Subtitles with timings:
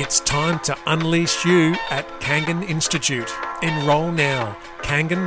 [0.00, 3.34] It's time to unleash you at Kangan Institute.
[3.62, 4.56] Enrol now.
[4.82, 5.26] kangan.edu.au.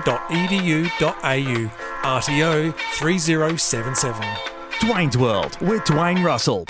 [2.17, 4.22] RTO 3077.
[4.79, 6.63] Dwayne's World with Dwayne Russell.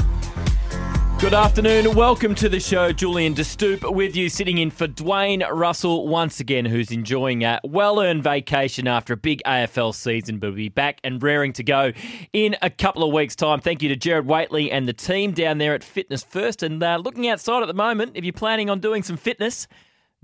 [1.21, 1.93] Good afternoon.
[1.93, 2.91] Welcome to the show.
[2.91, 7.59] Julian De Stoop with you, sitting in for Dwayne Russell once again, who's enjoying a
[7.63, 11.63] well earned vacation after a big AFL season, but will be back and raring to
[11.63, 11.91] go
[12.33, 13.61] in a couple of weeks' time.
[13.61, 16.63] Thank you to Gerard Whateley and the team down there at Fitness First.
[16.63, 19.67] And uh, looking outside at the moment, if you're planning on doing some fitness,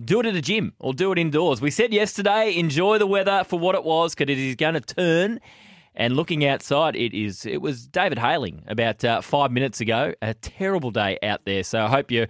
[0.04, 1.62] do it at a gym or do it indoors.
[1.62, 4.82] We said yesterday, enjoy the weather for what it was because it is going to
[4.82, 5.42] turn
[5.98, 10.14] and looking outside, it is it was David Hailing about uh, five minutes ago.
[10.22, 11.64] A terrible day out there.
[11.64, 12.28] So I hope you're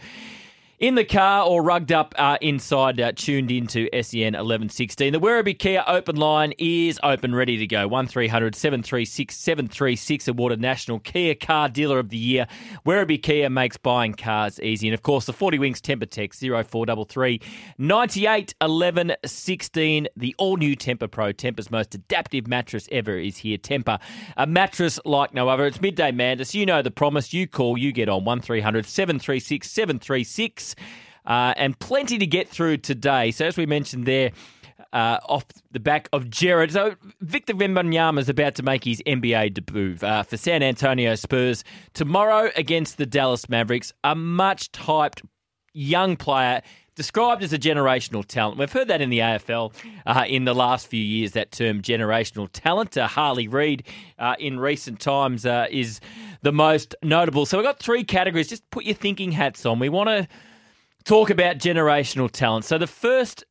[0.80, 5.12] in the car or rugged up uh, inside, uh, tuned into SEN 1116.
[5.12, 7.88] The Werribee Kia open line is open, ready to go.
[7.88, 12.46] 1300 736 736, awarded National Kia Car Dealer of the Year.
[12.86, 14.88] Werribee Kia makes buying cars easy.
[14.88, 17.42] And of course, the 40 Winks Tempur Text 0433
[17.80, 20.08] 98 11 16.
[20.16, 23.58] The all new Tempur Pro, Tempur's most adaptive mattress ever, is here.
[23.58, 23.98] Temper,
[24.38, 25.66] a mattress like no other.
[25.66, 26.54] It's midday madness.
[26.54, 27.34] You know the promise.
[27.34, 30.67] You call, you get on 1300 736 736.
[31.26, 33.32] Uh, and plenty to get through today.
[33.32, 34.32] So, as we mentioned there,
[34.94, 36.72] uh, off the back of Gerard.
[36.72, 41.64] So, Victor Wembanyama is about to make his NBA debut uh, for San Antonio Spurs
[41.94, 43.94] tomorrow against the Dallas Mavericks.
[44.04, 45.22] A much hyped
[45.74, 46.62] young player.
[46.96, 48.58] Described as a generational talent.
[48.58, 49.72] We've heard that in the AFL
[50.08, 52.98] uh, in the last few years, that term generational talent.
[52.98, 53.84] Uh, Harley Reid
[54.18, 56.00] uh, in recent times uh, is
[56.42, 57.46] the most notable.
[57.46, 58.48] So we've got three categories.
[58.48, 59.78] Just put your thinking hats on.
[59.78, 60.28] We want to
[61.08, 62.66] talk about generational talent.
[62.66, 63.46] So the first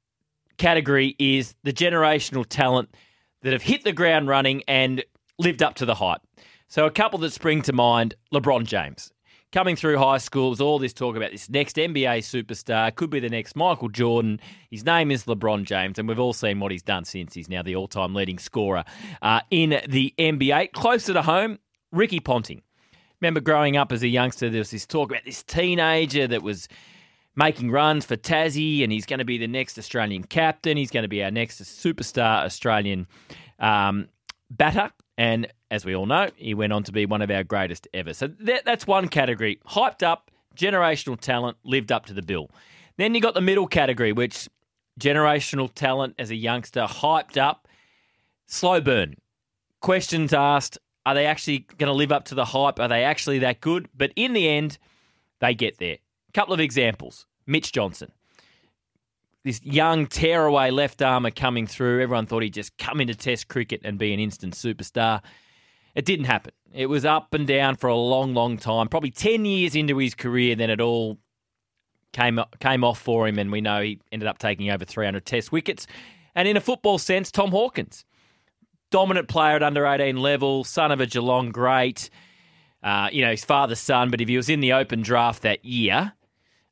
[0.58, 2.94] category is the generational talent
[3.42, 5.02] that have hit the ground running and
[5.38, 6.20] lived up to the hype.
[6.68, 9.10] So a couple that spring to mind, LeBron James.
[9.52, 13.20] Coming through high school, there's all this talk about this next NBA superstar, could be
[13.20, 14.38] the next Michael Jordan.
[14.70, 17.32] His name is LeBron James, and we've all seen what he's done since.
[17.32, 18.84] He's now the all time leading scorer
[19.22, 20.72] uh, in the NBA.
[20.72, 21.58] Closer to home,
[21.90, 22.60] Ricky Ponting.
[23.22, 26.68] Remember growing up as a youngster, there was this talk about this teenager that was
[27.36, 30.76] making runs for Tassie, and he's going to be the next Australian captain.
[30.76, 33.06] He's going to be our next superstar Australian
[33.58, 34.08] um,
[34.50, 34.90] batter.
[35.18, 38.14] And as we all know, he went on to be one of our greatest ever.
[38.14, 39.60] So that, that's one category.
[39.66, 42.50] Hyped up, generational talent, lived up to the bill.
[42.96, 44.48] Then you got the middle category, which
[44.98, 47.68] generational talent as a youngster, hyped up,
[48.46, 49.14] slow burn.
[49.80, 52.80] Questions asked, are they actually going to live up to the hype?
[52.80, 53.88] Are they actually that good?
[53.94, 54.78] But in the end,
[55.40, 55.98] they get there.
[56.36, 57.24] Couple of examples.
[57.46, 58.12] Mitch Johnson.
[59.42, 62.02] This young tearaway left armer coming through.
[62.02, 65.22] Everyone thought he'd just come into Test cricket and be an instant superstar.
[65.94, 66.52] It didn't happen.
[66.74, 68.88] It was up and down for a long, long time.
[68.88, 71.16] Probably 10 years into his career, then it all
[72.12, 75.52] came, came off for him, and we know he ended up taking over 300 Test
[75.52, 75.86] wickets.
[76.34, 78.04] And in a football sense, Tom Hawkins.
[78.90, 82.10] Dominant player at under 18 level, son of a Geelong great.
[82.82, 85.64] Uh, you know, his father's son, but if he was in the open draft that
[85.64, 86.12] year,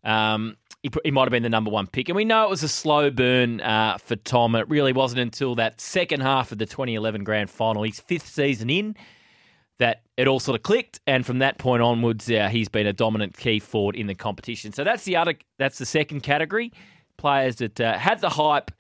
[0.05, 2.09] um, he, he, might have been the number one pick.
[2.09, 4.55] And we know it was a slow burn uh, for Tom.
[4.55, 8.69] It really wasn't until that second half of the 2011 grand final, his fifth season
[8.69, 8.95] in,
[9.79, 11.01] that it all sort of clicked.
[11.07, 14.73] And from that point onwards, uh, he's been a dominant key forward in the competition.
[14.73, 16.71] So that's the other, that's the second category.
[17.17, 18.71] Players that uh, had the hype,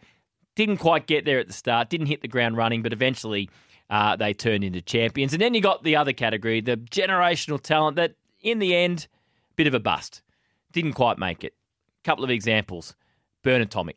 [0.57, 3.49] didn't quite get there at the start, didn't hit the ground running, but eventually
[3.89, 5.33] uh, they turned into champions.
[5.33, 9.09] And then you got the other category, the generational talent that, in the end,
[9.57, 10.21] bit of a bust
[10.75, 11.55] didn't quite make it.
[12.03, 12.95] Couple of examples.
[13.43, 13.97] Bernard Tomic.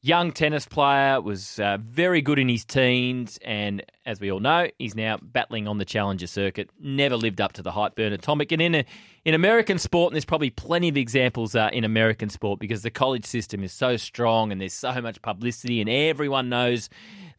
[0.00, 4.68] Young tennis player, was uh, very good in his teens, and as we all know,
[4.78, 6.70] he's now battling on the challenger circuit.
[6.78, 8.52] Never lived up to the hype, Bernard Tomic.
[8.52, 8.84] And in a,
[9.24, 12.92] in American sport, and there's probably plenty of examples uh, in American sport because the
[12.92, 16.88] college system is so strong and there's so much publicity, and everyone knows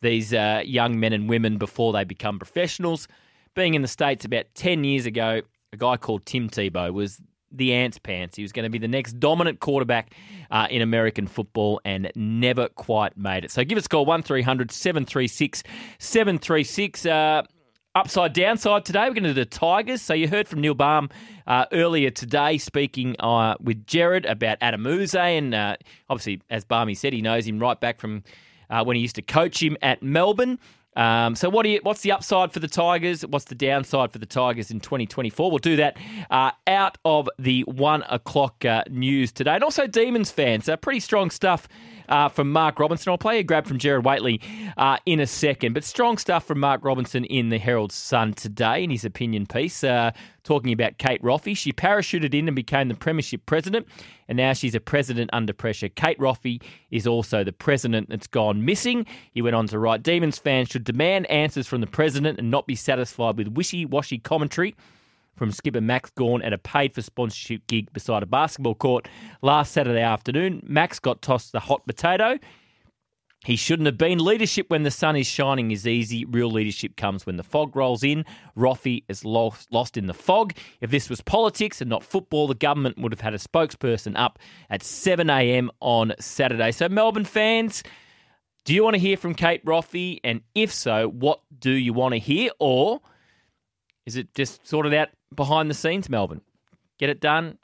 [0.02, 3.08] these uh, young men and women before they become professionals.
[3.56, 7.74] Being in the States about 10 years ago, a guy called Tim Tebow was the
[7.74, 8.36] ants pants.
[8.36, 10.13] He was going to be the next dominant quarterback
[10.51, 13.51] uh, in American football and never quite made it.
[13.51, 15.63] So give us a call 1300 736
[16.00, 17.06] 736.
[17.06, 17.44] Uh,
[17.96, 20.01] upside downside today, we're going to do the Tigers.
[20.01, 21.10] So you heard from Neil Balme
[21.48, 25.16] uh, earlier today speaking uh, with Gerard about Adam Yze.
[25.16, 25.78] And uh,
[26.10, 28.24] obviously, as Barmy said, he knows him right back from
[28.84, 30.60] when he used to coach him at Melbourne.
[31.00, 33.25] Um, so, what you, what's the upside for the Tigers?
[33.25, 35.50] What's the downside for the Tigers in 2024?
[35.50, 35.96] We'll do that
[36.30, 39.56] uh, out of the one o'clock uh, news today.
[39.56, 41.69] And also, Demons fans, uh, pretty strong stuff
[42.10, 43.12] uh, from Mark Robinson.
[43.12, 44.42] I'll play a grab from Gerard Whateley
[44.78, 48.84] uh, in a second, but strong stuff from Mark Robinson in the Herald Sun today
[48.84, 50.12] in his opinion piece, uh,
[50.44, 51.56] talking about Kate Roffey.
[51.56, 53.88] She parachuted in and became the Premiership president,
[54.28, 55.90] and now she's a president under pressure.
[55.90, 56.62] Kate Roffey
[56.92, 59.06] is also the president that's gone missing.
[59.32, 62.68] He went on to write Demons fans should demand answers from the president and not
[62.68, 64.76] be satisfied with wishy washy commentary
[65.39, 69.07] from skipper Max Gawn at a paid for sponsorship gig beside a basketball court
[69.41, 70.62] last Saturday afternoon.
[70.68, 72.38] Max got tossed the hot potato.
[73.45, 74.19] He shouldn't have been.
[74.19, 76.25] Leadership when the sun is shining is easy.
[76.25, 78.25] Real leadership comes when the fog rolls in.
[78.57, 80.53] Roffey is lost, lost in the fog.
[80.81, 84.39] If this was politics and not football, the government would have had a spokesperson up
[84.69, 86.74] at 7am on Saturday.
[86.74, 87.81] So, Melbourne fans,
[88.65, 90.19] do you want to hear from Kate Roffey?
[90.21, 92.51] And if so, what do you want to hear?
[92.59, 93.00] Or
[94.06, 96.42] is it just sorted out behind the scenes, Melbourne?
[96.98, 97.58] Get it done,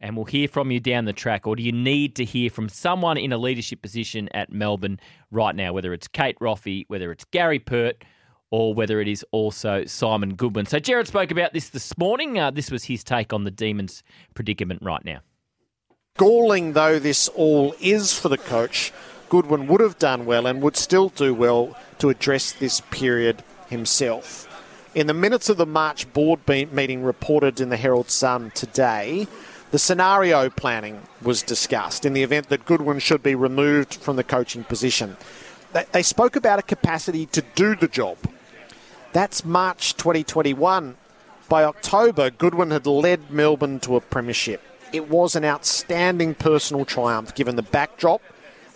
[0.00, 1.46] and we'll hear from you down the track.
[1.46, 5.54] Or do you need to hear from someone in a leadership position at Melbourne right
[5.54, 8.04] now, whether it's Kate Roffey, whether it's Gary Pert,
[8.50, 10.66] or whether it is also Simon Goodwin?
[10.66, 12.38] So, Gerard spoke about this this morning.
[12.38, 14.02] Uh, this was his take on the Demons'
[14.34, 15.20] predicament right now.
[16.16, 18.92] Galling though this all is for the coach,
[19.28, 24.48] Goodwin would have done well and would still do well to address this period himself.
[24.96, 29.28] In the minutes of the March board meeting reported in the Herald Sun today,
[29.70, 34.24] the scenario planning was discussed in the event that Goodwin should be removed from the
[34.24, 35.18] coaching position.
[35.92, 38.16] They spoke about a capacity to do the job.
[39.12, 40.96] That's March 2021.
[41.46, 44.62] By October, Goodwin had led Melbourne to a premiership.
[44.94, 48.22] It was an outstanding personal triumph given the backdrop,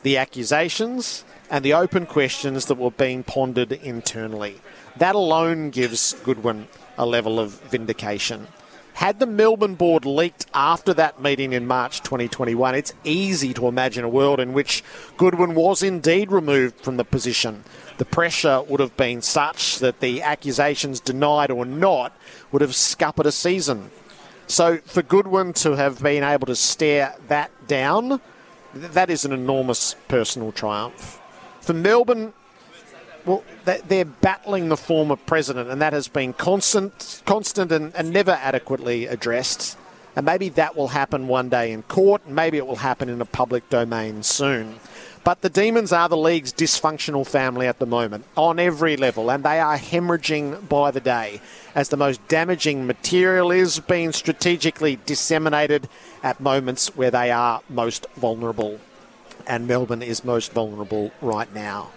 [0.03, 4.61] the accusations, and the open questions that were being pondered internally.
[4.97, 8.47] That alone gives Goodwin a level of vindication.
[8.95, 14.05] Had the Melbourne board leaked after that meeting in March 2021, it's easy to imagine
[14.05, 14.85] a world in which
[15.17, 17.65] Goodwin was indeed removed from the position.
[17.97, 22.15] The pressure would have been such that the accusations, denied or not,
[22.53, 23.91] would have scuppered a season.
[24.47, 28.21] So for Goodwin to have been able to stare that down,
[28.75, 31.20] that is an enormous personal triumph.
[31.61, 32.33] For Melbourne,
[33.27, 38.33] well, they're battling the former president, and that has been constant, constant, and, and never
[38.33, 39.77] adequately addressed.
[40.17, 43.21] And maybe that will happen one day in court, and maybe it will happen in
[43.21, 44.81] a public domain soon.
[45.23, 49.45] But the Demons are the league's dysfunctional family at the moment, on every level, and
[49.45, 51.43] they are hemorrhaging by the day
[51.75, 55.89] as the most damaging material is being strategically disseminated
[56.23, 58.81] at moments where they are most vulnerable.
[59.51, 61.91] And Melbourne is most vulnerable right now.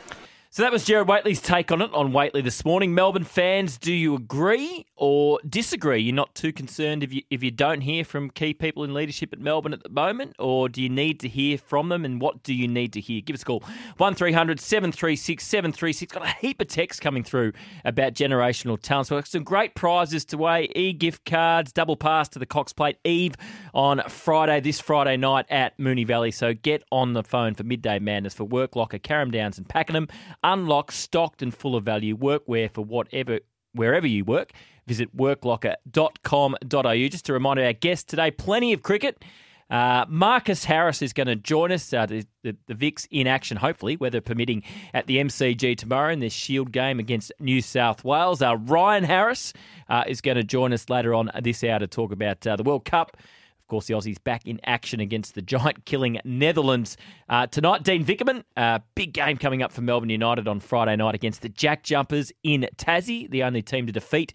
[0.56, 2.94] So that was Gerard Whateley's take on it on Whateley this morning.
[2.94, 6.00] Melbourne fans, do you agree or disagree?
[6.00, 9.34] You're not too concerned if you if you don't hear from key people in leadership
[9.34, 12.06] at Melbourne at the moment, or do you need to hear from them?
[12.06, 13.20] And what do you need to hear?
[13.22, 13.64] Give us a call
[13.98, 17.54] one 736 736 Got a heap of texts coming through
[17.84, 19.08] about generational talent.
[19.08, 23.00] So some great prizes to weigh: e gift cards, double pass to the Cox Plate
[23.04, 23.34] Eve
[23.74, 26.30] on Friday this Friday night at Moonee Valley.
[26.30, 30.08] So get on the phone for midday madness for Work Locker, Carrum Downs, and Pakenham.
[30.44, 33.40] Unlock stocked and full of value workwear for whatever
[33.74, 34.52] wherever you work.
[34.86, 37.08] Visit worklocker.com.au.
[37.08, 39.24] Just a reminder, our guest today, plenty of cricket.
[39.70, 44.22] Uh, Marcus Harris is going to join us, uh, the, the, in action, hopefully, weather
[44.22, 44.62] permitting,
[44.94, 48.42] at the MCG tomorrow in this Shield game against New South Wales.
[48.42, 49.54] Uh, Ryan Harris
[49.90, 52.64] uh, is going to join us later on this hour to talk about uh, the
[52.64, 53.18] World Cup
[53.64, 56.98] of course, the Aussies back in action against the giant killing Netherlands
[57.30, 57.84] uh, tonight.
[57.84, 61.50] Dean Vickerman, uh, big game coming up for Melbourne United on Friday night against the
[61.50, 64.34] Jack Jumpers in Tassie, the only team to defeat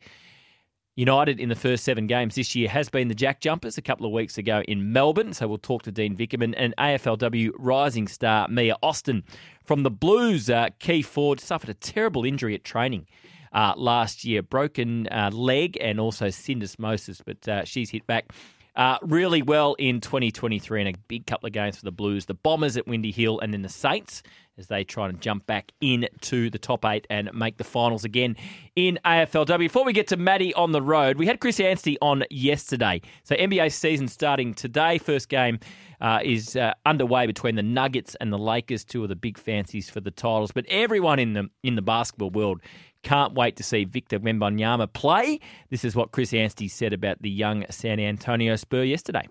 [0.99, 4.05] United in the first seven games this year has been the Jack Jumpers a couple
[4.05, 5.33] of weeks ago in Melbourne.
[5.33, 9.23] So we'll talk to Dean Vickerman and AFLW rising star Mia Austin
[9.65, 10.51] from the Blues.
[10.51, 13.07] Uh, Key Ford suffered a terrible injury at training.
[13.53, 18.33] Uh, last year, broken uh, leg and also syndesmosis, but uh, she's hit back
[18.79, 22.27] uh, really well in 2023 and a big couple of games for the Blues.
[22.27, 24.23] The Bombers at Windy Hill and then the Saints
[24.57, 28.37] as they try and jump back into the top eight and make the finals again
[28.77, 29.59] in AFLW.
[29.59, 33.01] Before we get to Maddie on the road, we had Chris Anstey on yesterday.
[33.25, 34.99] So NBA season starting today.
[34.99, 35.59] First game
[36.01, 39.91] uh, is uh, underway between the Nuggets and the Lakers, two of the big fancies
[39.91, 40.53] for the titles.
[40.53, 42.61] But everyone in the in the basketball world
[43.03, 45.41] can't wait to see Victor Wembanyama play.
[45.71, 49.27] This is what Chris Anstey said about the young San Antonio Spur yesterday.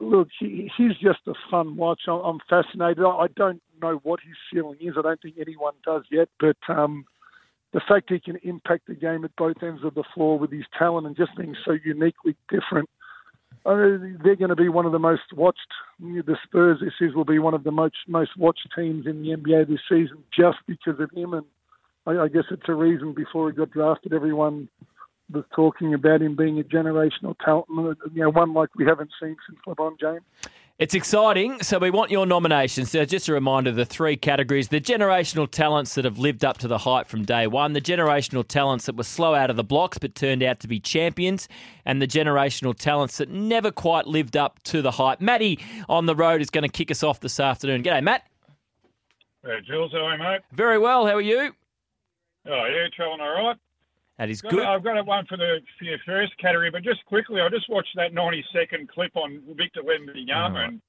[0.00, 2.02] Look, he, he's just a fun watch.
[2.08, 3.04] I'm fascinated.
[3.04, 4.94] I don't know what his ceiling is.
[4.98, 6.28] I don't think anyone does yet.
[6.40, 7.04] But um,
[7.72, 10.64] the fact he can impact the game at both ends of the floor with his
[10.78, 12.88] talent and just being so uniquely different,
[13.64, 15.58] they're going to be one of the most watched.
[16.00, 19.36] The Spurs this is will be one of the most most watched teams in the
[19.36, 21.34] NBA this season just because of him.
[21.34, 21.44] And
[22.08, 24.68] I, I guess it's a reason before he got drafted, everyone
[25.30, 27.66] was talking about him being a generational talent,
[28.14, 30.22] you know, one like we haven't seen since LeBron James.
[30.78, 31.60] It's exciting.
[31.60, 32.92] So we want your nominations.
[32.92, 36.68] So just a reminder the three categories the generational talents that have lived up to
[36.68, 39.98] the hype from day one, the generational talents that were slow out of the blocks
[39.98, 41.48] but turned out to be champions,
[41.84, 45.20] and the generational talents that never quite lived up to the hype.
[45.20, 47.82] Matty on the road is going to kick us off this afternoon.
[47.82, 48.22] G'day, Matt.
[49.44, 50.40] Hey, Jules, how are you, mate?
[50.52, 51.06] Very well.
[51.06, 51.52] How are you?
[52.46, 53.56] Oh, yeah, travelling all right.
[54.18, 54.64] That is Got- good.
[54.66, 57.94] I've got one for the for your first category, but just quickly, I just watched
[57.96, 60.80] that 90 second clip on Victor Wembanyama, and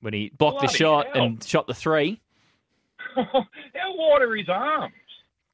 [0.00, 1.24] When he blocked the shot hell.
[1.24, 2.20] and shot the three.
[3.14, 3.24] how
[3.94, 4.94] wide are his arms?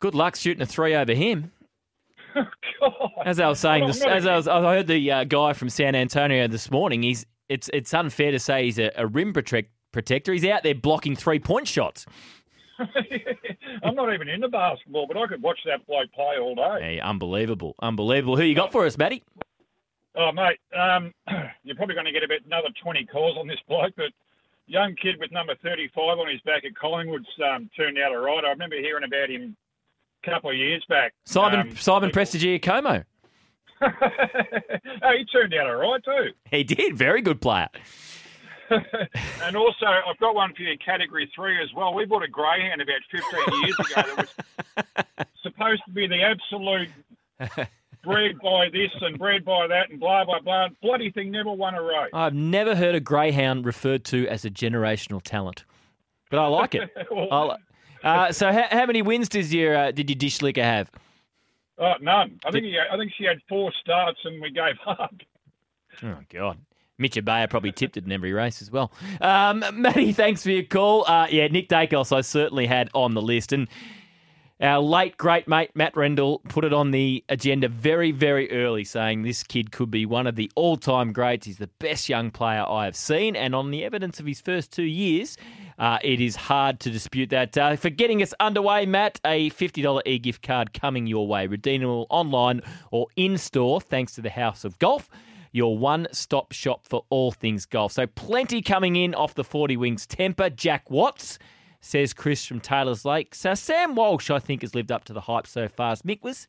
[0.00, 1.50] Good luck shooting a three over him.
[2.34, 3.10] God.
[3.24, 5.94] As I was saying, this, as I was, I heard the uh, guy from San
[5.94, 7.02] Antonio this morning.
[7.02, 10.32] He's it's it's unfair to say he's a, a rim protect, protector.
[10.32, 12.06] He's out there blocking three point shots.
[13.82, 16.78] I'm not even into basketball, but I could watch that bloke play all day.
[16.80, 18.36] Hey, unbelievable, unbelievable.
[18.36, 19.22] Who you got for us, Matty?
[20.16, 21.12] Oh, mate, um,
[21.64, 24.12] you're probably going to get about another 20 calls on this bloke, but
[24.66, 28.44] young kid with number 35 on his back at Collingwood's um, turned out all right.
[28.44, 29.56] I remember hearing about him
[30.24, 31.12] a couple of years back.
[31.24, 33.04] Simon Um, Simon Prestigiacomo.
[33.82, 36.30] oh, he turned out all right too.
[36.50, 36.96] He did.
[36.96, 37.68] Very good player.
[39.42, 41.94] and also, I've got one for you in category three as well.
[41.94, 44.24] We bought a greyhound about 15 years ago
[44.76, 46.88] that was supposed to be the absolute
[48.04, 50.68] bred by this and bred by that and blah, blah, blah.
[50.82, 52.10] Bloody thing never won a race.
[52.12, 55.64] I've never heard a greyhound referred to as a generational talent,
[56.30, 56.90] but I like it.
[57.10, 57.58] Well,
[58.02, 60.90] uh, so, how, how many wins does your uh, did your dish liquor have?
[61.78, 62.38] oh, none.
[62.44, 65.14] I think, he, I think she had four starts and we gave up.
[66.02, 66.58] Oh God.
[66.98, 68.92] Mitch Abaya probably tipped it in every race as well.
[69.20, 71.04] Um, Matty, thanks for your call.
[71.06, 73.52] Uh, yeah, Nick Daicos I certainly had on the list.
[73.52, 73.68] And
[74.60, 79.22] our late great mate Matt Rendell put it on the agenda very, very early, saying
[79.22, 81.46] this kid could be one of the all time greats.
[81.46, 83.34] He's the best young player I have seen.
[83.34, 85.36] And on the evidence of his first two years,
[85.80, 87.58] uh, it is hard to dispute that.
[87.58, 92.06] Uh, for getting us underway, Matt, a $50 e gift card coming your way, redeemable
[92.08, 92.60] online
[92.92, 95.10] or in store, thanks to the House of Golf
[95.54, 97.92] your one stop shop for all things golf.
[97.92, 100.54] So, plenty coming in off the 40 Winks Tempur.
[100.54, 101.38] Jack Watts
[101.80, 103.36] says Chris from Taylor's Lake.
[103.36, 105.92] So, Sam Walsh, I think, has lived up to the hype so far.
[105.92, 106.48] As Mick, was,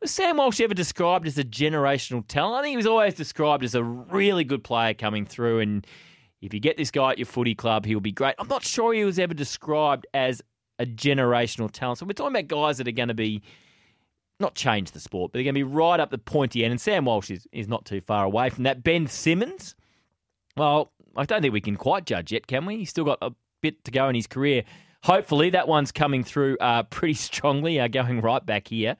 [0.00, 2.58] was Sam Walsh ever described as a generational talent?
[2.58, 5.60] I think he was always described as a really good player coming through.
[5.60, 5.86] And
[6.42, 8.34] if you get this guy at your footy club, he'll be great.
[8.40, 10.42] I'm not sure he was ever described as
[10.80, 11.98] a generational talent.
[11.98, 13.42] So, we're talking about guys that are going to be
[14.40, 16.72] not change the sport, but they're going to be right up the pointy end.
[16.72, 18.82] And Sam Walsh is, is not too far away from that.
[18.82, 19.74] Ben Simmons,
[20.56, 22.78] well, I don't think we can quite judge yet, can we?
[22.78, 24.64] He's still got a bit to go in his career.
[25.02, 28.96] Hopefully, that one's coming through uh, pretty strongly, uh, going right back here.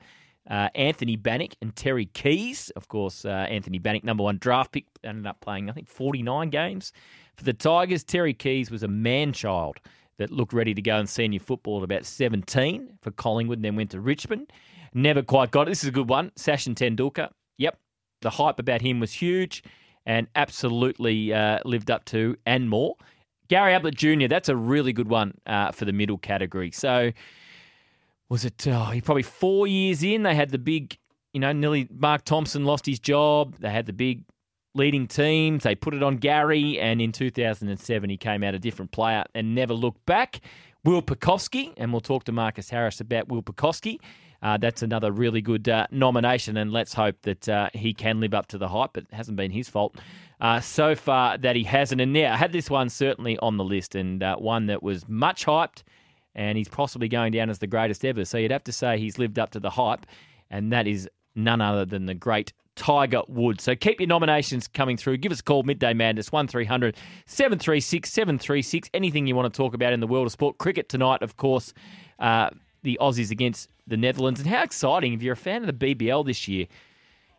[0.48, 2.70] Uh, Anthony Bannock and Terry Keys.
[2.76, 6.50] Of course, uh, Anthony Bannock, number one draft pick, ended up playing, I think, 49
[6.50, 6.92] games
[7.34, 8.04] for the Tigers.
[8.04, 9.78] Terry Keys was a man child
[10.18, 13.76] that looked ready to go in senior football at about 17 for Collingwood and then
[13.76, 14.52] went to Richmond.
[14.94, 15.72] Never quite got it.
[15.72, 16.30] This is a good one.
[16.36, 17.30] Sachin Tendulkar.
[17.58, 17.78] Yep.
[18.22, 19.62] The hype about him was huge
[20.06, 22.96] and absolutely uh, lived up to and more.
[23.48, 26.70] Gary Ablett Jr., that's a really good one uh, for the middle category.
[26.70, 27.12] So,
[28.30, 30.22] was it oh, he probably four years in?
[30.22, 30.96] They had the big,
[31.32, 33.56] you know, nearly Mark Thompson lost his job.
[33.58, 34.24] They had the big
[34.74, 35.62] leading teams.
[35.62, 39.54] They put it on Gary, and in 2007, he came out a different player and
[39.54, 40.40] never looked back.
[40.84, 43.98] Will Pucovski, and we'll talk to Marcus Harris about Will Pucovski.
[44.44, 48.34] Uh, that's another really good uh, nomination, and let's hope that uh, he can live
[48.34, 48.90] up to the hype.
[48.92, 49.96] But it hasn't been his fault
[50.38, 52.02] uh, so far that he hasn't.
[52.02, 55.08] And now I had this one certainly on the list, and uh, one that was
[55.08, 55.82] much hyped,
[56.34, 58.26] and he's possibly going down as the greatest ever.
[58.26, 60.04] So you'd have to say he's lived up to the hype,
[60.50, 63.64] and that is none other than the great Tiger Woods.
[63.64, 65.16] So keep your nominations coming through.
[65.18, 68.90] Give us a call, Midday Madness, 1300 736 736.
[68.92, 70.58] Anything you want to talk about in the world of sport.
[70.58, 71.72] Cricket tonight, of course.
[72.18, 72.50] Uh,
[72.82, 74.40] the Aussies against the Netherlands.
[74.40, 76.66] And how exciting if you're a fan of the BBL this year,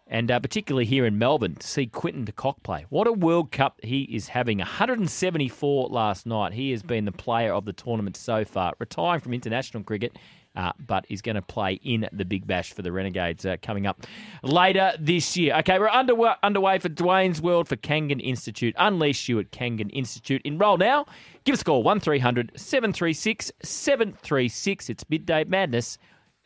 [0.07, 2.85] and uh, particularly here in Melbourne, to see Quinton de Kock play.
[2.89, 4.59] What a World Cup he is having.
[4.59, 6.53] 174 last night.
[6.53, 10.17] He has been the player of the tournament so far, retiring from international cricket.
[10.55, 13.85] Uh, but is going to play in the Big Bash for the Renegades uh, coming
[13.85, 14.03] up
[14.41, 15.53] later this year.
[15.57, 18.73] Okay, we're underway, underway for Dwayne's World for Kangan Institute.
[18.77, 20.41] Unleash you at Kangan Institute.
[20.45, 21.07] Enroll now.
[21.43, 24.89] Give us a call 1300 736 736.
[24.89, 25.97] It's Midday Madness.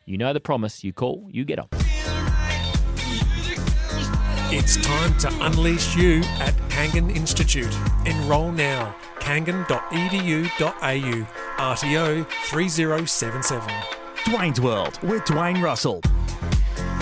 [0.04, 0.82] You know the promise.
[0.82, 1.68] You call, you get on.
[4.52, 7.72] It's time to unleash you at Kangan Institute.
[8.04, 8.96] Enrol now.
[9.20, 9.66] kangan.edu.au.
[11.60, 13.68] RTO 3077.
[14.24, 16.00] Dwayne's World with Dwayne Russell.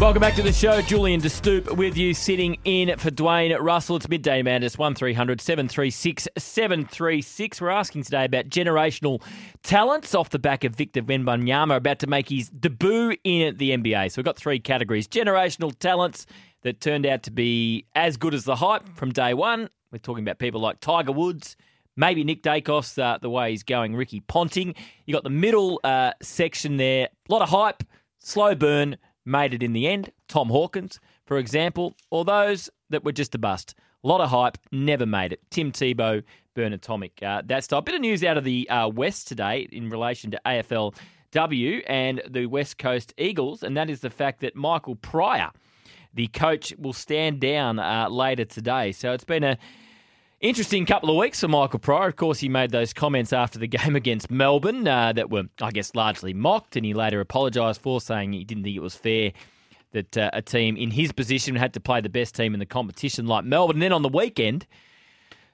[0.00, 0.80] Welcome back to the show.
[0.80, 3.96] Julian De Stoop with you, sitting in for Dwayne Russell.
[3.96, 7.60] It's midday madness, 1300 736 736.
[7.60, 9.20] We're asking today about generational
[9.64, 14.12] talents off the back of Victor Wembanyama about to make his debut in the NBA.
[14.12, 16.26] So we've got three categories generational talents
[16.62, 19.68] that turned out to be as good as the hype from day one.
[19.90, 21.56] We're talking about people like Tiger Woods,
[21.96, 24.76] maybe Nick Daicos, uh, the way he's going, Ricky Ponting.
[25.06, 27.82] You got the middle uh, section there, a lot of hype,
[28.20, 30.12] slow burn made it in the end.
[30.28, 33.74] Tom Hawkins, for example, or those that were just a bust.
[34.04, 35.40] A lot of hype, never made it.
[35.50, 36.22] Tim Tebow,
[36.54, 37.80] Bernard Tomic, uh, that style.
[37.80, 42.46] Bit of news out of the uh, West today in relation to AFLW and the
[42.46, 45.50] West Coast Eagles, and that is the fact that Michael Pryor,
[46.14, 48.92] the coach, will stand down uh, later today.
[48.92, 49.58] So it's been a
[50.40, 52.06] Interesting couple of weeks for Michael Pryor.
[52.06, 55.72] Of course, he made those comments after the game against Melbourne uh, that were, I
[55.72, 59.32] guess, largely mocked, and he later apologised for saying he didn't think it was fair
[59.90, 62.66] that uh, a team in his position had to play the best team in the
[62.66, 63.76] competition like Melbourne.
[63.76, 64.64] And then on the weekend,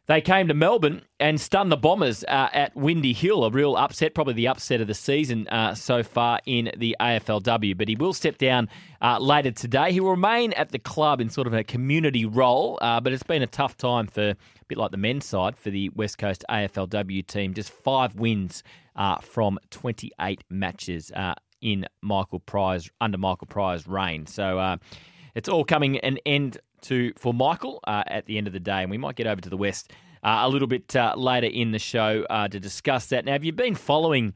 [0.04, 4.14] they came to Melbourne and stunned the Bombers uh, at Windy Hill, a real upset,
[4.14, 7.74] probably the upset of the season uh, so far in the AFLW.
[7.78, 8.68] But he will step down
[9.00, 9.92] uh, later today.
[9.92, 13.22] He will remain at the club in sort of a community role, uh, but it's
[13.22, 14.34] been a tough time for
[14.64, 17.54] a bit like the men's side for the West Coast AFLW team.
[17.54, 18.62] Just five wins
[18.97, 24.26] uh, from 28 matches uh, in Michael Pryor's under Michael Pryor's reign.
[24.26, 24.78] So
[25.35, 28.83] it's all coming an end to for Michael uh, at the end of the day,
[28.83, 29.92] and we might get over to the West
[30.23, 33.25] uh, a little bit uh, later in the show uh, to discuss that.
[33.25, 34.35] Now, have you been following?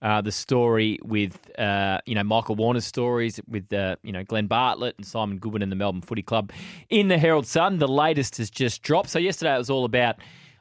[0.00, 4.94] Uh, the story with uh, you know Michael Warner's stories with you know Glenn Bartlett
[4.96, 6.52] and Simon Goodwin and the Melbourne Footy Club
[6.88, 7.78] in the Herald Sun.
[7.78, 9.10] The latest has just dropped.
[9.10, 10.16] So yesterday it was all about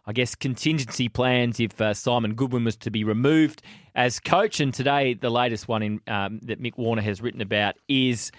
[0.07, 3.61] I guess, contingency plans if uh, Simon Goodwin was to be removed
[3.93, 4.61] as coach.
[4.61, 8.31] And today, the latest one in, um, that Mick Warner has written about is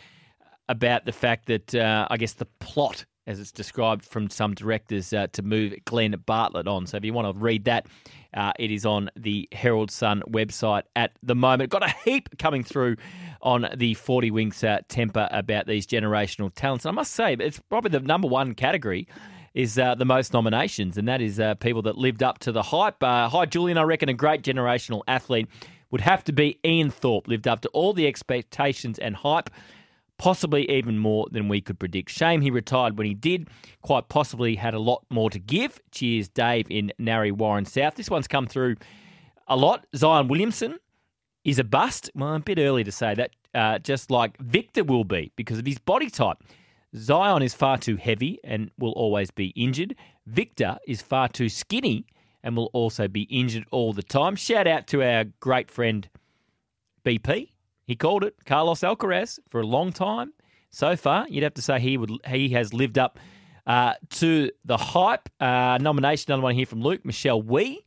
[0.71, 5.13] about the fact that uh, I guess the plot, as it's described from some directors,
[5.13, 6.87] uh, to move Glenn Bartlett on.
[6.87, 7.87] So if you want to read that,
[8.35, 11.71] uh, it is on the Herald Sun website at the moment.
[11.71, 12.97] Got a heap coming through
[13.43, 16.85] on the 40 Winks uh, Tempur about these generational talents.
[16.85, 19.09] And I must say, it's probably the number one category
[19.55, 22.63] is uh, the most nominations, and that is uh, people that lived up to the
[22.63, 23.03] hype.
[23.03, 23.79] Uh, hi, Julian.
[23.79, 25.49] I reckon a great generational athlete
[25.91, 27.29] would have to be Ian Thorpe.
[27.29, 29.51] Lived up to all the expectations and hype
[30.19, 32.11] possibly even more than we could predict.
[32.11, 33.49] Shame he retired when he did.
[33.83, 35.81] Quite possibly had a lot more to give.
[35.93, 37.95] Cheers, Dave in Narre Warren South.
[37.95, 38.77] This one's come through
[39.47, 39.87] a lot.
[39.97, 40.79] Zion Williamson
[41.45, 42.11] is a bust.
[42.15, 45.67] Well, a bit early to say that, uh, just like Victor will be because of
[45.67, 46.39] his body type.
[46.97, 49.95] Zion is far too heavy and will always be injured.
[50.27, 52.07] Victor is far too skinny
[52.43, 54.37] and will also be injured all the time.
[54.37, 56.09] Shout out to our great friend
[57.05, 57.51] BP
[57.89, 60.35] he called it Carlos Alcaraz for a long time.
[60.71, 63.19] So far, you'd have to say he would he has lived up
[63.67, 65.31] uh, to the hype.
[65.41, 67.83] Uh, nomination, another one here from Luke Michelle Wee.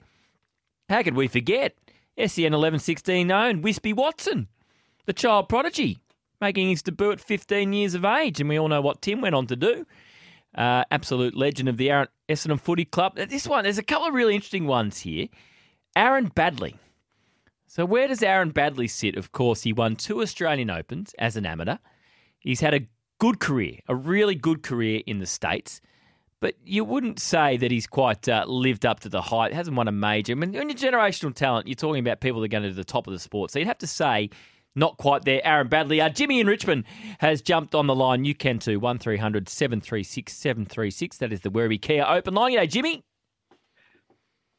[0.89, 1.75] How could we forget
[2.17, 4.47] SEN eleven sixteen own Wispy Watson,
[5.05, 5.99] the child prodigy,
[6.41, 9.35] making his debut at 15 years of age, and we all know what Tim went
[9.35, 9.85] on to do.
[10.55, 13.15] Uh, absolute legend of the Aaron Essendon Footy Club.
[13.15, 15.27] This one, there's a couple of really interesting ones here.
[15.95, 16.73] Aaron Baddeley.
[17.71, 19.15] So where does Aaron Baddeley sit?
[19.15, 21.77] Of course, he won two Australian Opens as an amateur.
[22.37, 22.81] He's had a
[23.17, 25.79] good career, a really good career in the States.
[26.41, 29.53] But you wouldn't say that he's quite uh, lived up to the height.
[29.53, 30.33] Hasn't won a major.
[30.33, 32.83] I mean, when you're generational talent, you're talking about people that are going to the
[32.83, 33.51] top of the sport.
[33.51, 34.31] So you'd have to say
[34.75, 35.39] not quite there.
[35.41, 36.03] Aaron Baddeley.
[36.03, 36.83] Uh, Jimmy in Richmond
[37.19, 38.25] has jumped on the line.
[38.25, 38.81] You can too.
[38.81, 41.19] 1300 736 736.
[41.19, 42.51] That is the Werribee Kia open line.
[42.51, 43.05] G'day, Jimmy.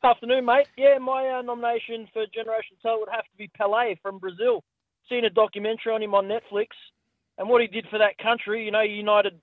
[0.04, 0.66] Afternoon, mate.
[0.76, 4.64] Yeah, my uh, nomination for Generation Talent would have to be Pele from Brazil.
[5.08, 6.68] Seen a documentary on him on Netflix,
[7.38, 8.64] and what he did for that country.
[8.64, 9.40] You know, he united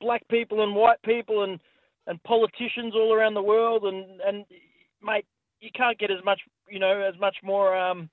[0.00, 1.58] black people and white people and
[2.06, 3.84] and politicians all around the world.
[3.84, 4.44] And and
[5.02, 5.26] mate,
[5.60, 8.08] you can't get as much, you know, as much more um,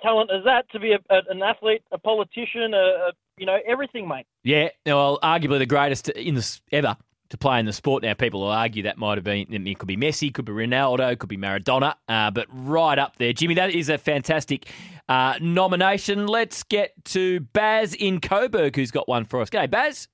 [0.00, 3.58] talent as that to be a, a, an athlete, a politician, a, a you know,
[3.66, 4.26] everything, mate.
[4.42, 6.96] Yeah, well, arguably the greatest in this ever
[7.32, 8.02] to play in the sport.
[8.02, 11.18] Now, people will argue that might have been, it could be Messi, could be Ronaldo,
[11.18, 13.32] could be Maradona, uh, but right up there.
[13.32, 14.68] Jimmy, that is a fantastic
[15.08, 16.26] uh, nomination.
[16.26, 19.48] Let's get to Baz in Coburg, who's got one for us.
[19.48, 20.08] Go, Baz.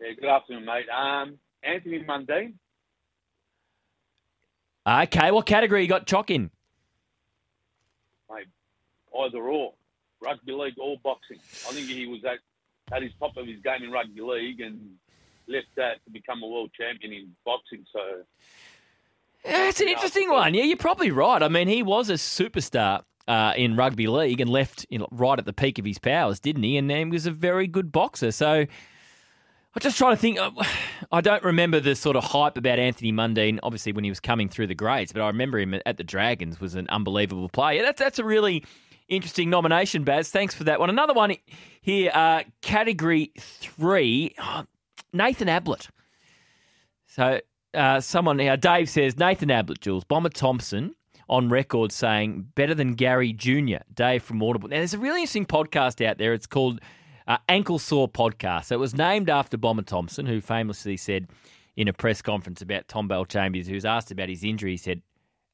[0.00, 0.86] Yeah, good afternoon, mate.
[0.88, 2.54] Um, Anthony Mundine.
[4.88, 6.50] Okay, what category you got Choc in?
[8.30, 8.46] Mate,
[9.20, 9.74] either or.
[10.20, 11.38] Rugby league or boxing.
[11.68, 12.38] I think he was that
[12.92, 14.92] at his top of his game in rugby league and
[15.48, 17.84] left that to become a world champion in boxing.
[17.92, 18.00] So
[19.44, 20.54] Yeah, it's an interesting one.
[20.54, 21.42] Yeah, you're probably right.
[21.42, 25.38] I mean, he was a superstar uh, in rugby league and left you know, right
[25.38, 26.76] at the peak of his powers, didn't he?
[26.76, 28.32] And he was a very good boxer.
[28.32, 28.66] So
[29.74, 30.38] I'm just trying to think.
[30.38, 30.50] uh,
[31.12, 34.48] I don't remember the sort of hype about Anthony Mundine, obviously, when he was coming
[34.48, 37.82] through the grades, but I remember him at the Dragons was an unbelievable player.
[37.82, 38.64] That's, that's a really
[39.08, 40.30] interesting nomination, Baz.
[40.30, 40.90] Thanks for that one.
[40.90, 41.36] Another one
[41.80, 44.64] here, uh, category three, oh,
[45.12, 45.88] Nathan Ablett.
[47.06, 47.40] So
[47.74, 50.94] uh, someone now, Dave says Nathan Ablett, Jules Bomber Thompson
[51.28, 53.78] on record saying better than Gary Jr.
[53.94, 54.68] Dave from Audible.
[54.68, 56.32] Now there's a really interesting podcast out there.
[56.32, 56.80] It's called
[57.26, 58.66] uh, Ankle Sore Podcast.
[58.66, 61.28] So it was named after Bomber Thompson, who famously said
[61.76, 65.02] in a press conference about Tom Bellchambers, who was asked about his injury, he said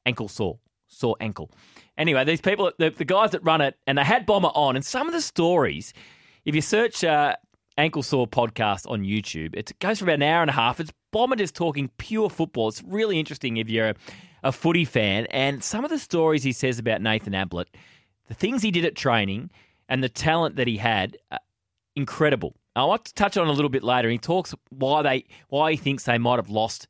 [0.05, 1.49] ankle sore, sore ankle.
[1.97, 4.83] Anyway, these people, the, the guys that run it, and they had Bomber on, and
[4.83, 5.93] some of the stories,
[6.45, 7.35] if you search uh,
[7.79, 10.81] Ankle Sore podcast on YouTube, it goes for about an hour and a half.
[10.81, 12.67] It's Bomber just talking pure football.
[12.67, 13.95] It's really interesting if you're a,
[14.43, 17.69] a footy fan, and some of the stories he says about Nathan Ablett,
[18.27, 19.49] the things he did at training,
[19.87, 21.37] and the talent that he had, uh,
[21.95, 22.53] incredible.
[22.75, 24.09] I want to touch on a little bit later.
[24.09, 26.87] He talks why they why he thinks they might have lost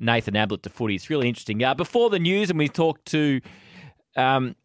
[0.00, 0.96] Nathan Ablett to footy.
[0.96, 1.62] It's really interesting.
[1.62, 3.40] Uh, before the news, and we talked to
[4.16, 4.56] um,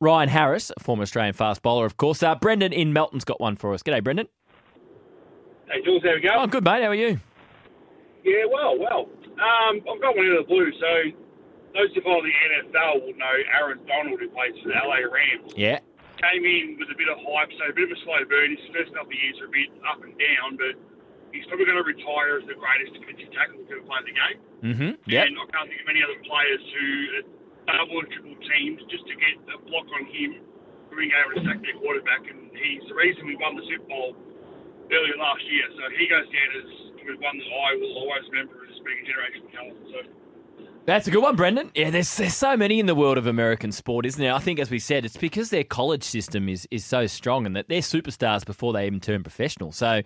[0.00, 2.22] Ryan Harris, a former Australian fast bowler, of course.
[2.22, 3.82] Uh, Brendan in Melton's got one for us.
[3.82, 4.28] G'day, Brendan.
[5.70, 6.32] Hey, Jules, how we go?
[6.36, 6.82] Oh, good, mate.
[6.84, 7.18] How are you?
[8.24, 9.08] Yeah, well, well.
[9.36, 10.70] Um, I've got one in the blue.
[10.76, 10.90] So
[11.72, 15.52] those who follow the NFL will know Aaron Donald, who plays for the LA Rams.
[15.56, 15.80] Yeah.
[16.20, 18.54] Came in with a bit of hype, so a bit of a slow burn.
[18.54, 20.78] His first couple of years are a bit up and down, but
[21.34, 24.38] he's probably going to retire as the greatest defensive tackle who's ever played the game.
[24.62, 24.90] Mm-hmm.
[25.10, 25.26] Yeah.
[25.26, 26.88] And I can't think of any other players who
[27.66, 30.44] double and triple teams just to get a block on him
[30.94, 32.22] being able to sack their quarterback.
[32.30, 34.14] And he's the reason we won the Super Bowl
[34.92, 35.66] earlier last year.
[35.76, 36.68] So he goes down as
[37.20, 39.76] one that I will always remember as being a generational talent.
[39.90, 39.98] So.
[40.86, 41.70] That's a good one, Brendan.
[41.74, 44.34] Yeah, there's there's so many in the world of American sport, isn't there?
[44.34, 47.56] I think, as we said, it's because their college system is is so strong and
[47.56, 49.72] that they're superstars before they even turn professional.
[49.72, 50.02] So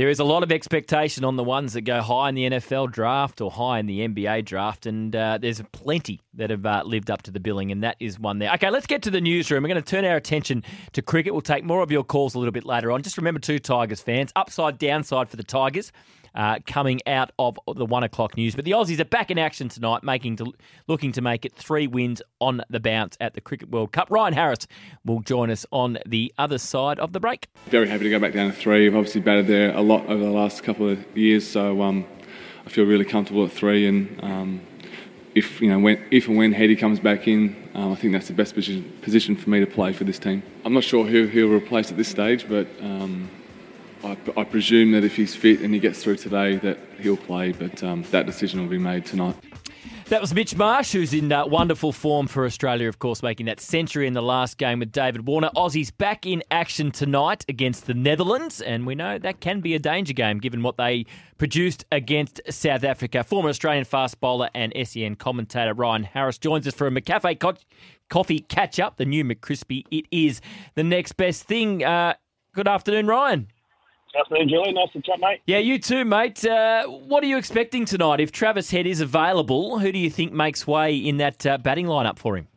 [0.00, 2.90] there is a lot of expectation on the ones that go high in the NFL
[2.90, 7.10] draft or high in the NBA draft, and uh, there's plenty that have uh, lived
[7.10, 8.50] up to the billing, and that is one there.
[8.54, 9.62] Okay, let's get to the newsroom.
[9.62, 11.34] We're going to turn our attention to cricket.
[11.34, 13.02] We'll take more of your calls a little bit later on.
[13.02, 15.92] Just remember, two Tigers fans, upside downside for the Tigers
[16.34, 18.54] uh, coming out of the one o'clock news.
[18.54, 20.52] But the Aussies are back in action tonight, making to,
[20.86, 24.08] looking to make it three wins on the bounce at the Cricket World Cup.
[24.10, 24.66] Ryan Harris
[25.04, 27.48] will join us on the other side of the break.
[27.66, 28.86] Very happy to go back down to three.
[28.86, 32.06] I've obviously batted there a lot over the last couple of years, so um,
[32.66, 33.86] I feel really comfortable at three.
[33.86, 34.60] And um,
[35.34, 38.28] if you know when, if and when Heady comes back in, um, I think that's
[38.28, 40.42] the best position, position for me to play for this team.
[40.64, 42.66] I'm not sure who he'll replace at this stage, but.
[42.80, 43.30] Um,
[44.04, 47.52] I, I, presume that if he's fit and he gets through today, that he'll play.
[47.52, 49.36] But um, that decision will be made tonight.
[50.10, 53.60] That was Mitch Marsh, who's in uh, wonderful form for Australia, of course, making that
[53.60, 55.50] century in the last game with David Warner.
[55.54, 59.78] Aussies back in action tonight against the Netherlands, and we know that can be a
[59.78, 61.06] danger game given what they
[61.38, 63.22] produced against South Africa.
[63.22, 67.54] Former Australian fast bowler and SEN commentator Ryan Harris joins us for a McCafe co-
[68.08, 68.96] coffee catch up.
[68.96, 69.84] The new McCrispy.
[69.92, 70.40] It is
[70.74, 71.84] the next best thing.
[71.84, 72.14] Uh,
[72.52, 73.46] good afternoon, Ryan.
[74.18, 74.72] Afternoon, Julie.
[74.72, 75.40] Nice to chat, mate.
[75.46, 76.44] Yeah, you too, mate.
[76.44, 78.18] Uh, what are you expecting tonight?
[78.20, 81.86] If Travis Head is available, who do you think makes way in that uh, batting
[81.86, 82.48] lineup for him?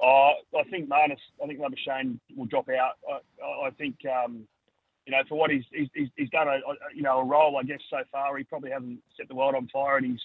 [0.00, 2.92] Uh, I think Marnus, I think Labuschagne will drop out.
[3.10, 4.46] I, I think, um,
[5.06, 7.62] you know, for what he's he's, he's done, a, a, you know, a role, I
[7.62, 10.20] guess, so far, he probably hasn't set the world on fire, and he's,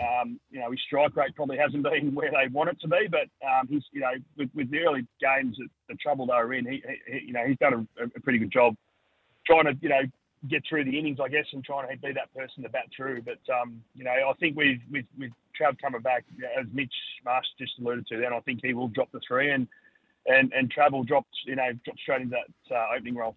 [0.00, 3.08] um, you know, his strike rate probably hasn't been where they want it to be.
[3.10, 6.64] But um, he's, you know, with, with the early games, the trouble they were in,
[6.64, 8.74] he, he you know, he's done a, a pretty good job
[9.46, 10.02] trying to, you know,
[10.48, 13.22] get through the innings, I guess, and trying to be that person to bat through.
[13.22, 16.24] But um, you know, I think with with with Trav coming back,
[16.58, 16.92] as Mitch
[17.24, 19.66] Marsh just alluded to, then I think he will drop the three and
[20.26, 23.34] and and Trav will drop, you know, drop straight into that uh, opening role.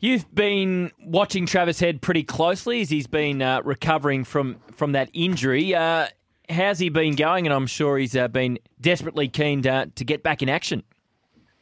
[0.00, 5.10] You've been watching Travis Head pretty closely as he's been uh, recovering from from that
[5.12, 5.74] injury.
[5.74, 6.08] Uh,
[6.48, 7.46] how's he been going?
[7.46, 10.82] And I'm sure he's uh, been desperately keen to, to get back in action.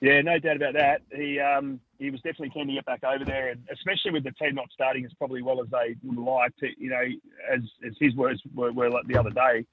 [0.00, 1.02] Yeah, no doubt about that.
[1.14, 4.32] He um, he was definitely keen to get back over there, and especially with the
[4.32, 6.56] team not starting as probably well as they would like.
[6.58, 7.02] To, you know,
[7.52, 9.64] as as his words were, were like the other day,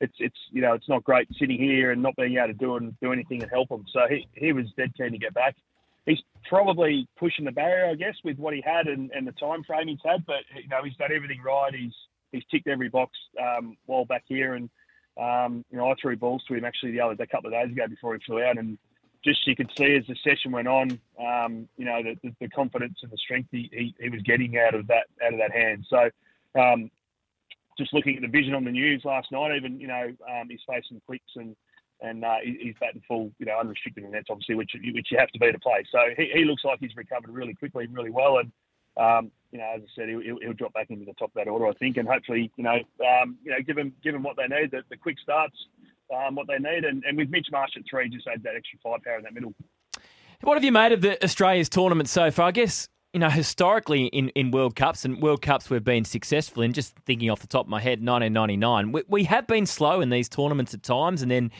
[0.00, 2.76] it's it's you know it's not great sitting here and not being able to do
[2.76, 3.84] and do anything and help him.
[3.92, 5.56] So he he was dead keen to get back.
[6.06, 9.64] He's probably pushing the barrier, I guess, with what he had and, and the time
[9.64, 10.26] frame he's had.
[10.26, 11.74] But you know, he's done everything right.
[11.74, 11.94] He's
[12.32, 14.68] he's ticked every box um, while back here, and
[15.20, 17.72] um, you know, I threw balls to him actually the other a couple of days
[17.72, 18.76] ago before he flew out, and
[19.24, 22.48] just you could see as the session went on, um, you know, the, the, the,
[22.48, 25.52] confidence and the strength he, he, he, was getting out of that out of that
[25.52, 25.86] hand.
[25.88, 26.10] So,
[26.60, 26.90] um,
[27.78, 30.60] just looking at the vision on the news last night, even you know, um, he's
[30.68, 31.56] facing quicks and
[32.00, 35.30] and uh, he's batting full, you know, unrestricted in nets, obviously, which which you have
[35.30, 35.84] to be to play.
[35.90, 38.52] So he, he looks like he's recovered really quickly, really well, and
[38.96, 41.48] um, you know, as I said, he'll, he'll, drop back into the top of that
[41.48, 44.36] order, I think, and hopefully, you know, um, you know, give him give him what
[44.36, 45.56] they need, the, the quick starts,
[46.12, 48.78] um, what they need, and, and with Mitch Marsh at three, just add that extra
[48.82, 49.54] firepower in that middle.
[50.42, 52.48] What have you made of the Australia's tournament so far?
[52.48, 56.64] I guess you know, historically in, in World Cups and World Cups we've been successful
[56.64, 60.00] in, just thinking off the top of my head, 1999, we, we have been slow
[60.00, 61.52] in these tournaments at times and then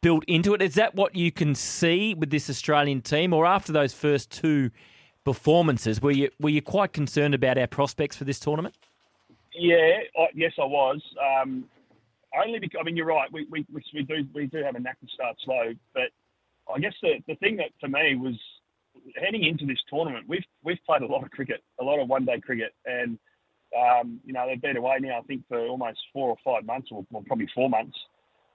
[0.00, 0.62] built into it.
[0.62, 3.34] Is that what you can see with this Australian team?
[3.34, 4.70] Or after those first two
[5.22, 8.74] performances, were you, were you quite concerned about our prospects for this tournament?
[9.54, 11.02] Yeah, I, yes, I was.
[11.20, 11.64] Um,
[12.40, 15.00] only because, I mean, you're right, we, we, we, do, we do have a knack
[15.00, 16.10] to start slow, but
[16.72, 18.36] I guess the, the thing that for me was
[19.16, 22.24] heading into this tournament, we've we've played a lot of cricket, a lot of one
[22.24, 23.18] day cricket, and
[23.76, 25.18] um, you know they've been away now.
[25.18, 27.96] I think for almost four or five months, or probably four months,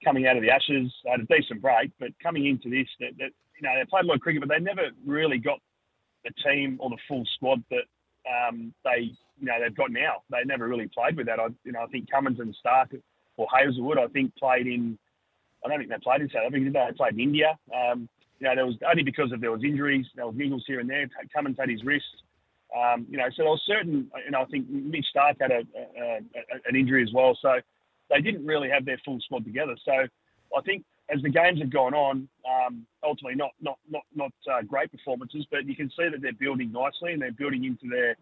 [0.04, 3.16] coming out of the Ashes, they had a decent break, but coming into this, that,
[3.18, 5.60] that you know they played a lot of cricket, but they never really got
[6.24, 7.86] the team or the full squad that
[8.28, 10.22] um, they you know they've got now.
[10.30, 11.40] They never really played with that.
[11.40, 13.00] I you know I think Cummins and Starc
[13.38, 14.98] or Hazlewood, I think played in.
[15.64, 16.70] I don't think they played in South Africa.
[16.70, 17.58] They played in India.
[17.74, 20.80] Um, you know, there was only because of there was injuries, there was niggles here
[20.80, 21.08] and there.
[21.34, 22.04] Cummins had his wrist.
[22.76, 24.10] Um, you know, so there was certain.
[24.24, 27.54] You know, I think Mitch Starc had a, a, a, an injury as well, so
[28.10, 29.74] they didn't really have their full squad together.
[29.84, 34.32] So I think as the games have gone on, um, ultimately not not not not
[34.50, 37.88] uh, great performances, but you can see that they're building nicely and they're building into
[37.88, 38.16] their,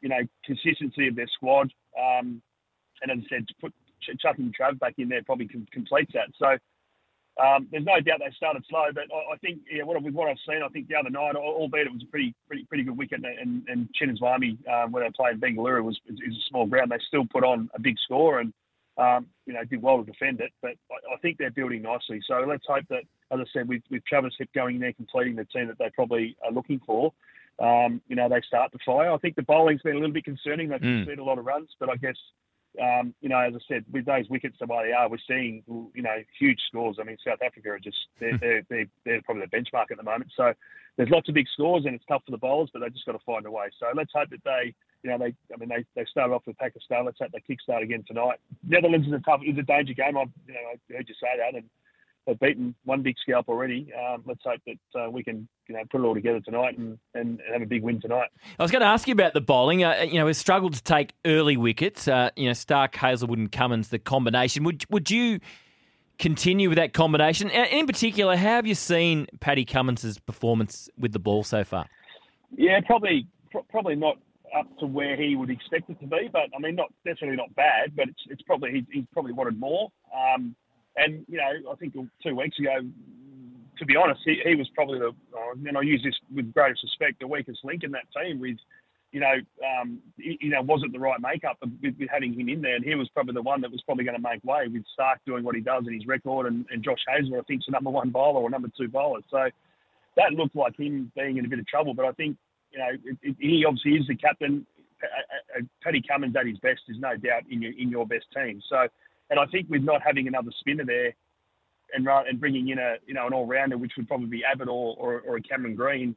[0.00, 1.72] you know, consistency of their squad.
[1.98, 2.42] Um,
[3.02, 3.72] and as I said, to put
[4.20, 6.28] chucking Trav back in there probably completes that.
[6.38, 6.58] So
[7.42, 10.28] um, there's no doubt they started slow, but I, I think yeah, what, with what
[10.28, 12.96] I've seen, I think the other night, albeit it was a pretty pretty pretty good
[12.96, 16.92] wicket, and and Chinnaswamy um, when they played in Bengaluru was is, a small ground,
[16.92, 18.52] they still put on a big score and
[18.98, 20.52] um, you know did well to defend it.
[20.62, 22.20] But I, I, think they're building nicely.
[22.24, 25.34] So let's hope that, as I said, with with Travis Head going in there completing
[25.34, 27.12] the team that they probably are looking for,
[27.58, 29.10] um, you know they start to fire.
[29.10, 30.68] I think the bowling's been a little bit concerning.
[30.68, 30.98] They've mm.
[30.98, 32.16] conceded a lot of runs, but I guess
[32.82, 35.62] um, you know, as I said, with those wickets the way they are, we're seeing,
[35.94, 36.96] you know, huge scores.
[37.00, 40.02] I mean, South Africa are just, they're, they're, they're, they're, probably the benchmark at the
[40.02, 40.32] moment.
[40.36, 40.52] So
[40.96, 43.12] there's lots of big scores and it's tough for the bowlers, but they just got
[43.12, 43.66] to find a way.
[43.78, 46.58] So let's hope that they, you know, they, I mean, they, they started off with
[46.58, 47.04] Pakistan.
[47.04, 48.40] Let's hope they kickstart again tonight.
[48.66, 50.16] Netherlands is a tough, is a danger game.
[50.16, 51.54] I've, you know, I heard you say that.
[51.54, 51.64] And
[52.26, 53.92] they've beaten one big scalp already.
[53.94, 56.98] Um, let's hope that uh, we can you know put it all together tonight and,
[57.14, 58.28] and have a big win tonight.
[58.58, 59.84] I was going to ask you about the bowling.
[59.84, 62.08] Uh, you know, we've struggled to take early wickets.
[62.08, 64.64] Uh, you know, Starc, Hazlewood, and Cummins, the combination.
[64.64, 65.40] Would would you
[66.18, 67.50] continue with that combination?
[67.50, 71.86] And in particular, how have you seen Paddy Cummins' performance with the ball so far?
[72.56, 73.26] Yeah, probably
[73.70, 74.16] probably not
[74.56, 77.54] up to where he would expect it to be, but I mean, not definitely not
[77.54, 79.90] bad, but it's it's probably he, he's probably wanted more.
[80.14, 80.54] Um,
[80.96, 82.80] and you know, I think two weeks ago,
[83.78, 86.82] to be honest, he, he was probably the, uh, and I use this with greatest
[86.82, 88.40] respect, the weakest link in that team.
[88.40, 88.56] With
[89.12, 89.34] you know,
[89.80, 92.94] um, you know, wasn't the right makeup with, with, having him in there, and he
[92.94, 95.54] was probably the one that was probably going to make way with Starc doing what
[95.54, 98.10] he does and his record, and, and Josh Hazler, I think, is the number one
[98.10, 99.20] bowler or number two bowler.
[99.30, 99.48] So
[100.16, 101.94] that looked like him being in a bit of trouble.
[101.94, 102.36] But I think
[102.72, 104.66] you know, it, it, he obviously is the captain.
[105.82, 108.60] Paddy Cummins at his best is no doubt in your in your best team.
[108.68, 108.88] So
[109.34, 111.12] and I think with not having another spinner there,
[111.92, 114.68] and and bringing in a you know an all rounder, which would probably be Abbott
[114.68, 116.14] or, or, or a Cameron Green,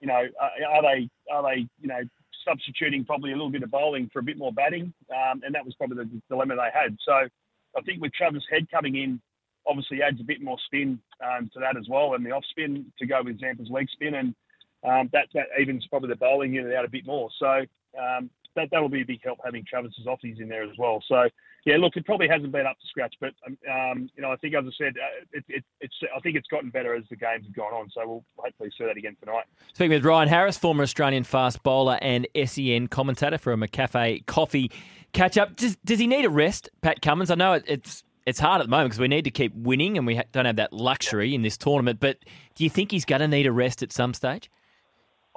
[0.00, 2.00] you know, are they are they you know
[2.44, 5.64] substituting probably a little bit of bowling for a bit more batting, um, and that
[5.64, 6.96] was probably the dilemma they had.
[7.06, 9.20] So I think with Travis Head coming in,
[9.64, 12.86] obviously adds a bit more spin um, to that as well, and the off spin
[12.98, 14.34] to go with Zampa's leg spin, and
[14.82, 17.30] um, that that evens probably the bowling unit out a bit more.
[17.38, 17.64] So
[17.96, 21.00] um, that that'll be a big help having Travis's offies in there as well.
[21.06, 21.28] So
[21.64, 24.36] yeah, look, it probably hasn't been up to scratch, but um, um, you know, I
[24.36, 27.16] think as I said, uh, it, it, it's I think it's gotten better as the
[27.16, 27.90] games have gone on.
[27.90, 29.44] So we'll hopefully see that again tonight.
[29.74, 34.70] Speaking with Ryan Harris, former Australian fast bowler and SEN commentator for a McCafe Coffee
[35.12, 35.56] catch up.
[35.56, 37.30] Does, does he need a rest, Pat Cummins?
[37.30, 39.98] I know it, it's it's hard at the moment because we need to keep winning
[39.98, 42.00] and we ha- don't have that luxury in this tournament.
[42.00, 42.18] But
[42.54, 44.50] do you think he's going to need a rest at some stage?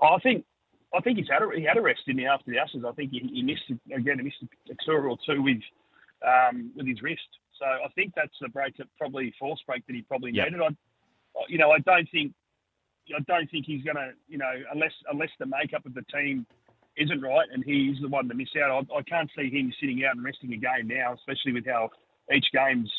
[0.01, 0.45] I think
[0.95, 2.83] I think he's had a, he had a rest in the after the Ashes.
[2.87, 3.63] I think he, he missed
[3.95, 4.19] again.
[4.19, 5.57] He missed a tour or two with
[6.25, 7.27] um, with his wrist.
[7.59, 10.47] So I think that's the break that probably force break that he probably yep.
[10.51, 10.61] needed.
[10.61, 10.69] I,
[11.47, 12.33] you know, I don't think
[13.15, 16.45] I don't think he's going to, you know, unless unless the makeup of the team
[16.97, 18.87] isn't right and he's the one to miss out.
[18.91, 21.89] I, I can't see him sitting out and resting a game now, especially with how
[22.33, 22.91] each game's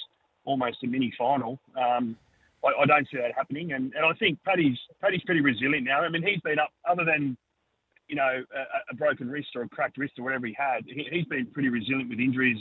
[0.44, 1.58] almost a mini final.
[1.76, 2.16] Um,
[2.64, 3.72] I, I don't see that happening.
[3.72, 6.00] And, and I think Paddy's Paddy's pretty resilient now.
[6.00, 7.37] I mean, he's been up other than
[8.08, 10.84] you know a, a broken wrist or a cracked wrist or whatever he had.
[10.87, 12.58] He, he's been pretty resilient with injuries.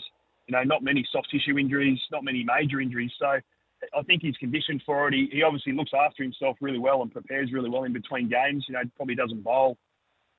[0.48, 3.12] You know, not many soft tissue injuries, not many major injuries.
[3.20, 5.14] So I think he's conditioned for it.
[5.14, 8.66] He, he obviously looks after himself really well and prepares really well in between games.
[8.68, 9.78] You know, probably doesn't bowl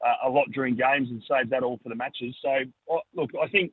[0.05, 2.37] uh, a lot during games and saves that all for the matches.
[2.43, 2.51] So
[2.93, 3.73] uh, look, I think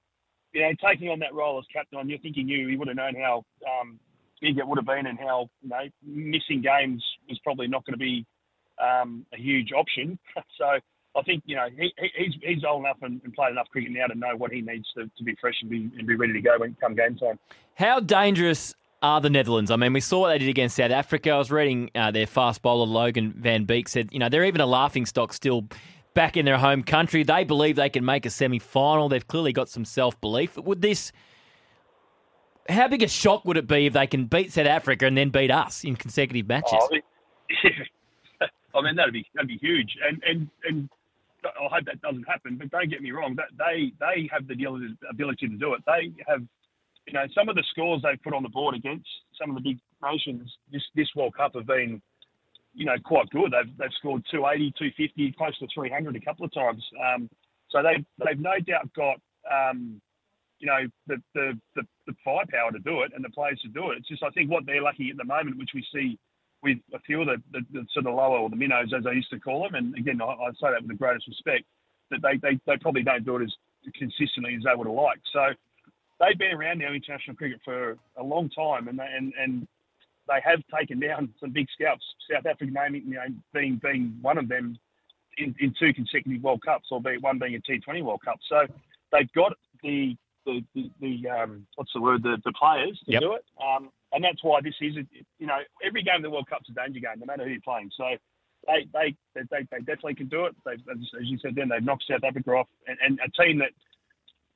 [0.53, 2.97] you know taking on that role as captain, I think he knew he would have
[2.97, 3.99] known how um,
[4.41, 7.93] big it would have been and how you know missing games was probably not going
[7.93, 8.25] to be
[8.81, 10.17] um, a huge option.
[10.57, 10.79] so
[11.15, 14.07] I think you know he, he's he's old enough and, and, played enough cricket now
[14.07, 16.41] to know what he needs to, to be fresh and be and be ready to
[16.41, 17.37] go when come game time.
[17.75, 19.71] How dangerous are the Netherlands?
[19.71, 21.31] I mean, we saw what they did against South Africa.
[21.31, 24.61] I was reading uh, their fast bowler Logan Van Beek said, you know, they're even
[24.61, 25.67] a laughing stock still
[26.13, 27.23] back in their home country.
[27.23, 29.09] They believe they can make a semi final.
[29.09, 30.57] They've clearly got some self belief.
[30.57, 31.11] Would this
[32.69, 35.29] how big a shock would it be if they can beat South Africa and then
[35.29, 36.79] beat us in consecutive matches?
[36.79, 36.97] Oh,
[38.75, 40.89] I mean, that'd be that'd be huge, and and and
[41.45, 42.57] I hope that doesn't happen.
[42.57, 44.55] But don't get me wrong, that they they have the
[45.09, 45.81] ability to do it.
[45.85, 46.41] They have,
[47.07, 49.07] you know, some of the scores they've put on the board against
[49.39, 52.01] some of the big nations this this World Cup have been,
[52.73, 53.51] you know, quite good.
[53.51, 56.83] They've they've scored 280, 250, close to 300 a couple of times.
[56.99, 57.29] Um,
[57.69, 59.17] so they they've no doubt got.
[59.51, 60.01] Um,
[60.59, 63.89] you know the, the, the, the firepower to do it and the players to do
[63.89, 63.97] it.
[63.97, 66.19] It's just I think what they're lucky at the moment, which we see
[66.63, 69.11] with a few of the, the, the sort of lower or the minnows as I
[69.11, 71.65] used to call them, and again I, I say that with the greatest respect,
[72.11, 73.53] that they, they, they probably don't do it as
[73.95, 75.27] consistently as they would have liked.
[75.33, 75.47] So
[76.19, 79.67] they've been around now international cricket for a long time, and they, and and
[80.27, 82.03] they have taken down some big scouts.
[82.31, 84.77] South Africa, you know, being being one of them
[85.37, 88.39] in, in two consecutive World Cups, albeit one being a T20 World Cup.
[88.47, 88.61] So
[89.11, 93.21] they've got the the, the, the um, what's the word the, the players to yep.
[93.21, 93.45] do it.
[93.61, 94.95] Um, and that's why this is
[95.39, 97.61] you know every game of the World Cup's a danger game, no matter who you're
[97.61, 97.91] playing.
[97.95, 98.05] So
[98.67, 100.55] they they they, they definitely can do it.
[100.65, 103.71] They, as you said, then they've knocked South Africa off, and, and a team that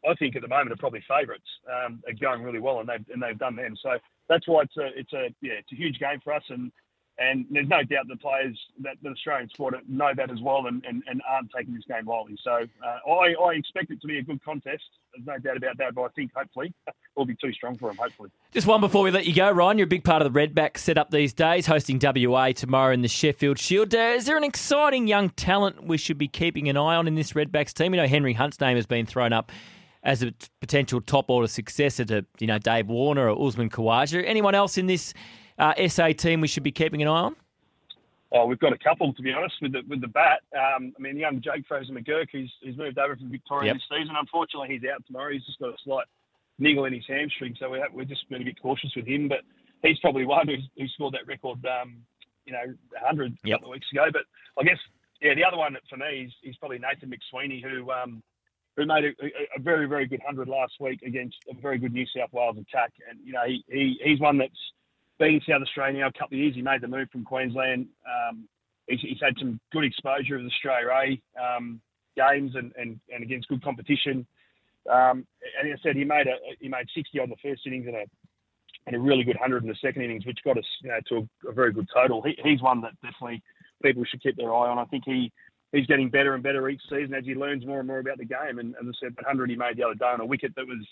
[0.08, 3.06] I think at the moment are probably favourites um, are going really well, and they've
[3.14, 3.76] and they've done them.
[3.82, 3.98] So
[4.30, 6.72] that's why it's a it's a yeah it's a huge game for us, and
[7.18, 10.84] and there's no doubt the players that the Australian squad know that as well and,
[10.86, 12.38] and, and aren't taking this game lightly.
[12.44, 14.84] So uh, I, I expect it to be a good contest.
[15.14, 16.74] There's no doubt about that, but I think hopefully
[17.16, 18.32] we'll be too strong for them, hopefully.
[18.52, 19.78] Just one before we let you go, Ryan.
[19.78, 23.08] You're a big part of the Redback setup these days, hosting WA tomorrow in the
[23.08, 23.96] Sheffield Shield.
[23.96, 27.16] Uh, is there an exciting young talent we should be keeping an eye on in
[27.16, 27.94] this Redbacks team?
[27.94, 29.54] You know, Henry Hunt's name has been thrown up
[30.04, 34.22] as a potential top order successor to, you know, Dave Warner or Usman Khawaja.
[34.26, 35.14] Anyone else in this
[35.58, 37.36] uh, SA team we should be keeping an eye on?
[38.32, 40.42] Oh, we've got a couple to be honest with the with the bat.
[40.54, 43.76] Um, I mean, young Jake Fraser McGurk, who's, who's moved over from Victoria yep.
[43.78, 44.16] this season.
[44.20, 45.32] Unfortunately, he's out tomorrow.
[45.32, 46.06] He's just got a slight
[46.60, 49.30] niggle in his hamstring, so we have, we're just being a bit cautious with him.
[49.30, 49.40] But
[49.84, 51.98] he's probably one who, who scored that record, um,
[52.46, 52.66] you know,
[53.02, 53.56] 100 yep.
[53.56, 54.08] a couple of weeks ago.
[54.12, 54.24] But
[54.60, 54.80] I guess,
[55.22, 58.22] yeah, the other one for me is, is probably Nathan McSweeney, who um,
[58.76, 59.10] who made a,
[59.56, 62.92] a, very very good hundred last week against a very good New South Wales attack.
[63.10, 64.52] And you know, he, he he's one that's
[65.20, 66.56] being in South Australia now a couple of years.
[66.56, 67.88] He made the move from Queensland.
[68.06, 68.48] Um,
[68.88, 71.82] he's, he's, had some good exposure of the Australia A um,
[72.16, 74.26] games and, and, and against good competition.
[74.92, 75.26] Um,
[75.60, 77.96] and as I said, he made a he made 60 on the first innings and
[77.96, 78.06] a
[78.88, 81.28] and a really good 100 in the second innings, which got us you know, to
[81.48, 82.22] a, a very good total.
[82.22, 83.42] He, he's one that definitely
[83.82, 84.78] people should keep their eye on.
[84.78, 85.32] I think he
[85.72, 88.26] he's getting better and better each season as he learns more and more about the
[88.26, 88.60] game.
[88.60, 90.68] And as I said, that 100 he made the other day on a wicket that
[90.68, 90.86] was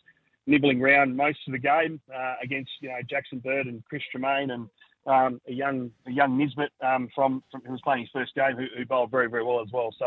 [0.47, 4.51] nibbling around most of the game uh, against you know Jackson Bird and Chris Tremain
[4.51, 4.69] and
[5.05, 8.55] um, a young a young Nisbet um, from, from who was playing his first game
[8.55, 9.93] who, who bowled very very well as well.
[9.97, 10.05] So.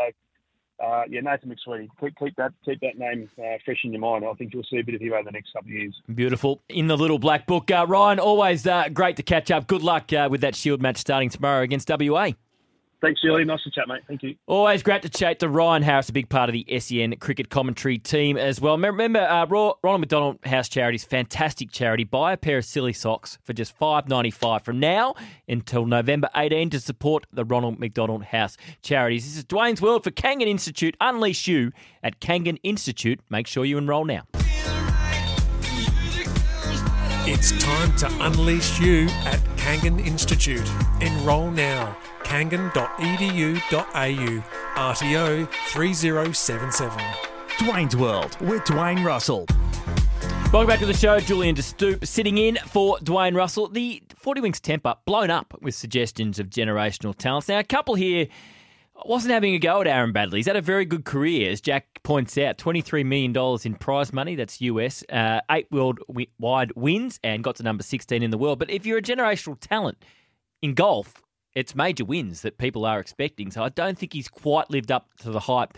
[0.79, 1.87] Uh, yeah, Nathan McSweeney.
[1.99, 4.23] Keep, keep, that keep that name uh, fresh in your mind.
[4.23, 5.99] I think you'll see a bit of him over the next couple of years.
[6.13, 6.61] Beautiful.
[6.69, 8.19] In the little black book, uh, Ryan.
[8.19, 9.65] Always uh, great to catch up.
[9.65, 12.33] Good luck uh, with that Shield match starting tomorrow against WA.
[12.99, 13.45] Thanks, Julie.
[13.45, 14.01] Nice to chat, mate.
[14.07, 14.35] Thank you.
[14.47, 17.99] Always great to chat to Ryan Harris, a big part of the SEN cricket commentary
[17.99, 18.75] team as well.
[18.77, 22.05] Remember, uh, Ronald McDonald House Charities, fantastic charity.
[22.05, 25.13] Buy a pair of silly socks for just five ninety five from now
[25.47, 29.25] until November 18 to support the Ronald McDonald House Charities.
[29.25, 30.97] This is Dwayne's World for Kangan Institute.
[30.99, 31.71] Unleash you
[32.03, 33.19] at Kangan Institute.
[33.29, 34.23] Make sure you enrol now.
[37.39, 40.67] It's time to unleash you at Kangan Institute.
[41.01, 43.61] Enrol now kangan.edu.au,
[44.75, 46.99] RTO 3077.
[47.59, 49.45] Dwayne's World with Dwayne Russell.
[50.51, 51.19] Welcome back to the show.
[51.19, 53.67] Julian De Stoop sitting in for Dwayne Russell.
[53.67, 57.49] The 40 Winks Tempur blown up with suggestions of generational talents.
[57.49, 58.29] Now, a couple here
[59.05, 60.37] wasn't having a go at Aaron Baddeley.
[60.37, 62.57] He's had a very good career, as Jack points out.
[62.57, 67.83] $23 million in prize money, that's US, uh, eight worldwide wins, and got to number
[67.83, 68.59] 16 in the world.
[68.59, 70.03] But if you're a generational talent,
[70.61, 71.21] in golf,
[71.53, 73.51] it's major wins that people are expecting.
[73.51, 75.77] So I don't think he's quite lived up to the hype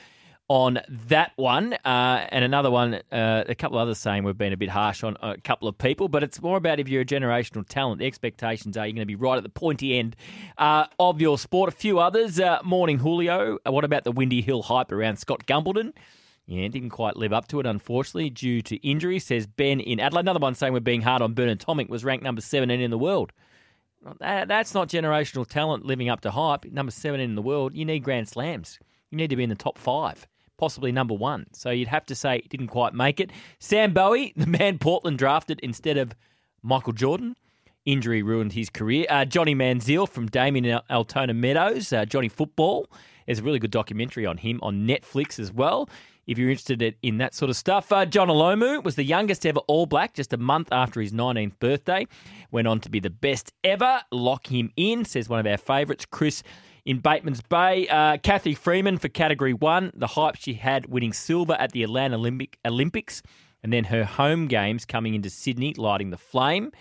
[0.49, 1.73] on that one.
[1.85, 5.15] Uh, and another one, uh, a couple others saying we've been a bit harsh on
[5.21, 7.99] a couple of people, but it's more about if you're a generational talent.
[7.99, 10.15] The expectations are you're going to be right at the pointy end
[10.57, 11.69] uh, of your sport.
[11.69, 12.39] A few others.
[12.39, 13.59] Uh, morning, Julio.
[13.65, 15.93] Uh, what about the Windy Hill hype around Scott Gumbleton?
[16.47, 20.21] Yeah, didn't quite live up to it, unfortunately, due to injury, says Ben in Adelaide.
[20.21, 22.97] Another one saying we're being hard on Bernard Tomic was ranked number 17 in the
[22.97, 23.31] world.
[24.19, 26.65] That's not generational talent living up to hype.
[26.65, 27.75] Number 17 in the world.
[27.75, 28.79] You need Grand Slams.
[29.11, 30.25] You need to be in the top five
[30.59, 31.47] possibly number one.
[31.53, 33.31] So you'd have to say didn't quite make it.
[33.59, 36.13] Sam Bowie, the man Portland drafted instead of
[36.61, 37.35] Michael Jordan.
[37.85, 39.05] Injury ruined his career.
[39.09, 42.87] Uh, Johnny Manziel from Damien Altona Meadows, uh, Johnny Football.
[43.25, 45.89] There's a really good documentary on him on Netflix as well.
[46.27, 49.61] If you're interested in that sort of stuff, uh, Jonah Lomu was the youngest ever
[49.61, 52.05] All Black just a month after his 19th birthday.
[52.51, 54.01] Went on to be the best ever.
[54.11, 56.43] Lock him in, says one of our favourites, Chris
[56.85, 57.87] in Bateman's Bay.
[57.87, 62.15] Uh, Cathy Freeman for Category 1, the hype she had winning silver at the Atlanta
[62.15, 63.21] Olympic, Olympics,
[63.63, 66.71] and then her home games coming into Sydney, lighting the flame.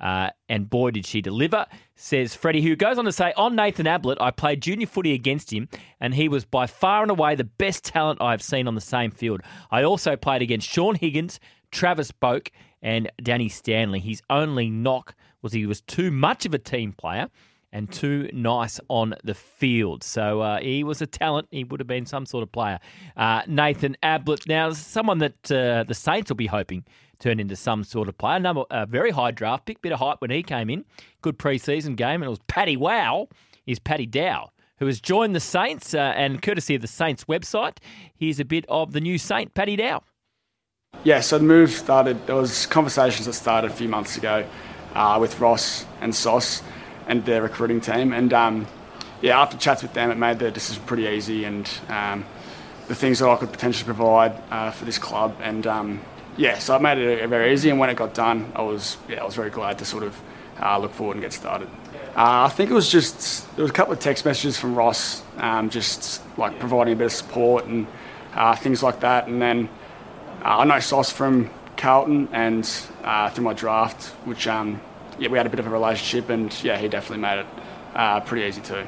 [0.00, 3.86] Uh, and boy, did she deliver, says Freddie, who goes on to say, On Nathan
[3.88, 5.68] Ablett, I played junior footy against him,
[6.00, 9.10] and he was by far and away the best talent I've seen on the same
[9.10, 9.40] field.
[9.72, 11.40] I also played against Shaun Higgins,
[11.72, 12.50] Travis Boak,
[12.80, 13.98] and Danny Stanley.
[13.98, 17.28] His only knock was he was too much of a team player
[17.72, 20.02] and too nice on the field.
[20.02, 21.48] So uh, he was a talent.
[21.50, 22.78] He would have been some sort of player.
[23.16, 26.84] Uh, Nathan Ablett, now someone that uh, the Saints will be hoping
[27.18, 28.38] turn into some sort of player.
[28.38, 30.84] Number a very high draft pick, bit of hype when he came in.
[31.22, 33.28] Good preseason game, and it was Paddy Wow.
[33.66, 34.50] Is Paddy Dow.
[34.78, 37.78] Who has joined the Saints, uh, and courtesy of the Saints website,
[38.14, 40.02] here's a bit of the new Saint, Paddy Dow.
[41.04, 44.46] Yeah, so the move started, there was conversations that started a few months ago
[44.94, 46.62] uh, with Ross and Sauce
[47.08, 48.12] and their recruiting team.
[48.12, 48.66] And um,
[49.20, 52.24] yeah, after chats with them, it made the decision pretty easy and um,
[52.86, 55.36] the things that I could potentially provide uh, for this club.
[55.42, 56.00] And um,
[56.36, 57.70] yeah, so it made it very easy.
[57.70, 60.20] And when it got done, I was yeah, I was very glad to sort of
[60.62, 61.68] uh, look forward and get started.
[62.16, 65.22] Uh, I think it was just there was a couple of text messages from Ross,
[65.38, 67.86] um, just like providing a bit of support and
[68.34, 69.28] uh, things like that.
[69.28, 69.68] And then
[70.44, 72.68] uh, I know Sauce from Carlton and
[73.04, 74.80] uh, through my draft, which um,
[75.18, 77.46] yeah, we had a bit of a relationship, and yeah, he definitely made it
[77.94, 78.86] uh, pretty easy too.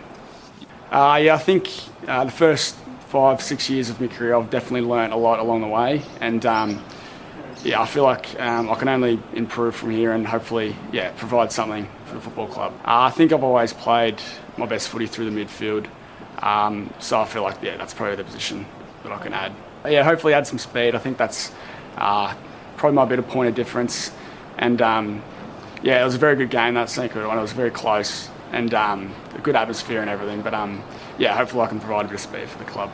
[0.91, 1.68] Uh, yeah, I think
[2.09, 2.76] uh, the first
[3.09, 6.45] five, six years of my career, I've definitely learned a lot along the way, and
[6.47, 6.83] um,
[7.64, 11.53] yeah, I feel like um, I can only improve from here, and hopefully, yeah, provide
[11.53, 12.72] something for the football club.
[12.85, 14.20] Uh, I think I've always played
[14.57, 15.87] my best footy through the midfield,
[16.43, 18.66] um, so I feel like yeah, that's probably the position
[19.03, 19.53] that I can add.
[19.85, 20.95] Yeah, hopefully add some speed.
[20.95, 21.53] I think that's
[21.97, 22.35] uh,
[22.76, 24.12] probably my bit of point of difference,
[24.59, 25.22] and um,
[25.83, 27.39] yeah, it was a very good game that second one.
[27.39, 30.43] It was very close and um, a good atmosphere and everything.
[30.43, 30.83] But um,
[31.18, 32.91] yeah, hopefully I can provide a bit of speed for the club.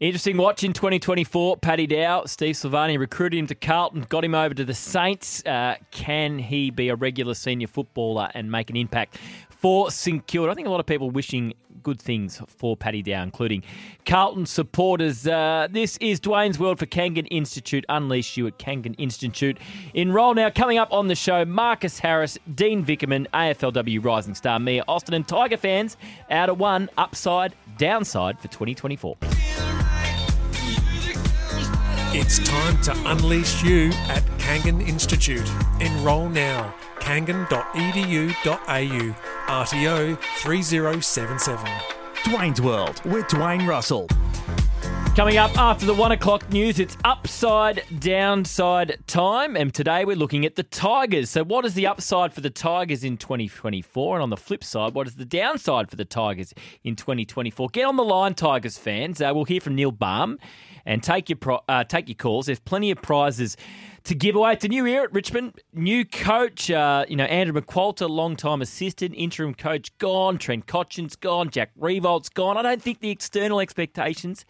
[0.00, 1.58] Interesting watch in 2024.
[1.58, 5.44] Paddy Dow, Steve Silvagni recruited him to Carlton, got him over to the Saints.
[5.46, 9.18] Uh, can he be a regular senior footballer and make an impact
[9.64, 10.52] for St Kilda?
[10.52, 13.62] I think a lot of people wishing good things for Paddy Dow, including
[14.04, 15.26] Carlton supporters.
[15.26, 17.82] Uh, this is Dwayne's World for Kangan Institute.
[17.88, 19.56] Unleash you at Kangan Institute.
[19.94, 20.50] Enroll now.
[20.50, 25.26] Coming up on the show, Marcus Harris, Dean Vickerman, AFLW Rising Star Mia Austin, and
[25.26, 25.96] Tiger fans
[26.28, 29.16] out of one, upside, downside for 2024.
[32.12, 35.50] It's time to unleash you at Kangan Institute.
[35.80, 36.74] Enrol now.
[37.04, 39.14] kangan.edu.au.
[39.46, 41.66] RTO 3077.
[42.24, 44.08] Dwayne's World with Dwayne Russell.
[45.14, 50.44] Coming up after the one o'clock news, it's upside downside time, and today we're looking
[50.44, 51.30] at the Tigers.
[51.30, 54.16] So, what is the upside for the Tigers in 2024?
[54.16, 56.52] And on the flip side, what is the downside for the Tigers
[56.82, 57.68] in 2024?
[57.68, 59.20] Get on the line, Tigers fans.
[59.20, 60.36] Uh, we'll hear from Neil Balme
[60.84, 62.46] and take your pro- uh, take your calls.
[62.46, 63.56] There's plenty of prizes
[64.04, 64.52] to give away.
[64.52, 65.60] It's a new era at Richmond.
[65.72, 70.38] New coach, uh, you know, Andrew McQualter, long-time assistant, interim coach gone.
[70.38, 71.50] Trent Cotchin's gone.
[71.50, 72.56] Jack Riewoldt's gone.
[72.56, 74.44] I don't think the external expectations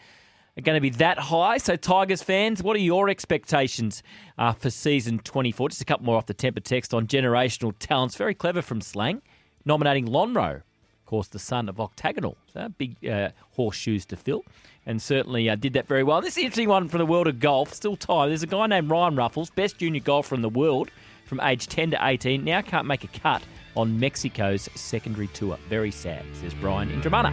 [0.57, 1.59] are going to be that high.
[1.59, 4.03] So, Tigers fans, what are your expectations
[4.39, 5.69] uh, for season 24?
[5.71, 8.17] Just a couple more off the Tempur text on generational talents.
[8.17, 9.23] Very clever from Slang,
[9.65, 12.37] nominating Lonhro, of course, the son of Octagonal.
[12.53, 14.45] So, big uh, horseshoes to fill
[14.87, 16.21] and certainly uh, did that very well.
[16.21, 17.73] This is an interesting one from the world of golf.
[17.73, 18.29] Still time.
[18.29, 20.91] There's a guy named Ryan Ruffels, best junior golfer in the world
[21.27, 22.45] from age 10 to 18.
[22.45, 23.43] Now can't make a cut
[23.77, 25.59] on Mexico's secondary tour.
[25.69, 27.33] Very sad, says Brian in Dromana.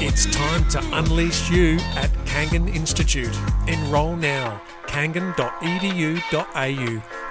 [0.00, 3.36] It's time to unleash you at Kangan Institute.
[3.66, 4.62] Enrol now.
[4.86, 6.22] kangan.edu.au.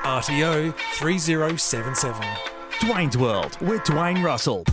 [0.03, 2.21] RTO 3077.
[2.79, 4.65] Dwayne's World with Dwayne Russell.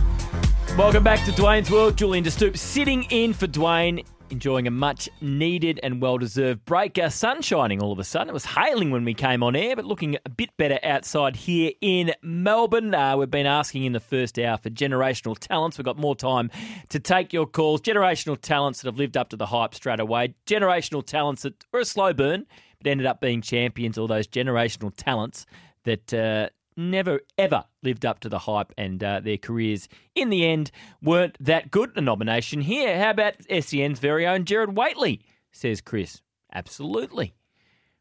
[0.77, 1.97] Welcome back to Dwayne's World.
[1.97, 6.97] Julian De Stoop sitting in for Dwayne, enjoying a much needed and well deserved break.
[6.97, 8.27] Uh, sun shining all of a sudden.
[8.27, 11.71] It was hailing when we came on air, but looking a bit better outside here
[11.79, 12.93] in Melbourne.
[12.93, 15.77] Uh, we've been asking in the first hour for generational talents.
[15.77, 16.51] We've got more time
[16.89, 17.79] to take your calls.
[17.79, 20.35] Generational talents that have lived up to the hype straight away.
[20.45, 22.45] Generational talents that were a slow burn,
[22.79, 23.97] but ended up being champions.
[23.97, 25.45] All those generational talents
[25.85, 26.13] that.
[26.13, 30.71] Uh, never ever lived up to the hype and uh, their careers in the end
[31.01, 31.91] weren't that good.
[31.95, 32.99] A nomination here.
[32.99, 35.21] How about SEN's very own Gerard Whateley,
[35.51, 36.21] says Chris.
[36.53, 37.33] Absolutely.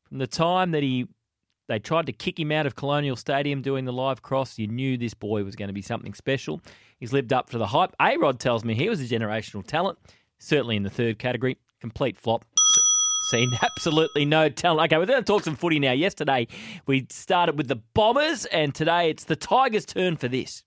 [0.04, 1.08] From the time that he
[1.66, 4.98] they tried to kick him out of Colonial Stadium doing the live cross, you knew
[4.98, 6.60] this boy was going to be something special.
[6.98, 7.94] He's lived up to the hype.
[8.00, 9.98] A Rod tells me he was a generational talent,
[10.38, 11.56] certainly in the third category.
[11.80, 12.44] Complete flop
[13.24, 14.92] seen absolutely no talent.
[14.92, 15.92] Okay, we're going to talk some footy now.
[15.92, 16.46] Yesterday
[16.86, 20.64] we started with the Bombers, and today it's the Tigers' turn for this.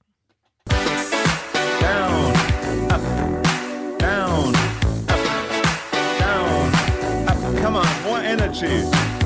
[0.68, 2.36] Down,
[2.92, 7.58] up, down, up, down, up.
[7.62, 9.17] Come on, more energy.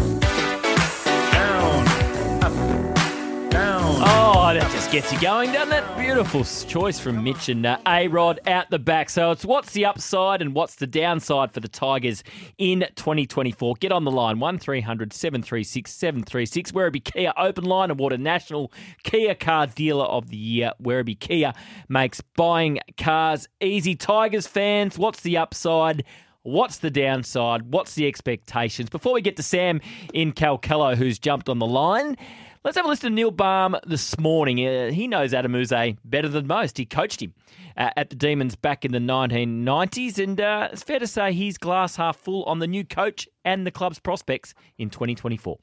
[4.52, 5.97] Oh, that just gets you going, doesn't it?
[5.97, 9.10] Beautiful choice from Mitch and uh, A Rod out the back.
[9.10, 12.22] So it's what's the upside and what's the downside for the Tigers
[12.58, 13.76] in 2024?
[13.76, 16.74] Get on the line 1300 736 736.
[16.74, 18.74] Werribee Kia Open Line awarded National
[19.04, 20.74] Kia Car Dealer of the Year.
[20.84, 21.54] Werribee Kia
[21.88, 23.95] makes buying cars easy.
[23.95, 26.04] Tigers fans, what's the upside?
[26.43, 27.72] What's the downside?
[27.72, 28.89] What's the expectations?
[28.89, 29.80] Before we get to Sam
[30.14, 32.18] in Kalkallo, who's jumped on the line,
[32.64, 34.66] let's have a listen to Neil Balme this morning.
[34.66, 36.78] Uh, he knows Adam Yze better than most.
[36.78, 37.34] He coached him
[37.78, 41.57] uh, at the Demons back in the 1990s, and uh, it's fair to say he's
[41.57, 45.57] glass half full on the new coach and the club's prospects in 2024.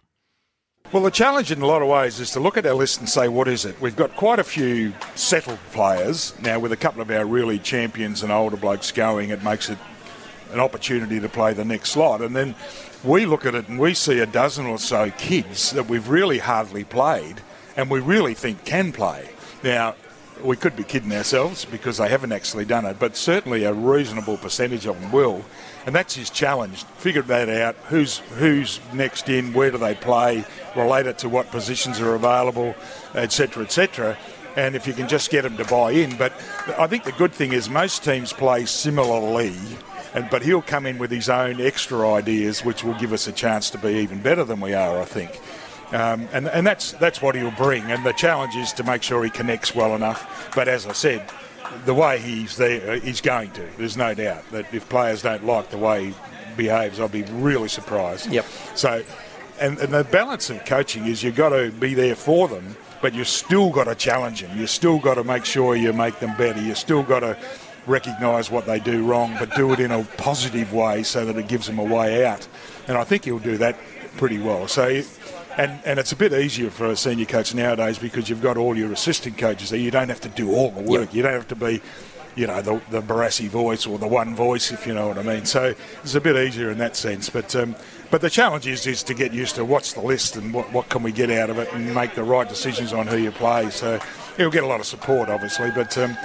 [0.91, 3.09] Well, the challenge in a lot of ways is to look at our list and
[3.09, 3.79] say, what is it?
[3.79, 6.33] We've got quite a few settled players.
[6.41, 9.77] Now, with a couple of our really champions and older blokes going, it makes it
[10.53, 12.21] an opportunity to play the next slot.
[12.21, 12.55] And then
[13.05, 16.39] we look at it and we see a dozen or so kids that we've really
[16.39, 17.41] hardly played
[17.77, 19.31] and we really think can play.
[19.63, 19.95] Now,
[20.43, 24.37] we could be kidding ourselves because they haven't actually done it, but certainly a reasonable
[24.37, 25.45] percentage of them will.
[25.87, 26.85] And that's his challenge.
[26.99, 27.77] Figure that out.
[27.89, 29.53] Who's who's next in?
[29.53, 30.45] Where do they play?
[30.77, 32.75] Relate it to what positions are available,
[33.15, 34.17] etc., etc.
[34.57, 36.17] And if you can just get them to buy in.
[36.17, 36.33] But
[36.79, 39.55] I think the good thing is most teams play similarly
[40.15, 43.33] and but he'll come in with his own extra ideas, which will give us a
[43.33, 45.41] chance to be even better than we are, I think.
[45.93, 47.85] Um, and and that's that's what he'll bring.
[47.91, 50.51] And the challenge is to make sure he connects well enough.
[50.55, 51.29] But as I said,
[51.85, 53.67] the way he's there, he's going to.
[53.77, 56.15] There's no doubt that if players don't like the way he
[56.57, 58.31] behaves, I'll be really surprised.
[58.31, 58.45] Yep.
[58.75, 59.03] So,
[59.61, 63.15] and, and the balance of coaching is you've got to be there for them, but
[63.15, 64.59] you've still got to challenge them.
[64.59, 66.61] You've still got to make sure you make them better.
[66.61, 67.37] You've still got to
[67.89, 71.49] recognise what they do wrong, but do it in a positive way so that it
[71.49, 72.47] gives them a way out.
[72.87, 73.77] And I think he'll do that
[74.17, 74.69] pretty well.
[74.69, 75.03] So,
[75.57, 78.77] and, and it's a bit easier for a senior coach nowadays because you've got all
[78.77, 79.81] your assistant coaches there.
[79.81, 81.09] You don't have to do all the work.
[81.09, 81.15] Yep.
[81.15, 81.81] You don't have to be,
[82.37, 85.23] you know, the, the Barassi voice or the one voice, if you know what I
[85.23, 85.45] mean.
[85.45, 87.29] So it's a bit easier in that sense.
[87.29, 87.75] But um,
[88.11, 90.89] but the challenge is, is to get used to what's the list and what, what
[90.89, 93.69] can we get out of it and make the right decisions on who you play.
[93.71, 93.99] So
[94.37, 95.71] he'll get a lot of support, obviously.
[95.73, 96.17] But um,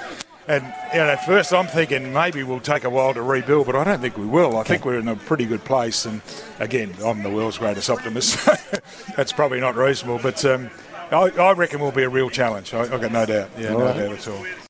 [0.48, 3.76] and you know, at first I'm thinking maybe we'll take a while to rebuild, but
[3.76, 4.58] I don't think we will.
[4.58, 6.06] I think we're in a pretty good place.
[6.06, 6.22] And
[6.60, 8.40] again, I'm the world's greatest optimist.
[8.40, 8.54] So
[9.16, 10.70] that's probably not reasonable, but um,
[11.12, 12.74] I, I, reckon will be a real challenge.
[12.74, 13.50] I, have got no doubt.
[13.58, 13.98] Yeah, all no right.
[13.98, 14.63] doubt at all.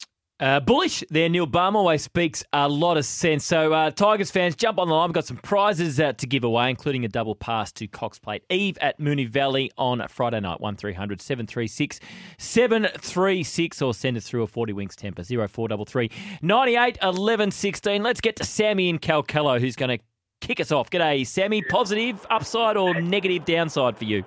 [0.44, 3.46] Uh, bullish there, Neil Balme always speaks a lot of sense.
[3.46, 5.08] So, uh, Tigers fans, jump on the line.
[5.08, 8.44] We've got some prizes uh, to give away, including a double pass to Cox Plate
[8.50, 10.60] Eve at Moonee Valley on Friday night.
[10.60, 12.02] 1300 736
[12.38, 18.04] 736 or send us through a 40 Winks Tempur 0433 98 11 16.
[18.04, 20.04] Let's get to Sammy in Kalkallo, who's going to
[20.42, 20.90] kick us off.
[20.90, 21.62] G'day, Sammy.
[21.62, 24.26] Positive, upside, or negative downside for you?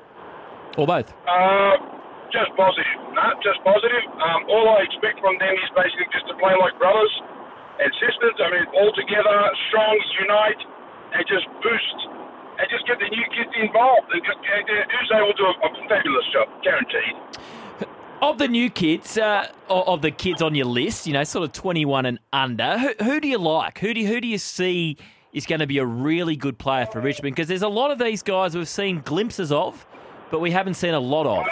[0.78, 1.12] Or both?
[1.28, 1.95] Uh,
[2.32, 2.98] just positive.
[3.12, 4.04] No, just positive.
[4.18, 7.12] Um, all I expect from them is basically just to play like brothers
[7.78, 8.36] and sisters.
[8.40, 9.36] I mean, all together,
[9.68, 10.60] strong, unite,
[11.14, 11.98] and just boost
[12.58, 14.08] and just get the new kids involved.
[14.12, 17.16] And just, Yze will do a, a fabulous job, guaranteed.
[18.22, 21.52] Of the new kids, uh, of the kids on your list, you know, sort of
[21.52, 23.78] 21 and under, who, who do you like?
[23.78, 24.96] Who do who do you see
[25.32, 27.36] is going to be a really good player for Richmond?
[27.36, 29.86] Because there's a lot of these guys we've seen glimpses of,
[30.30, 31.46] but we haven't seen a lot of.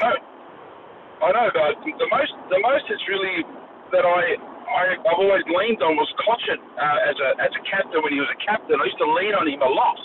[1.24, 3.48] I know, but the most the most it's really
[3.96, 4.36] that I,
[4.68, 8.20] I I've always leaned on was Cotchin uh, as a as a captain when he
[8.20, 8.76] was a captain.
[8.76, 9.96] I used to lean on him a lot.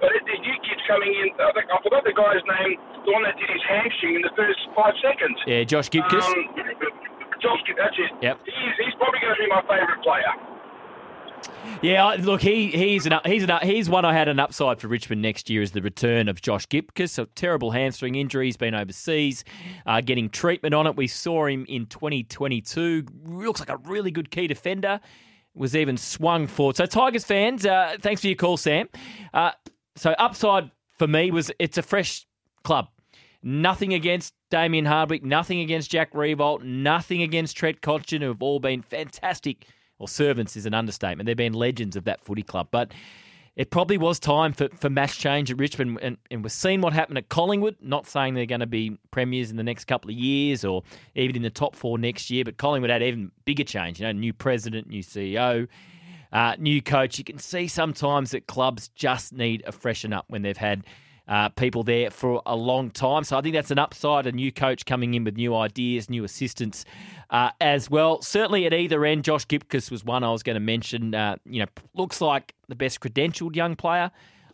[0.00, 3.20] But the new kids coming in, I, think, I forgot the guy's name, the one
[3.28, 5.36] that did his hamstring in the first five seconds.
[5.44, 6.24] Yeah, Josh Gibcus.
[6.24, 6.48] Um,
[7.44, 8.08] Josh Gibb, that's it.
[8.24, 8.40] Yep.
[8.48, 10.32] He's, he's probably going to be my favourite player.
[11.82, 15.22] Yeah, look, he he's an he's an he's one I had an upside for Richmond
[15.22, 17.16] next year is the return of Josh Gibcus.
[17.18, 19.44] A terrible hamstring injury, he's been overseas,
[19.86, 20.94] uh, getting treatment on it.
[20.96, 23.06] We saw him in 2022.
[23.24, 25.00] Looks like a really good key defender.
[25.54, 26.76] Was even swung forward.
[26.76, 28.88] So Tigers fans, uh, thanks for your call, Sam.
[29.32, 29.52] Uh,
[29.96, 32.26] so upside for me was it's a fresh
[32.62, 32.88] club.
[33.42, 38.60] Nothing against Damien Hardwick, nothing against Jack Riewoldt, nothing against Trent Cotchin, who have all
[38.60, 39.66] been fantastic.
[40.00, 41.26] Well, servants is an understatement.
[41.26, 42.68] They've been legends of that footy club.
[42.70, 42.92] But
[43.54, 45.98] it probably was time for, for mass change at Richmond.
[46.00, 47.76] And, and we've seen what happened at Collingwood.
[47.82, 50.82] Not saying they're going to be premiers in the next couple of years or
[51.14, 54.00] even in the top four next year, but Collingwood had even bigger change.
[54.00, 55.68] You know, new president, new CEO,
[56.32, 57.18] uh, new coach.
[57.18, 60.84] You can see sometimes that clubs just need a freshen up when they've had
[61.28, 63.24] uh, people there for a long time.
[63.24, 64.26] So I think that's an upside.
[64.26, 66.84] A new coach coming in with new ideas, new assistants
[67.30, 68.20] uh, as well.
[68.22, 71.14] Certainly at either end, Josh Gibcus was one I was going to mention.
[71.14, 74.10] Uh, you know, looks like the best credentialed young player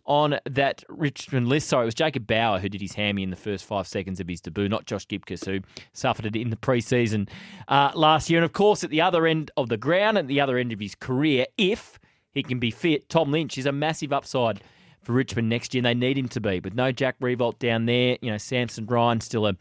[0.06, 1.68] on that Richmond list.
[1.68, 4.28] Sorry, it was Jacob Bauer who did his hammy in the first five seconds of
[4.28, 5.60] his debut, not Josh Gibcus, who
[5.92, 7.28] suffered it in the preseason
[7.68, 8.38] uh, last year.
[8.38, 10.80] And of course, at the other end of the ground, at the other end of
[10.80, 11.98] his career, if
[12.32, 14.60] he can be fit, Tom Lynch is a massive upside
[15.06, 16.58] for Richmond next year, and they need him to be.
[16.58, 18.18] But no Jack Riewoldt down there.
[18.20, 19.56] You know, Samson Ryan still a,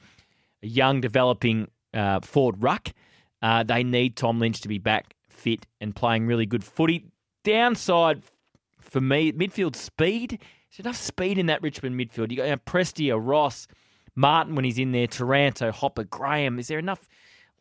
[0.63, 2.89] a young, developing uh, ruck.
[3.43, 7.05] Uh, they need Tom Lynch to be back fit and playing really good footy.
[7.43, 8.23] Downside
[8.81, 10.39] for me, midfield speed.
[10.71, 12.31] There's enough speed in that Richmond midfield.
[12.31, 13.67] You got you know, Prestia, Ross,
[14.15, 16.57] Martin when he's in there, Taranto, Hopper, Graham.
[16.57, 17.07] Is there enough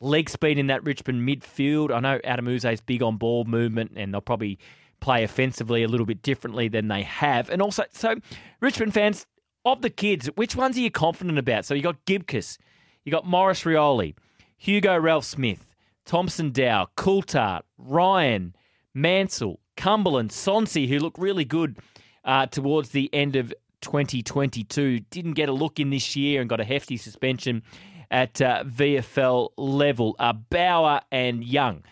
[0.00, 1.94] leg speed in that Richmond midfield?
[1.94, 4.58] I know Adam Yze's big on ball movement, and they'll probably
[5.04, 7.50] play offensively a little bit differently than they have.
[7.50, 8.14] And also, so
[8.62, 9.26] Richmond fans,
[9.66, 11.66] of the kids, which ones are you confident about?
[11.66, 12.56] So you got Gibcus,
[13.04, 14.14] you got Maurice Rioli,
[14.56, 15.66] Hugo Ralphsmith,
[16.06, 18.56] Thompson Dow, Coulthard, Ryan,
[18.94, 21.78] Mansell, Cumberland, Sonsie, who looked really good
[22.24, 23.52] uh, towards the end of
[23.82, 25.00] 2022.
[25.10, 27.62] Didn't get a look in this year and got a hefty suspension
[28.10, 30.16] at uh, VFL level.
[30.18, 31.82] Uh, Bauer and Young.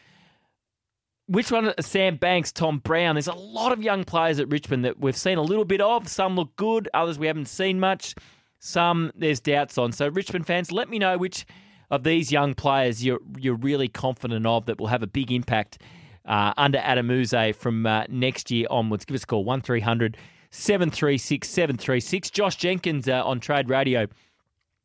[1.33, 1.73] Which one?
[1.81, 3.15] Sam Banks, Tom Brown.
[3.15, 6.07] There's a lot of young players at Richmond that we've seen a little bit of.
[6.07, 8.15] Some look good, others we haven't seen much.
[8.59, 9.93] Some there's doubts on.
[9.93, 11.47] So Richmond fans, let me know which
[11.91, 15.79] of these young players you're you're really confident of that will have a big impact
[16.27, 19.07] uh, under Adam Yze from uh, next year onwards.
[19.07, 22.29] Give us a call one 736 736.
[22.29, 24.07] Josh Jenkins uh, on Trade Radio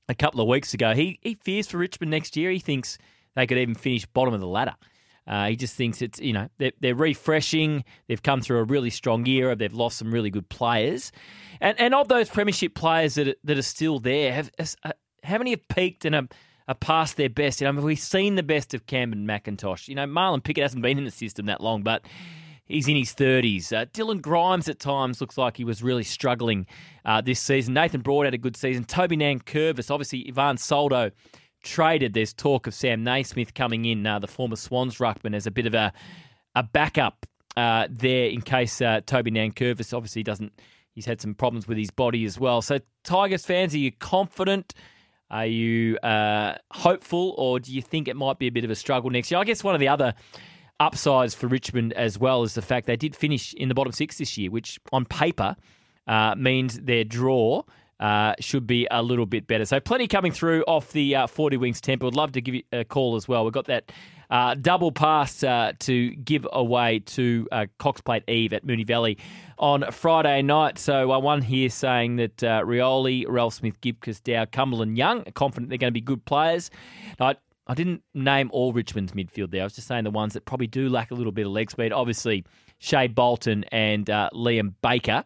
[0.08, 0.93] a couple of weeks ago.
[0.93, 2.52] He he fears for Richmond next year.
[2.52, 2.98] He thinks
[3.36, 4.76] they could even finish bottom of the ladder.
[5.28, 7.84] Uh, he just thinks it's you know they're, they're refreshing.
[8.08, 9.56] They've come through a really strong era.
[9.56, 11.12] They've lost some really good players,
[11.60, 14.92] and and of those premiership players that are, that are still there, have uh,
[15.24, 16.28] how many have peaked and are,
[16.68, 17.60] are past their best?
[17.60, 19.90] You know, we've seen the best of Kamdyn McIntosh.
[19.90, 22.06] You know, Marlon Pickett hasn't been in the system that long, but
[22.66, 23.74] he's in his thirties.
[23.74, 26.66] Uh, Dylan Grimes at times looks like he was really struggling
[27.04, 27.74] uh, this season.
[27.74, 28.86] Nathan Broad had a good season.
[28.86, 31.12] Toby Nankervis, obviously Ivan Soldo
[31.68, 32.13] traded.
[32.13, 35.65] There's talk of Sam Naismith coming in, uh, the former Swans ruckman, as a bit
[35.65, 35.93] of a
[36.55, 40.53] a backup uh, there in case uh, Toby Nankervis obviously doesn't.
[40.93, 42.63] He's had some problems with his body as well.
[42.63, 44.74] So, Tigers fans, are you confident?
[45.30, 48.76] Are you uh, hopeful, or do you think it might be a bit of a
[48.76, 49.39] struggle next year?
[49.39, 50.15] I guess one of the other
[50.80, 54.18] upsides for Richmond as well is the fact they did finish in the bottom six
[54.18, 55.55] this year, which on paper
[56.07, 57.63] uh, means their draw
[58.00, 59.66] uh, should be a little bit better.
[59.66, 62.04] So plenty coming through off the uh, 40 Winks Tempur.
[62.04, 63.43] Would love to give you a call as well.
[63.43, 63.91] We've got that
[64.30, 69.18] uh, double pass uh, to give away to uh, Cox Plate Eve at Moonee Valley
[69.58, 70.78] on Friday night.
[70.78, 75.78] So uh, one here saying that uh, Rioli, Ralphsmith, Gibcus, Dow, Cumberland, Young confident they're
[75.78, 76.70] going to be good players.
[77.20, 77.36] Now, I,
[77.68, 79.62] I didn't name all Richmond's midfield there.
[79.62, 81.72] I was just saying the ones that probably do lack a little bit of leg
[81.72, 81.91] speed.
[81.91, 82.45] Obviously,
[82.80, 85.26] Shai Bolton and Liam Baker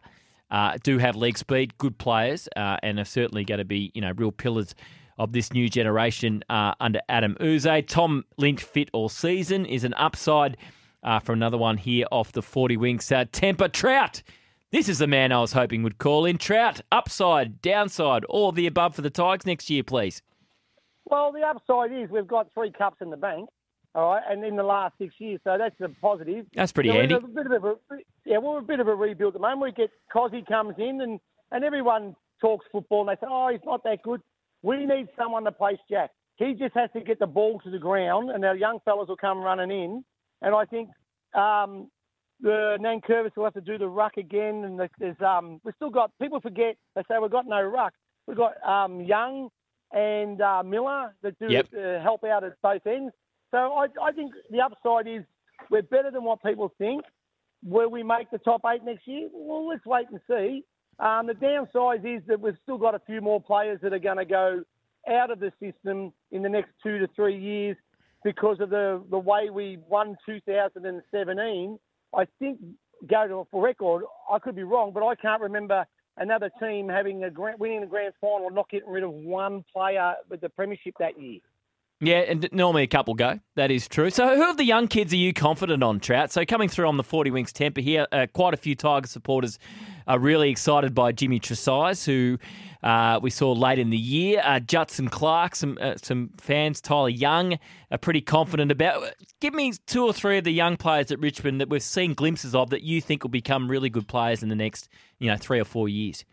[0.52, 4.00] uh, do have leg speed, good players, uh, and are certainly going to be you
[4.00, 4.74] know real pillars
[5.18, 7.86] of this new generation uh, under Adam Yze.
[7.86, 10.56] Tom Lynch fit all season is an upside
[11.02, 13.10] uh, for another one here off the 40 Winks.
[13.10, 14.22] Uh, Tempur Trout.
[14.70, 16.38] This is the man I was hoping would call in.
[16.38, 20.22] Trout, upside, downside, all the above for the Tigers next year, please.
[21.04, 23.50] Well, the upside is we've got three cups in the bank,
[23.94, 26.46] all right, and in the last six years, so that's a positive.
[26.54, 27.14] That's pretty So handy.
[27.14, 27.74] A bit of a,
[28.24, 29.60] yeah, we're a bit of a rebuild at the moment.
[29.60, 31.20] We get Cozzy comes in, and,
[31.50, 34.20] and everyone talks football, and they say, oh, he's not that good.
[34.62, 36.10] We need someone to place Jack.
[36.36, 39.16] He just has to get the ball to the ground, and our young fellas will
[39.16, 40.04] come running in.
[40.40, 40.88] And I think
[41.34, 41.88] um,
[42.40, 46.10] the Nankervis will have to do the ruck again, and there's um, we've still got
[46.20, 47.92] people forget they say we've got no ruck.
[48.26, 49.50] We've got um, Young
[49.92, 51.68] and uh, Miller that do Yep.
[51.76, 53.12] uh, help out at both ends.
[53.52, 55.22] So I, I think the upside is
[55.70, 57.04] we're better than what people think.
[57.64, 59.28] Will we make the top eight next year?
[59.32, 60.64] Well, let's wait and see.
[60.98, 64.16] Um, the downside is that we've still got a few more players that are going
[64.16, 64.62] to go
[65.08, 67.76] out of the system in the next two to three years
[68.24, 71.78] because of the, the way we won 2017.
[72.14, 72.58] I think,
[73.08, 75.86] go to for record, I could be wrong, but I can't remember
[76.18, 80.14] another team having a grand, winning a grand final not getting rid of one player
[80.28, 81.40] with the premiership that year.
[82.04, 83.38] Yeah, and normally a couple go.
[83.54, 84.10] That is true.
[84.10, 86.32] So, who of the young kids are you confident on, Trout?
[86.32, 89.56] So, coming through on the 40 Winks Tempur here, uh, quite a few Tiger supporters
[90.08, 92.40] are really excited by Jimmy Trezise, who
[92.82, 94.42] uh, we saw late in the year.
[94.44, 97.56] Uh, Judson Clark, some uh, some fans, Tyler Young,
[97.92, 99.14] are pretty confident about.
[99.40, 102.52] Give me two or three of the young players at Richmond that we've seen glimpses
[102.52, 104.88] of that you think will become really good players in the next,
[105.20, 106.24] you know, three or four years.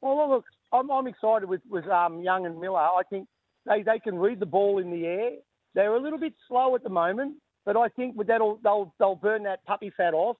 [0.00, 2.80] Well, look, I'm, I'm excited with with um, Young and Miller.
[2.80, 3.28] I think
[3.66, 5.30] they, they can read the ball in the air.
[5.74, 9.16] They're a little bit slow at the moment, but I think with that they'll they'll
[9.16, 10.36] burn that puppy fat off.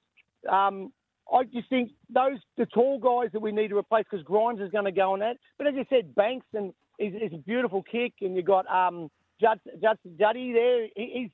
[0.49, 0.93] Um,
[1.33, 4.71] I just think those the tall guys that we need to replace because Grimes is
[4.71, 5.37] going to go on that.
[5.59, 9.11] But as you said, Banks and is, is a beautiful kick, and you've got um,
[9.41, 10.85] Judd, Judd, Juddy there.
[10.95, 11.31] He, he's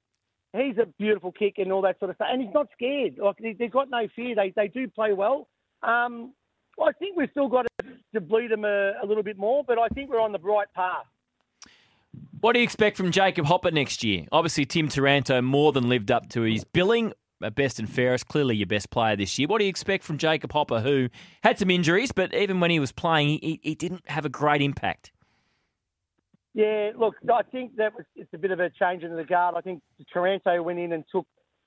[0.53, 3.19] he's a beautiful kick and all that sort of stuff, and he's not scared.
[3.19, 4.35] Like they've got no fear.
[4.35, 5.49] They they do play well.
[5.83, 6.33] Um,
[6.81, 9.79] I think we've still got to, to bleed them a, a little bit more, but
[9.79, 11.07] I think we're on the right path.
[12.41, 14.25] What do you expect from Jacob Hopper next year?
[14.33, 17.13] Obviously, Tim Taranto more than lived up to his billing.
[17.55, 19.49] Best and fairest, clearly your best player this year.
[19.49, 21.09] What do you expect from Jacob Hopper, who
[21.43, 24.61] had some injuries, but even when he was playing, he, he didn't have a great
[24.61, 25.11] impact?
[26.53, 29.55] Yeah, look, I think that was it's a bit of a change in the guard.
[29.57, 29.83] I think
[30.13, 31.27] Taranto went in and took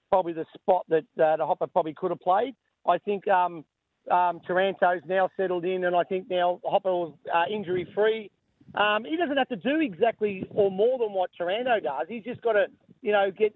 [0.10, 2.56] probably the spot that uh, the Hopper probably could have played.
[2.88, 3.66] I think um,
[4.12, 8.30] um, Taranto's now settled in, and I think now Hopper was uh, injury free.
[8.76, 12.08] Um, he doesn't have to do exactly or more than what Taranto does.
[12.10, 12.66] He's just got to,
[13.02, 13.54] you know, get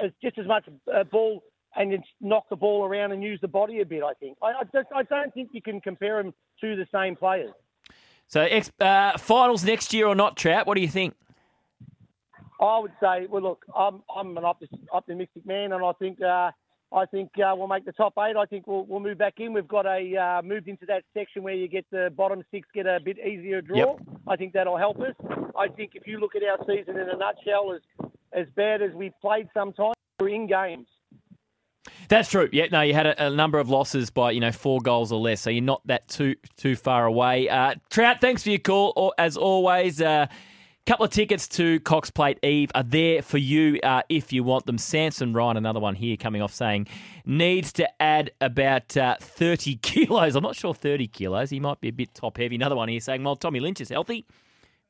[0.00, 1.42] as, just as much uh, ball
[1.76, 4.02] and then knock the ball around and use the body a bit.
[4.02, 4.38] I think.
[4.42, 7.50] I, I, just, I don't think you can compare him to the same players.
[8.28, 8.46] So,
[8.80, 10.66] uh, finals next year or not, Trout?
[10.66, 11.14] What do you think?
[12.60, 16.50] I would say, well, look, I'm I'm an optimistic man, and I think uh,
[16.92, 18.36] I think uh, we'll make the top eight.
[18.36, 19.52] I think we'll, we'll move back in.
[19.52, 22.86] We've got a uh, moved into that section where you get the bottom six get
[22.86, 23.76] a bit easier draw.
[23.76, 24.00] Yep.
[24.26, 25.14] I think that'll help us.
[25.56, 28.92] I think if you look at our season in a nutshell, as as bad as
[28.94, 30.86] we've played sometimes, we're in games.
[32.08, 32.48] That's true.
[32.52, 35.20] Yeah, no, you had a, a, number of losses by you know four goals or
[35.20, 37.48] less, so you're not that too too far away.
[37.48, 40.02] Uh, Trout, thanks for your call as always.
[40.02, 40.26] Uh,
[40.86, 44.66] Couple of tickets to Cox Plate Eve are there for you uh, if you want
[44.66, 44.78] them.
[44.78, 46.88] Samson Ryan, another one here coming off saying,
[47.26, 50.34] needs to add about uh, 30 kilos.
[50.34, 51.50] I'm not sure 30 kilos.
[51.50, 52.56] He might be a bit top heavy.
[52.56, 54.24] Another one here saying, well, Tommy Lynch is healthy.
[54.24, 54.24] He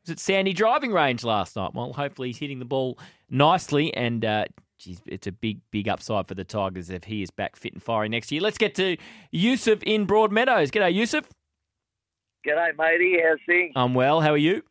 [0.05, 1.75] was at Sandy driving range last night.
[1.75, 4.45] Well, hopefully he's hitting the ball nicely and uh,
[4.79, 7.83] geez, it's a big, big upside for the Tigers if he is back fit and
[7.83, 8.41] firing next year.
[8.41, 8.97] Let's get to
[9.33, 10.71] Yusuf in Broadmeadows.
[10.71, 11.29] G'day, Yusuf.
[12.47, 13.19] G'day, matey.
[13.23, 13.73] How's things?
[13.77, 14.21] I'm well.
[14.21, 14.63] How are you?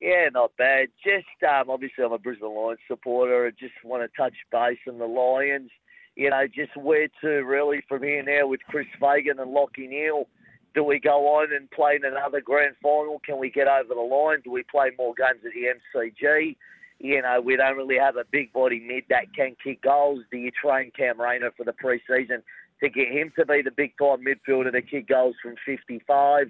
[0.00, 0.88] Yeah, not bad.
[1.02, 3.46] Just um, obviously, I'm a Brisbane Lions supporter.
[3.46, 5.70] I just want to touch base on the Lions.
[6.16, 10.28] You know, just where to really from here now with Chris Fagan and Lachie Neale.
[10.74, 13.20] Do we go on and play in another grand final?
[13.24, 14.40] Can we get over the line?
[14.44, 16.56] Do we play more games at the MCG?
[16.98, 20.20] You know, we don't really have a big body mid that can kick goals.
[20.30, 22.42] Do you train Cam Rayner for the preseason
[22.80, 26.48] to get him to be the big time midfielder to kick goals from 55?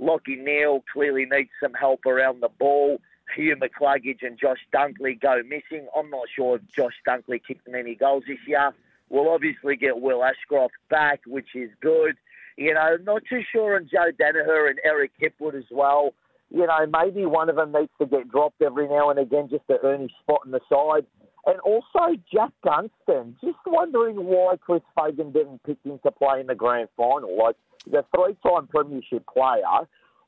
[0.00, 3.00] Lachie Neale clearly needs some help around the ball.
[3.34, 5.86] Hugh McCluggage and Josh Dunkley go missing.
[5.96, 8.72] I'm not sure if Josh Dunkley kicked many goals this year.
[9.10, 12.16] We'll obviously get Will Ashcroft back, which is good.
[12.56, 16.12] You know, not too sure on Joe Daniher and Eric Hipwood as well.
[16.50, 19.66] You know, maybe one of them needs to get dropped every now and again just
[19.68, 21.06] to earn his spot in the side.
[21.46, 23.36] And also Jack Gunston.
[23.42, 27.36] Just wondering why Chris Fagan didn't pick him to play in the grand final.
[27.38, 27.56] Like,
[27.90, 29.62] the three-time premiership player.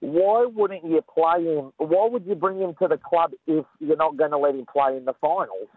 [0.01, 1.73] Why wouldn't you play him?
[1.77, 4.65] Why would you bring him to the club if you're not going to let him
[4.71, 5.69] play in the finals?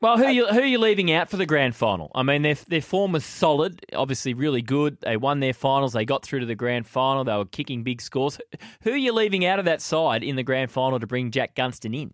[0.00, 2.10] Well, who are you, who are you leaving out for the grand final?
[2.14, 4.98] I mean, their their form was solid, obviously really good.
[5.00, 5.94] They won their finals.
[5.94, 7.24] They got through to the grand final.
[7.24, 8.38] They were kicking big scores.
[8.82, 11.54] Who are you leaving out of that side in the grand final to bring Jack
[11.54, 12.12] Gunston in?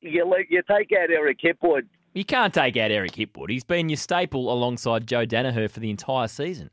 [0.00, 1.82] You you take out Eric Hipwood.
[2.14, 3.50] You can't take out Eric Hipwood.
[3.50, 6.70] He's been your staple alongside Joe Daniher for the entire season.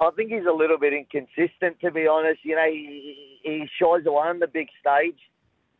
[0.00, 2.40] I think he's a little bit inconsistent, to be honest.
[2.44, 5.18] You know, he, he shies away on the big stage.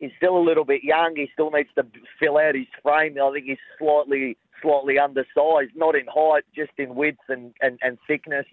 [0.01, 1.15] He's still a little bit young.
[1.17, 1.85] He still needs to
[2.21, 3.17] fill out his frame.
[3.21, 7.99] I think he's slightly slightly undersized, not in height, just in width and, and, and
[8.07, 8.47] thickness.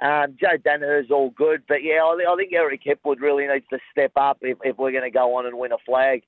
[0.00, 3.78] Um, Joe Daniher's all good, but yeah, I, I think Eric Hipwood really needs to
[3.90, 6.22] step up if, if we're going to go on and win a flag.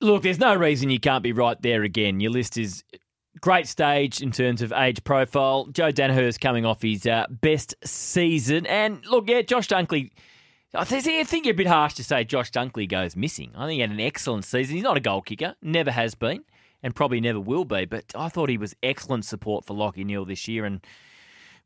[0.00, 2.20] Look, there's no reason you can't be right there again.
[2.20, 2.84] Your list is
[3.40, 5.66] great stage in terms of age profile.
[5.66, 8.66] Joe Daniher's coming off his uh, best season.
[8.66, 10.10] And look, yeah, Josh Dunkley.
[10.74, 13.52] I think you're a bit harsh to say Josh Dunkley goes missing.
[13.56, 14.74] I think he had an excellent season.
[14.74, 16.44] He's not a goal kicker, never has been,
[16.82, 17.86] and probably never will be.
[17.86, 20.66] But I thought he was excellent support for Lachie Neale this year.
[20.66, 20.84] And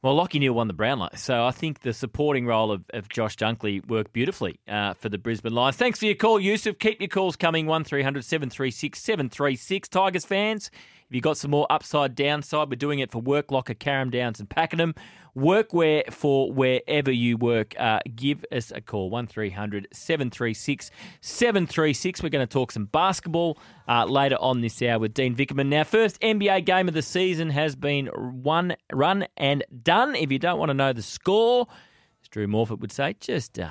[0.02, 3.36] well, Lachie Neale won the Brownlow, so I think the supporting role of, of Josh
[3.36, 5.76] Dunkley worked beautifully uh, for the Brisbane Lions.
[5.76, 6.76] Thanks for your call, Yusuf.
[6.80, 9.88] Keep your calls coming, 1300 736 736.
[9.88, 10.72] Tigers fans,
[11.12, 14.40] if you've got some more upside downside, we're doing it for Work Locker, Carrum Downs
[14.40, 14.94] and Pakenham.
[15.36, 17.78] Workwear for wherever you work.
[17.78, 20.90] Uh, give us a call, 1300 736
[21.20, 22.22] 736.
[22.22, 25.66] We're going to talk some basketball uh, later on this hour with Dean Vickerman.
[25.66, 30.14] Now, first NBA game of the season has been one run and done.
[30.14, 31.66] If you don't want to know the score,
[32.22, 33.68] as Drew Morphett would say, just uh,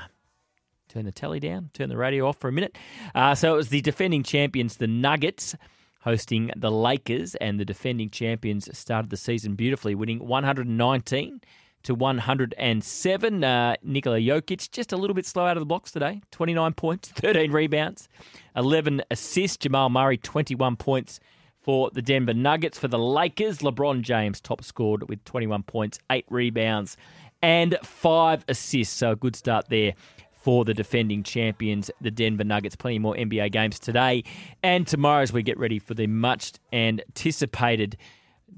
[0.89, 2.77] turn the telly down, turn the radio off for a minute.
[3.15, 5.55] Uh, so it was the defending champions, the Nuggets
[6.01, 11.41] hosting the Lakers, and the defending champions started the season beautifully, winning 119
[11.83, 13.43] to 107.
[13.43, 16.21] Uh, Nikola Jokic just a little bit slow out of the blocks today.
[16.31, 18.07] 29 points, 13 rebounds,
[18.55, 19.57] 11 assists.
[19.57, 21.19] Jamal Murray 21 points
[21.59, 22.79] for the Denver Nuggets.
[22.79, 26.97] For the Lakers, LeBron James top scored with 21 points, 8 rebounds,
[27.41, 28.95] and 5 assists.
[28.95, 29.93] So a good start there
[30.41, 32.75] for the defending champions, the Denver Nuggets.
[32.75, 34.23] Plenty more NBA games today
[34.63, 37.97] and tomorrow as we get ready for the much anticipated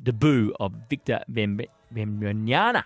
[0.01, 2.84] debut of Victor Wembanyama.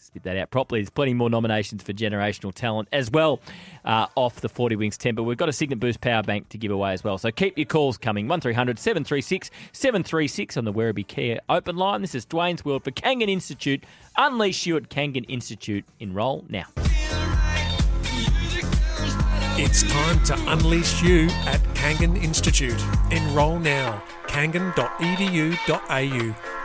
[0.00, 0.80] Spit that out properly.
[0.80, 3.40] There's plenty more nominations for generational talent as well
[3.84, 5.16] uh, off the 40 Winks 10.
[5.16, 7.18] But We've got a Cygnett Boost power bank to give away as well.
[7.18, 8.28] So keep your calls coming.
[8.28, 12.00] 1300 736 736 on the Werribee Kia open line.
[12.00, 13.84] This is Dwayne's World for Kangan Institute.
[14.16, 15.84] Unleash you at Kangan Institute.
[15.98, 16.66] Enroll now.
[19.60, 22.80] It's time to unleash you at Kangan Institute.
[23.10, 24.00] Enrol now.
[24.28, 24.78] kangan.edu.au.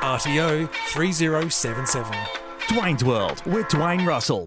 [0.03, 2.13] RTO 3077.
[2.67, 4.45] Dwayne's World with Dwayne Russell.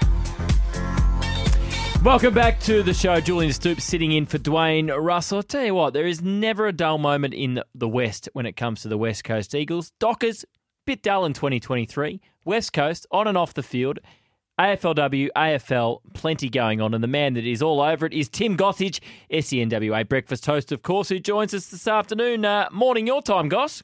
[2.05, 3.21] Welcome back to the show.
[3.21, 5.39] Julian Stoops sitting in for Dwayne Russell.
[5.39, 8.53] I'll tell you what, there is never a dull moment in the West when it
[8.53, 9.91] comes to the West Coast Eagles.
[9.99, 10.45] Dockers,
[10.85, 12.21] bit dull in 2023.
[12.45, 13.99] West Coast, on and off the field.
[14.59, 16.95] AFLW, AFL, plenty going on.
[16.95, 19.01] And the man that is all over it is Tim Gossage,
[19.31, 22.45] SENWA breakfast host, of course, who joins us this afternoon.
[22.45, 23.83] Uh, morning your time, Goss.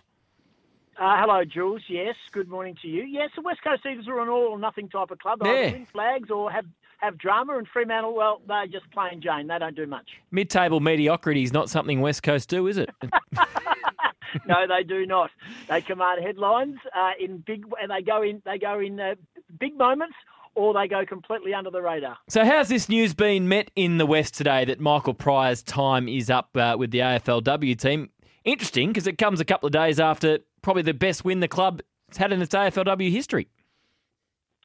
[0.98, 1.82] Uh, hello, Jules.
[1.88, 3.02] Yes, good morning to you.
[3.02, 5.40] Yes, the West Coast Eagles are an all or nothing type of club.
[5.42, 5.66] They Yeah.
[5.68, 6.64] either win flags or have,
[6.98, 9.48] have drama, and Fremantle, well, they're just plain Jane.
[9.48, 10.08] They don't do much.
[10.30, 12.88] Mid table mediocrity is not something West Coast do, is it?
[14.46, 15.30] no, they do not.
[15.68, 18.40] They command headlines uh, in big, and they go in.
[18.46, 19.14] They go in uh,
[19.58, 20.14] big moments,
[20.54, 22.18] or they go completely under the radar.
[22.28, 26.30] so, how's this news been met in the West today that Michael Prior's time is
[26.30, 28.10] up uh, with the AFLW team?
[28.44, 31.80] Interesting because it comes a couple of days after probably the best win the club
[32.08, 33.48] has had in its AFLW history.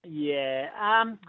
[0.04, 0.70] Yeah.
[0.80, 1.20] Um,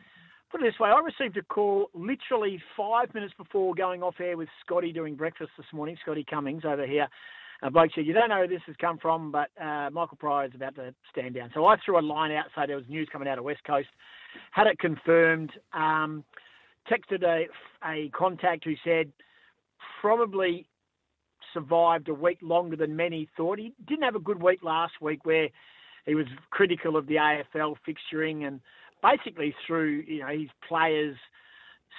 [0.51, 4.37] put it this way, I received a call literally five minutes before going off air
[4.37, 5.97] with Scotty doing breakfast this morning.
[6.03, 7.09] Scotty Cummings over here.
[7.61, 10.47] Uh, bloke said, "You don't know where this has come from, but uh, Michael Prior
[10.47, 13.09] is about to stand down." So I threw a line out, so there was news
[13.11, 13.89] coming out of West Coast.
[14.53, 15.53] Had it confirmed.
[15.73, 16.25] Um,
[16.91, 17.47] texted a,
[17.87, 19.13] a contact who said
[20.01, 20.67] probably
[21.53, 23.59] survived a week longer than many thought.
[23.59, 25.49] He didn't have a good week last week where
[26.07, 28.61] he was critical of the AFL fixturing and
[29.03, 31.17] basically threw you know his players'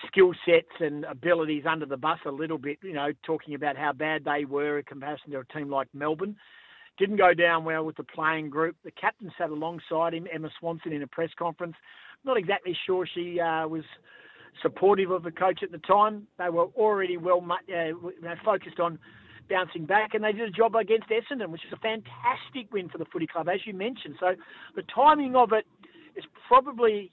[0.08, 2.78] skill sets and abilities under the bus a little bit.
[2.82, 6.36] You know, talking about how bad they were in comparison to a team like Melbourne.
[6.98, 8.76] Didn't go down well with the playing group.
[8.84, 11.76] The captain sat alongside him, Emma Swanson, in a press conference.
[12.26, 13.84] Not exactly sure she uh, was
[14.62, 16.28] supportive of the coach at the time.
[16.38, 19.00] They were already well uh, focused on
[19.50, 22.98] bouncing back, and they did a job against Essendon, which is a fantastic win for
[22.98, 24.16] the footy club, as you mentioned.
[24.20, 24.36] So
[24.76, 25.66] the timing of it
[26.16, 27.12] is probably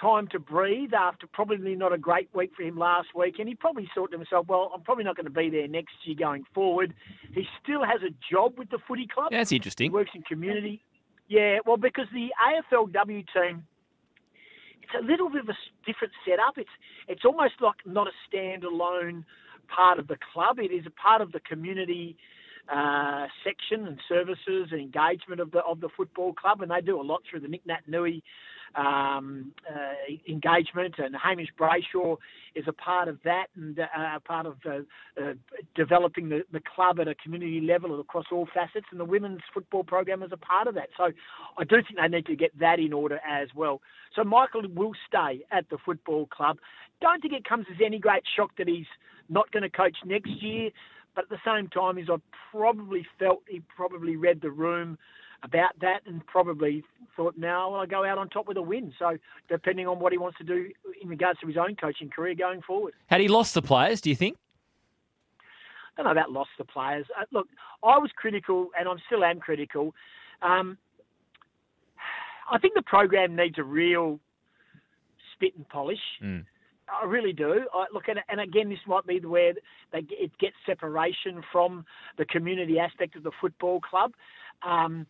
[0.00, 3.36] time to breathe after probably not a great week for him last week.
[3.38, 5.92] And he probably thought to himself, well, I'm probably not going to be there next
[6.04, 6.94] year going forward.
[7.34, 9.28] He still has a job with the footy club.
[9.30, 9.86] That's interesting.
[9.86, 10.82] He works in community.
[11.28, 12.28] Yeah, well, because the
[12.72, 13.64] AFLW team,
[14.92, 16.54] it's a little bit of a different setup.
[16.56, 16.70] It's
[17.08, 19.24] it's almost like not a standalone
[19.68, 20.58] part of the club.
[20.58, 22.16] It is a part of the community
[22.72, 27.00] uh, section and services and engagement of the of the football club, and they do
[27.00, 28.22] a lot through the Nick Nat Nui
[28.74, 29.94] um, uh,
[30.28, 30.94] engagement.
[30.98, 32.16] And Hamish Brayshaw
[32.54, 34.80] is a part of that and uh, part of uh,
[35.20, 35.32] uh,
[35.74, 38.86] developing the, the club at a community level across all facets.
[38.90, 40.88] And the women's football program is a part of that.
[40.96, 41.10] So
[41.58, 43.80] I do think they need to get that in order as well.
[44.14, 46.58] So Michael will stay at the football club.
[47.00, 48.86] Don't think it comes as any great shock that he's
[49.28, 50.70] not going to coach next year.
[51.14, 52.16] But at the same time, is I
[52.52, 54.96] probably felt he probably read the room
[55.42, 56.84] about that and probably
[57.16, 58.92] thought, now I'll go out on top with a win.
[58.98, 59.16] So
[59.48, 60.70] depending on what he wants to do
[61.02, 62.94] in regards to his own coaching career going forward.
[63.06, 64.36] Had he lost the players, do you think?
[65.96, 67.06] I don't know about lost the players.
[67.18, 67.48] Uh, look,
[67.82, 69.94] I was critical, and I still am critical.
[70.40, 70.78] Um,
[72.50, 74.18] I think the program needs a real
[75.34, 75.98] spit and polish.
[76.22, 76.44] Mm.
[76.88, 77.66] I really do.
[77.72, 79.52] I, look, and, and again, this might be where
[79.92, 81.84] they, it gets separation from
[82.18, 84.12] the community aspect of the football club.
[84.62, 85.06] Um,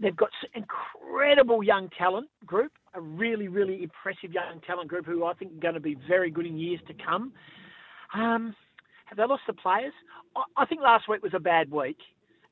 [0.00, 5.34] they've got incredible young talent group, a really, really impressive young talent group who I
[5.34, 7.32] think are going to be very good in years to come.
[8.14, 8.54] Um,
[9.06, 9.92] have they lost the players?
[10.56, 11.98] I, think last week was a bad week.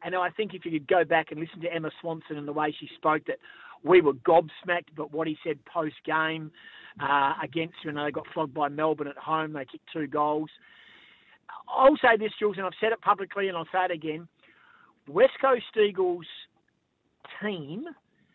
[0.03, 2.53] And I think if you could go back and listen to Emma Swanson and the
[2.53, 3.37] way she spoke, that
[3.83, 6.51] we were gobsmacked, but what he said post game
[7.03, 10.51] uh, against, you know, they got flogged by Melbourne at home, they kicked two goals.
[11.69, 14.27] I'll say this, Jules, and I've said it publicly and I'll say it again.
[15.09, 16.27] West Coast Eagles
[17.43, 17.85] team,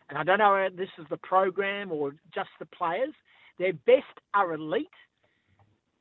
[0.08, 3.12] and I don't know if this is the program or just the players,
[3.58, 4.86] their best are elite,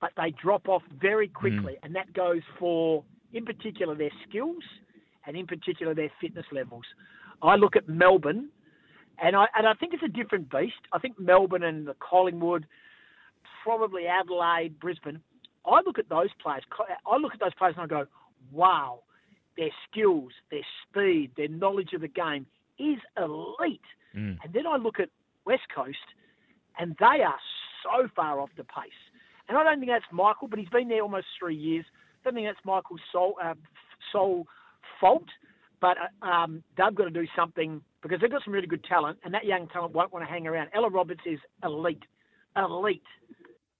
[0.01, 1.79] but they drop off very quickly, mm.
[1.83, 4.63] and that goes for, in particular, their skills
[5.25, 6.83] and in particular their fitness levels.
[7.41, 8.49] I look at Melbourne,
[9.21, 10.73] and I and I think it's a different beast.
[10.93, 12.65] I think Melbourne and the Collingwood,
[13.63, 15.21] probably Adelaide, Brisbane.
[15.65, 16.63] I look at those players.
[17.07, 18.05] I look at those players and I go,
[18.51, 18.99] wow,
[19.57, 22.45] their skills, their speed, their knowledge of the game
[22.79, 23.81] is elite.
[24.15, 24.37] Mm.
[24.43, 25.09] And then I look at
[25.45, 25.97] West Coast,
[26.79, 27.39] and they are
[27.83, 28.91] so far off the pace.
[29.47, 31.85] And I don't think that's Michael, but he's been there almost three years.
[31.89, 33.53] I don't think that's Michael's sole, uh,
[34.11, 34.47] sole
[34.99, 35.25] fault,
[35.81, 39.19] but uh, um, they've got to do something because they've got some really good talent,
[39.23, 40.69] and that young talent won't want to hang around.
[40.73, 42.03] Ella Roberts is elite,
[42.55, 43.01] elite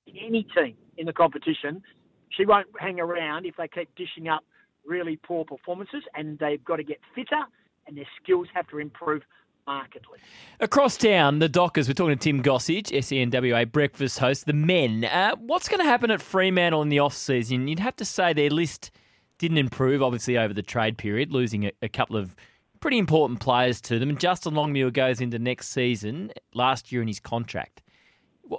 [0.07, 1.81] in any team in the competition.
[2.29, 4.43] She won't hang around if they keep dishing up
[4.85, 7.43] really poor performances, and they've got to get fitter,
[7.87, 9.23] and their skills have to improve
[9.67, 10.19] markedly.
[10.59, 15.05] Across town, the Dockers, we're talking to Tim Gossage, SENWA breakfast host, the men.
[15.05, 17.67] Uh, what's going to happen at Fremantle in the off season?
[17.67, 18.91] You'd have to say their list
[19.37, 22.35] didn't improve, obviously, over the trade period, losing a, a couple of
[22.79, 24.09] pretty important players to them.
[24.09, 27.81] And Justin Longmuir goes into next season, last year in his contract.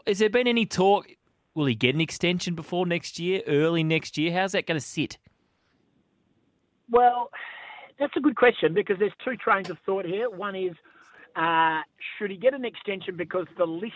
[0.06, 1.06] Has there been any talk?
[1.54, 4.32] Will he get an extension before next year, early next year?
[4.32, 5.18] How's that going to sit?
[6.90, 7.30] Well,
[7.98, 10.28] that's a good question because there's two trains of thought here.
[10.30, 10.74] One is,
[11.34, 11.80] uh,
[12.18, 13.94] should he get an extension because the list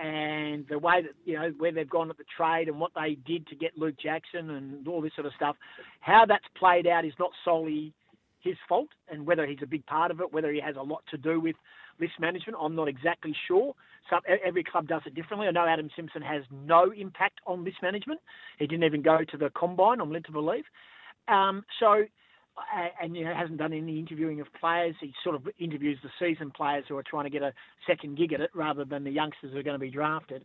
[0.00, 3.16] and the way that you know where they've gone at the trade and what they
[3.26, 5.56] did to get Luke Jackson and all this sort of stuff,
[6.00, 7.94] how that's played out is not solely
[8.40, 11.02] his fault, and whether he's a big part of it, whether he has a lot
[11.10, 11.56] to do with
[11.98, 13.74] list management, I'm not exactly sure.
[14.44, 15.48] Every club does it differently.
[15.48, 18.20] I know Adam Simpson has no impact on list management.
[18.58, 20.00] He didn't even go to the combine.
[20.00, 20.64] I'm led to believe.
[21.26, 22.04] Um, so
[23.00, 24.94] and you know hasn't done any interviewing of players.
[25.00, 27.52] He sort of interviews the seasoned players who are trying to get a
[27.86, 30.42] second gig at it, rather than the youngsters who are going to be drafted.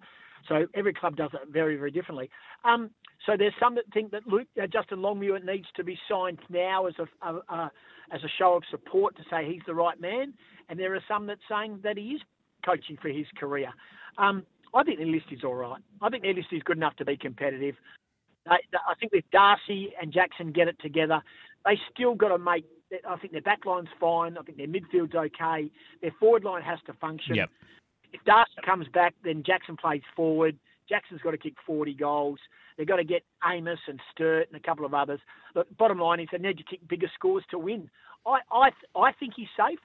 [0.50, 2.30] So every club does it very, very differently.
[2.64, 2.90] Um,
[3.26, 6.88] so there's some that think that Luke, uh, Justin Longmuir needs to be signed now
[6.88, 7.72] as a, a, a,
[8.12, 10.34] as a show of support to say he's the right man,
[10.70, 12.22] and there are some that saying that he is
[12.66, 13.70] coaching for his career.
[14.18, 14.44] Um,
[14.74, 15.82] I think the list is all right.
[16.02, 17.76] I think their list is good enough to be competitive.
[18.48, 21.22] I, I think if Darcy and Jackson get it together,
[21.66, 22.66] they still got to make.
[23.08, 24.38] I think their back line's fine.
[24.38, 25.72] I think their midfield's okay.
[26.02, 27.36] Their forward line has to function.
[27.36, 27.50] Yep.
[28.12, 30.58] If Darcy comes back, then Jackson plays forward.
[30.90, 32.40] Jackson's got to kick 40 goals.
[32.78, 35.22] They've got to get Amiss and Sturt and a couple of others.
[35.54, 37.90] But bottom line is they need to kick bigger scores to win.
[38.26, 39.80] I, I, I think he's safe,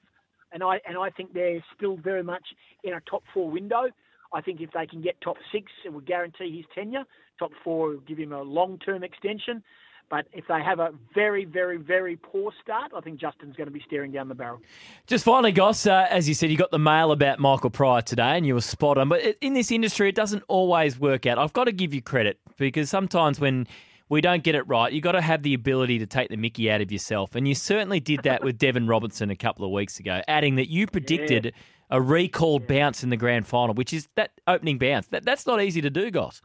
[0.51, 2.43] and I and I think they're still very much
[2.83, 3.85] in a top four window.
[4.33, 7.03] I think if they can get top six, it will guarantee his tenure.
[7.39, 9.63] Top four will give him a long-term extension.
[10.09, 13.73] But if they have a very, very, very poor start, I think Justin's going to
[13.73, 14.61] be staring down the barrel.
[15.05, 18.37] Just finally, Goss, uh, as you said, you got the mail about Michael Prior today
[18.37, 19.09] and you were spot on.
[19.09, 21.37] But in this industry, it doesn't always work out.
[21.37, 23.67] I've got to give you credit because sometimes when
[24.07, 26.71] we don't get it right, you've got to have the ability to take the mickey
[26.71, 27.35] out of yourself.
[27.35, 30.69] And you certainly did that with Devon Robertson a couple of weeks ago, adding that
[30.69, 31.51] you predicted yeah.
[31.91, 32.79] a recalled yeah.
[32.79, 35.07] bounce in the grand final, which is that opening bounce.
[35.07, 36.41] That, that's not easy to do, Goss.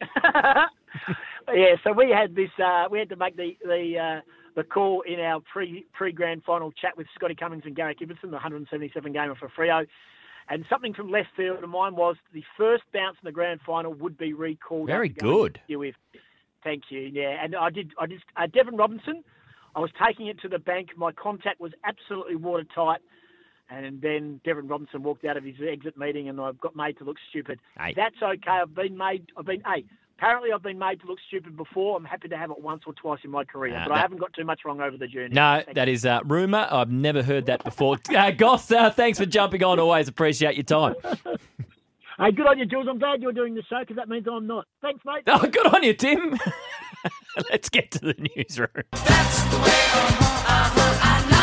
[1.54, 2.50] yeah, so we had this.
[2.62, 4.20] Uh, we had to make the the uh,
[4.56, 8.22] the call in our pre pre grand final chat with Scotty Cummings and Gary Ibbotson,
[8.22, 9.86] the 177 gamer for Freo.
[10.48, 13.94] And something from left field of mine was the first bounce in the grand final
[13.94, 14.88] would be recalled.
[14.88, 15.60] Very good.
[15.68, 15.94] With.
[16.64, 17.00] Thank you.
[17.00, 17.92] Yeah, and I did.
[17.98, 18.22] I did.
[18.36, 19.22] Uh, Devon Robinson.
[19.76, 20.88] I was taking it to the bank.
[20.96, 23.00] My contact was absolutely watertight.
[23.70, 27.04] And then Devon Robinson walked out of his exit meeting, and I got made to
[27.04, 27.60] look stupid.
[27.78, 27.94] Hey.
[27.94, 28.50] That's okay.
[28.50, 29.26] I've been made.
[29.36, 29.62] I've been.
[29.64, 29.84] Hey,
[30.20, 31.96] Apparently, I've been made to look stupid before.
[31.96, 34.18] I'm happy to have it once or twice in my career, Nah, but I haven't
[34.18, 35.34] got too much wrong over the journey.
[35.34, 36.68] No, that is a rumour.
[36.70, 37.96] I've never heard that before.
[38.14, 39.78] Uh, Goss, uh, thanks for jumping on.
[39.78, 40.94] Always appreciate your time.
[42.18, 42.86] Hey, good on you, Jules.
[42.86, 44.66] I'm glad you're doing the show because that means I'm not.
[44.82, 45.22] Thanks, mate.
[45.26, 46.38] Oh, good on you, Tim.
[47.50, 48.68] Let's get to the newsroom.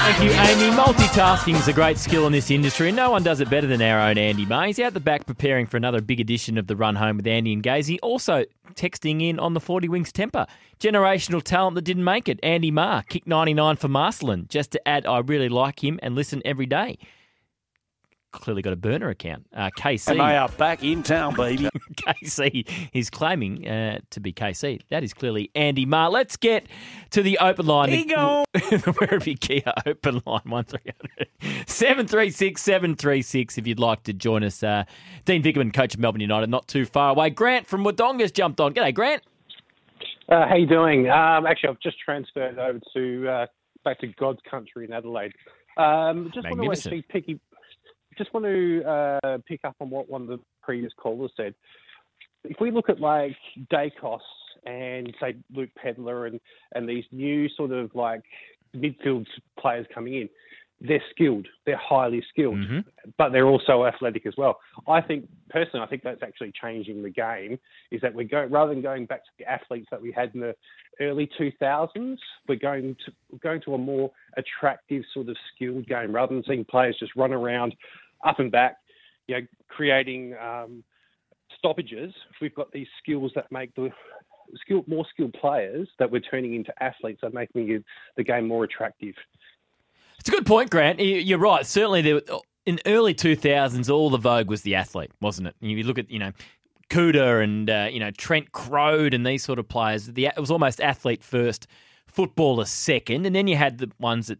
[0.07, 0.73] Thank you, Amy.
[0.73, 3.81] Multitasking is a great skill in this industry, and no one does it better than
[3.81, 4.67] our own Andy Maher.
[4.67, 7.51] He's out the back preparing for another big edition of the Run Home with Andy
[7.51, 7.97] and Gazy.
[8.01, 8.45] Also
[8.75, 10.47] texting in on the 40 Winks Tempur.
[10.79, 12.39] Generational talent that didn't make it.
[12.41, 14.45] Andy Maher, kick 99 for Marcelin.
[14.47, 16.97] Just to add, I really like him and listen every day.
[18.37, 19.45] Clearly got a burner account.
[19.55, 20.11] Uh, KC.
[20.11, 21.69] And they are back in town, baby.
[21.95, 24.81] KC is claiming uh, to be KC.
[24.89, 26.09] That is clearly Andy Maher.
[26.09, 26.67] Let's get
[27.11, 27.89] to the open line.
[27.89, 28.45] Ego.
[28.53, 28.59] the
[28.99, 34.63] Werribee Kia open line, 1300 736 736 if you'd like to join us.
[34.63, 34.83] Uh,
[35.25, 37.29] Dean Vickerman, coach of Melbourne United, not too far away.
[37.29, 38.73] Grant from Wodonga's jumped on.
[38.73, 39.23] G'day, Grant.
[40.29, 41.09] Uh, how you doing?
[41.09, 43.45] Um, actually, I've just transferred over to uh,
[43.85, 45.33] back to God's country in Adelaide.
[45.77, 46.95] Um, just want to Magnificent.
[46.95, 47.39] actually pick,
[48.17, 51.53] just want to uh, pick up on what one of the previous callers said.
[52.43, 53.35] If we look at like
[53.71, 54.19] Daicos
[54.65, 56.39] and say Luke Pedlar and
[56.73, 58.21] and these new sort of like
[58.75, 59.25] midfield
[59.59, 60.29] players coming in,
[60.79, 61.47] they're skilled.
[61.65, 62.59] They're highly skilled,
[63.17, 64.59] but they're also athletic as well.
[64.87, 67.57] I think personally, I think that's actually changing the game.
[67.91, 70.41] Is that we're going rather than going back to the athletes that we had in
[70.41, 70.55] the
[70.99, 76.13] early 2000s, we're going to we're going to a more attractive sort of skilled game
[76.13, 77.73] rather than seeing players just run around
[78.25, 78.77] up and back,
[79.27, 80.83] you know, creating um,
[81.57, 82.13] stoppages.
[82.41, 83.89] We've got these skills that make the
[84.61, 87.83] skilled, more skilled players that we're turning into athletes that make the,
[88.23, 89.15] game more attractive.
[90.19, 90.99] It's a good point, Grant.
[90.99, 91.65] You- You're right.
[91.65, 92.21] Certainly, there,
[92.65, 95.55] in early 2000s, all the vogue was the athlete, wasn't it?
[95.59, 96.31] You look at, you know,
[96.89, 100.07] Kouta and, uh, you know, Trent Croad and these sort of players.
[100.07, 101.67] The, it was almost athlete first,
[102.07, 103.25] footballer second.
[103.25, 104.39] And then you had the ones that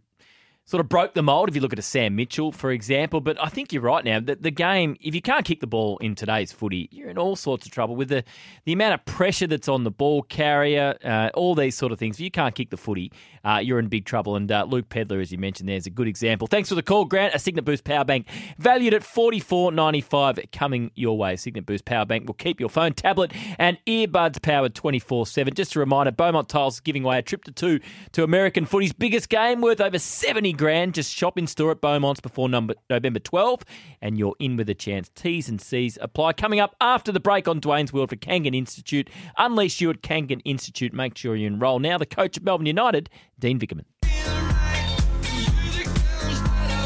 [0.68, 1.50] sort of broke the mold.
[1.50, 4.20] If you look at a Sam Mitchell, for example, but I think you're right now
[4.20, 7.36] that the game, if you can't kick the ball in today's footy, you're in all
[7.36, 8.24] sorts of trouble with the
[8.66, 12.18] the amount of pressure that's on the ball carrier, uh, all these sort of things.
[12.18, 13.12] If you can't kick the footy,
[13.46, 14.36] uh, you're in big trouble.
[14.36, 16.48] And uh, Luke Pedlar, as you mentioned, there's a good example.
[16.48, 17.34] Thanks for the call, Grant.
[17.34, 21.38] A Cygnett Boost power bank valued at forty four ninety five coming your way.
[21.38, 25.54] Cygnett Boost power bank will keep your phone, tablet, and earbuds powered twenty four seven.
[25.54, 27.80] Just a reminder, Beaumont Tiles is giving away a trip to two
[28.12, 30.94] to American footy's biggest game worth over seventy grand.
[30.94, 33.64] Just shop in store at Beaumont's before number, November 12,
[34.02, 35.10] and you're in with a chance.
[35.16, 36.34] T's and C's apply.
[36.34, 39.10] Coming up after the break on Dwayne's World for Kangan Institute.
[39.38, 40.94] Unleash you at Kangan Institute.
[40.94, 41.80] Make sure you enrol.
[41.80, 43.86] Now, the coach of Melbourne United, Dean Vickerman.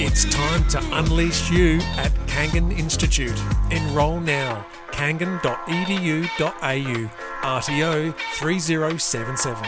[0.04, 3.40] It's time to unleash you at Kangan Institute.
[3.70, 4.66] Enrol now.
[4.92, 7.10] kangan.edu.au.
[7.42, 9.64] RTO 3077.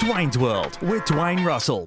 [0.00, 1.86] Dwayne's World with Dwayne Russell.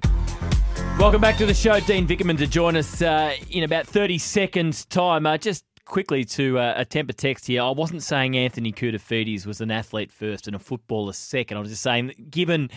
[0.98, 1.80] Welcome back to the show.
[1.80, 5.26] Dean Vickerman to join us uh, in about 30 seconds' time.
[5.26, 7.62] Uh, just quickly to uh, attempt a text here.
[7.62, 11.56] I wasn't saying Anthony Koutoufides was an athlete first and a footballer second.
[11.56, 12.70] I was just saying, given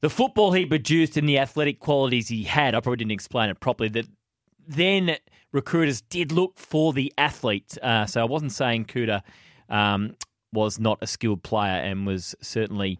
[0.00, 3.60] the football he produced and the athletic qualities he had, I probably didn't explain it
[3.60, 4.06] properly, that
[4.66, 5.16] then
[5.52, 7.76] recruiters did look for the athlete.
[7.82, 9.22] Uh, so I wasn't saying Kouta
[9.68, 10.16] um,
[10.52, 12.98] was not a skilled player and was certainly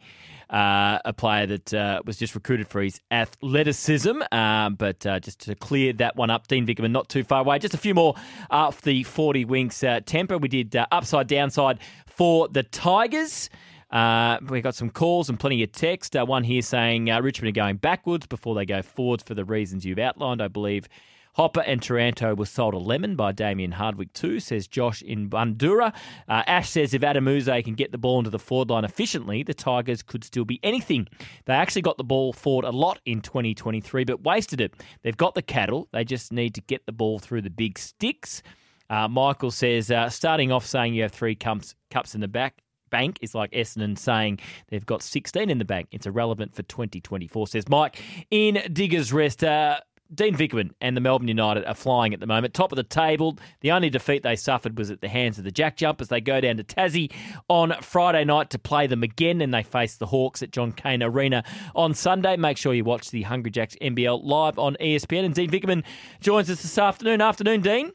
[0.51, 4.23] uh, a player that uh, was just recruited for his athleticism.
[4.33, 7.59] Um, but uh, just to clear that one up, Dean Vickerman not too far away.
[7.59, 8.15] Just a few more
[8.51, 10.41] off the 40 Winks uh, Tempur.
[10.41, 13.51] We did uh, upside downside for the Tigers.
[13.91, 16.17] Uh, we got some calls and plenty of text.
[16.17, 19.45] Uh, one here saying uh, Richmond are going backwards before they go forwards for the
[19.45, 20.43] reasons you've outlined.
[20.43, 20.89] I believe
[21.37, 25.95] Hopper and Taranto was sold a lemon by Damien Hardwick too, says Josh in Bundoora.
[26.27, 29.43] Uh, Ash says if Adam Yze can get the ball into the forward line efficiently,
[29.43, 31.07] the Tigers could still be anything.
[31.45, 34.73] They actually got the ball forward a lot in 2023, but wasted it.
[35.03, 35.89] They've got the cattle.
[35.93, 38.43] They just need to get the ball through the big sticks.
[38.89, 42.63] Uh, Michael says, uh, starting off saying you have three cups, cups in the back
[42.89, 44.39] bank is like Essendon saying
[44.69, 45.89] they've got 16 in the bank.
[45.91, 48.01] It's irrelevant for 2024, says Mike.
[48.31, 49.81] In Diggers Rest, uh,
[50.15, 52.55] Dean Vickerman and the Melbourne United are flying at the moment.
[52.55, 53.39] Top of the table.
[53.61, 56.09] The only defeat they suffered was at the hands of the Jack Jumpers.
[56.09, 57.13] They go down to Tassie
[57.49, 61.03] on Friday night to play them again, and they face the Hawks at John Cain
[61.03, 62.37] Arena on Sunday.
[62.37, 65.25] Make sure you watch the Hungry Jacks NBL live on ESPN.
[65.25, 65.85] And Dean Vickerman
[66.21, 67.21] joins us this afternoon.
[67.21, 67.93] Afternoon, Dean.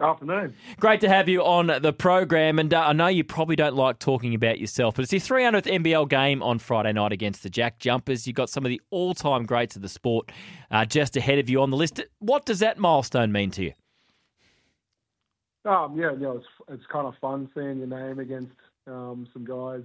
[0.00, 0.54] Afternoon.
[0.78, 3.98] Great to have you on the program, and uh, I know you probably don't like
[3.98, 7.78] talking about yourself, but it's your 300th NBL game on Friday night against the Jack
[7.78, 8.26] Jumpers.
[8.26, 10.32] You've got some of the all-time greats of the sport
[10.70, 12.00] uh, just ahead of you on the list.
[12.18, 13.72] What does that milestone mean to you?
[15.66, 18.56] Um, yeah, you know, it's it's kind of fun seeing your name against
[18.86, 19.82] um, some guys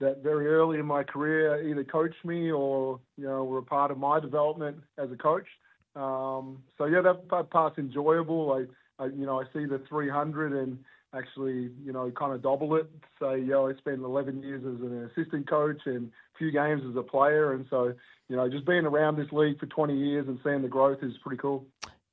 [0.00, 3.90] that very early in my career either coached me or you know were a part
[3.90, 5.46] of my development as a coach.
[5.94, 8.52] Um, so yeah, that, part's enjoyable.
[8.52, 8.64] I,
[8.98, 10.78] I you know I see the 300 and
[11.14, 12.90] actually you know kind of double it.
[13.20, 16.96] Say yeah, I spent 11 years as an assistant coach and a few games as
[16.96, 17.94] a player, and so
[18.28, 21.12] you know just being around this league for 20 years and seeing the growth is
[21.22, 21.66] pretty cool.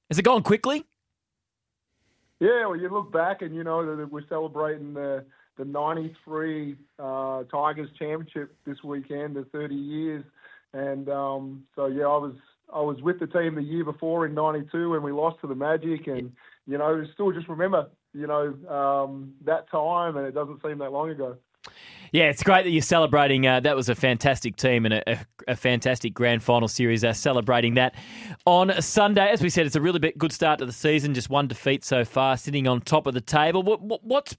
[0.10, 0.86] Has it gone quickly?
[2.40, 5.26] Yeah, well, you look back and you know that we're celebrating the
[5.57, 10.24] the '93 uh, Tigers championship this weekend, the 30 years,
[10.74, 12.36] and um, so yeah, I was
[12.74, 15.56] I was with the team the year before in '92 when we lost to the
[15.56, 16.34] Magic, and
[16.68, 20.92] you know still just remember you know um, that time, and it doesn't seem that
[20.92, 21.38] long ago.
[22.12, 23.46] Yeah, it's great that you're celebrating.
[23.46, 27.04] Uh, that was a fantastic team and a, a, a fantastic grand final series.
[27.04, 27.96] Uh, celebrating that
[28.46, 29.30] on Sunday.
[29.30, 31.14] As we said, it's a really bit good start to the season.
[31.14, 33.64] Just one defeat so far, sitting on top of the table.
[33.64, 34.38] What, what, what's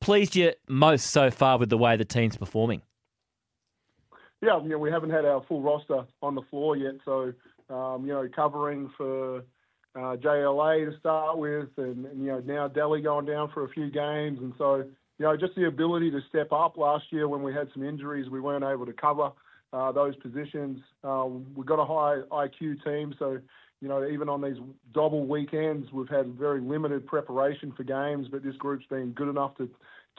[0.00, 2.82] pleased you most so far with the way the team's performing?
[4.40, 7.32] Yeah, you know, we haven't had our full roster on the floor yet, so
[7.68, 9.42] um, you know, covering for
[9.94, 13.68] uh, JLA to start with, and, and you know now Delly going down for a
[13.68, 16.76] few games, and so you know just the ability to step up.
[16.76, 19.30] Last year when we had some injuries, we weren't able to cover
[19.72, 20.80] uh, those positions.
[21.04, 23.38] Um, we've got a high IQ team, so
[23.80, 24.56] you know even on these
[24.92, 29.56] double weekends, we've had very limited preparation for games, but this group's been good enough
[29.56, 29.68] to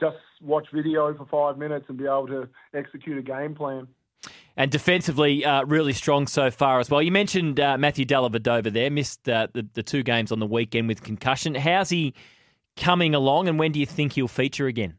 [0.00, 3.86] just watch video for five minutes and be able to execute a game plan.
[4.56, 7.00] And defensively, uh, really strong so far as well.
[7.00, 10.88] You mentioned uh, Matthew Dellavedova there, missed uh, the, the two games on the weekend
[10.88, 11.54] with concussion.
[11.54, 12.14] How's he
[12.76, 14.98] coming along, and when do you think he'll feature again?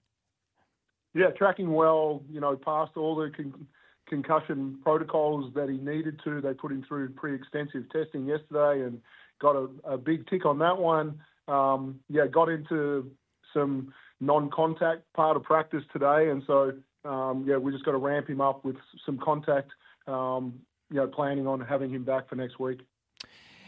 [1.13, 2.23] Yeah, tracking well.
[2.29, 3.67] You know, passed all the con-
[4.07, 6.41] concussion protocols that he needed to.
[6.41, 9.01] They put him through pretty extensive testing yesterday and
[9.39, 11.19] got a, a big tick on that one.
[11.47, 13.11] Um, yeah, got into
[13.53, 16.73] some non-contact part of practice today, and so
[17.05, 19.71] um, yeah, we just got to ramp him up with some contact.
[20.07, 20.59] Um,
[20.89, 22.81] you know, planning on having him back for next week.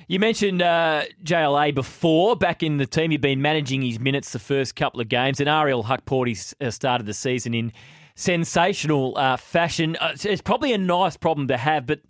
[0.07, 2.35] You mentioned uh, JLA before.
[2.35, 5.47] Back in the team, you've been managing his minutes the first couple of games, and
[5.47, 7.71] Ariel Hukporti uh, started the season in
[8.15, 9.95] sensational uh, fashion.
[9.99, 12.01] Uh, it's probably a nice problem to have, but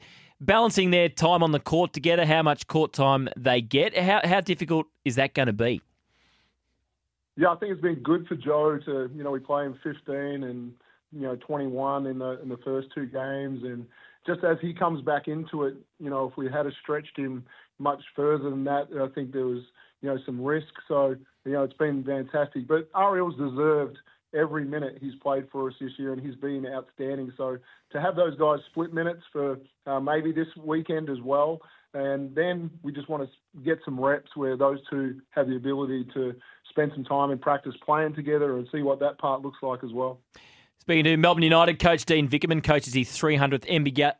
[0.41, 4.41] balancing their time on the court together, how much court time they get, how, how
[4.41, 5.81] difficult is that going to be?
[7.35, 10.43] Yeah, I think it's been good for Joe to, you know, we play him 15
[10.43, 10.73] and
[11.13, 13.85] you know 21 in the in the first two games, and
[14.25, 17.45] just as he comes back into it, you know, if we had stretched him
[17.79, 19.63] much further than that, I think there was
[20.01, 20.73] you know some risk.
[20.87, 21.15] So
[21.45, 22.67] you know it's been fantastic.
[22.67, 23.97] But Ariel's deserved
[24.33, 27.31] every minute he's played for us this year, and he's been outstanding.
[27.37, 27.57] So
[27.91, 31.61] to have those guys split minutes for uh, maybe this weekend as well,
[31.93, 36.07] and then we just want to get some reps where those two have the ability
[36.13, 36.35] to
[36.69, 39.91] spend some time in practice playing together and see what that part looks like as
[39.93, 40.19] well.
[40.79, 43.65] Speaking to Melbourne United coach Dean Vickerman, coaches his 300th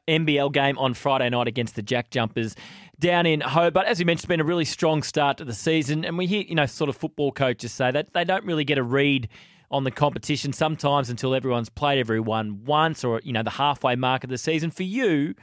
[0.08, 2.56] NBL game on Friday night against the Jack Jumpers
[3.00, 3.86] down in Hobart.
[3.86, 6.44] As we mentioned, it's been a really strong start to the season, and we hear
[6.44, 9.28] you know sort of football coaches say that they don't really get a read
[9.72, 14.24] on the competition sometimes until everyone's played everyone once or you know the halfway mark
[14.24, 14.72] of the season.
[14.72, 15.36] For you,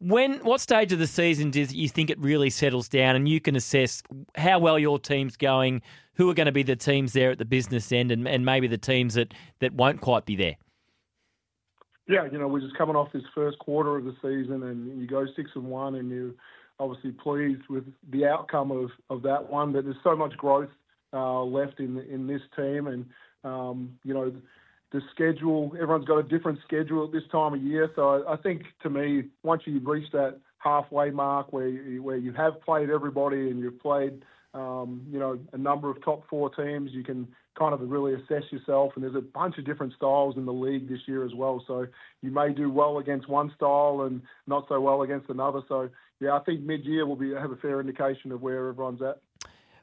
[0.00, 3.40] when what stage of the season do you think it really settles down and you
[3.40, 4.02] can assess
[4.36, 5.82] how well your team's going,
[6.18, 8.66] who are going to be the teams there at the business end, and, and maybe
[8.66, 10.56] the teams that, that won't quite be there?
[12.08, 15.06] Yeah, you know, we're just coming off this first quarter of the season, and you
[15.06, 16.32] go six and one, and you're
[16.80, 19.72] obviously pleased with the outcome of, of that one.
[19.72, 20.70] But there's so much growth
[21.12, 23.06] uh, left in in this team, and
[23.44, 24.32] um, you know,
[24.90, 25.72] the schedule.
[25.74, 27.90] Everyone's got a different schedule at this time of year.
[27.94, 32.32] So I, think to me, once you reach that halfway mark where you, where you
[32.32, 34.22] have played everybody and you've played,
[34.54, 38.44] um, you know, a number of top four teams, you can kind of really assess
[38.50, 38.92] yourself.
[38.94, 41.62] And there's a bunch of different styles in the league this year as well.
[41.66, 41.86] So
[42.22, 45.60] you may do well against one style and not so well against another.
[45.68, 49.20] So yeah, I think mid-year will be have a fair indication of where everyone's at.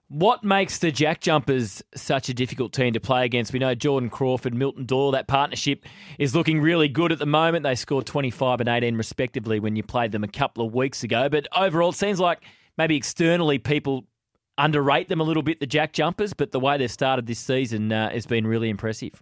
[0.07, 3.51] What makes the Jack Jumpers such a difficult team to play against?
[3.51, 5.83] We know Jordan Crawford, Milton Doyle, that partnership
[6.19, 7.63] is looking really good at the moment.
[7.63, 11.27] They scored 25 and 18 respectively when you played them a couple of weeks ago.
[11.27, 12.43] But overall, it seems like
[12.77, 14.05] maybe externally people
[14.57, 17.91] underrate them a little bit, the Jack Jumpers, but the way they've started this season
[17.91, 19.21] uh, has been really impressive.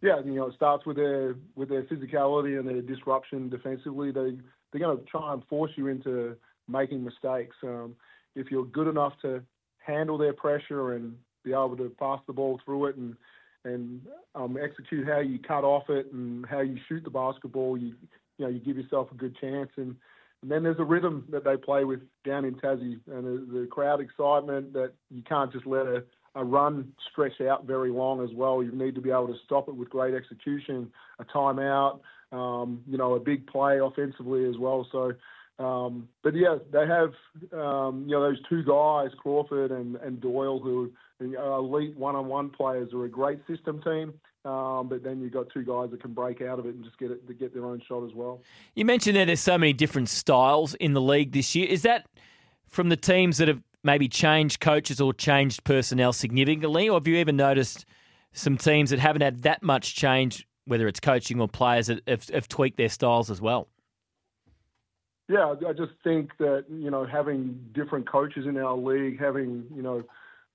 [0.00, 4.12] Yeah, you know, it starts with their with their physicality and their disruption defensively.
[4.12, 4.36] They
[4.70, 6.36] they're going to try and force you into
[6.68, 7.56] making mistakes.
[7.64, 7.96] Um,
[8.36, 9.42] if you're good enough to
[9.78, 13.16] handle their pressure and be able to pass the ball through it and
[13.64, 14.02] and
[14.36, 17.94] um, execute how you cut off it and how you shoot the basketball, you
[18.38, 19.70] you know you give yourself a good chance.
[19.76, 19.96] And,
[20.42, 24.00] and then there's a rhythm that they play with down in Tassie and the, crowd
[24.00, 26.04] excitement that you can't just let a,
[26.36, 28.62] a run stretch out very long as well.
[28.62, 32.00] You need to be able to stop it with great execution, a timeout,
[32.30, 34.86] um, you know, a big play offensively as well.
[34.92, 35.12] So,
[35.58, 37.12] um, but yeah, they have
[37.52, 42.92] um, you know those two guys, Crawford and, and Doyle, who are elite one-on-one players,
[42.92, 44.14] are a great system team.
[44.48, 46.98] Um, but then you've got two guys that can break out of it and just
[46.98, 48.40] get it to get their own shot as well.
[48.74, 51.68] You mentioned that there's so many different styles in the league this year.
[51.68, 52.06] Is that
[52.66, 57.16] from the teams that have maybe changed coaches or changed personnel significantly, or have you
[57.16, 57.84] even noticed
[58.32, 62.26] some teams that haven't had that much change, whether it's coaching or players, that have,
[62.30, 63.68] have tweaked their styles as well?
[65.28, 69.82] Yeah, I just think that you know having different coaches in our league, having you
[69.82, 70.04] know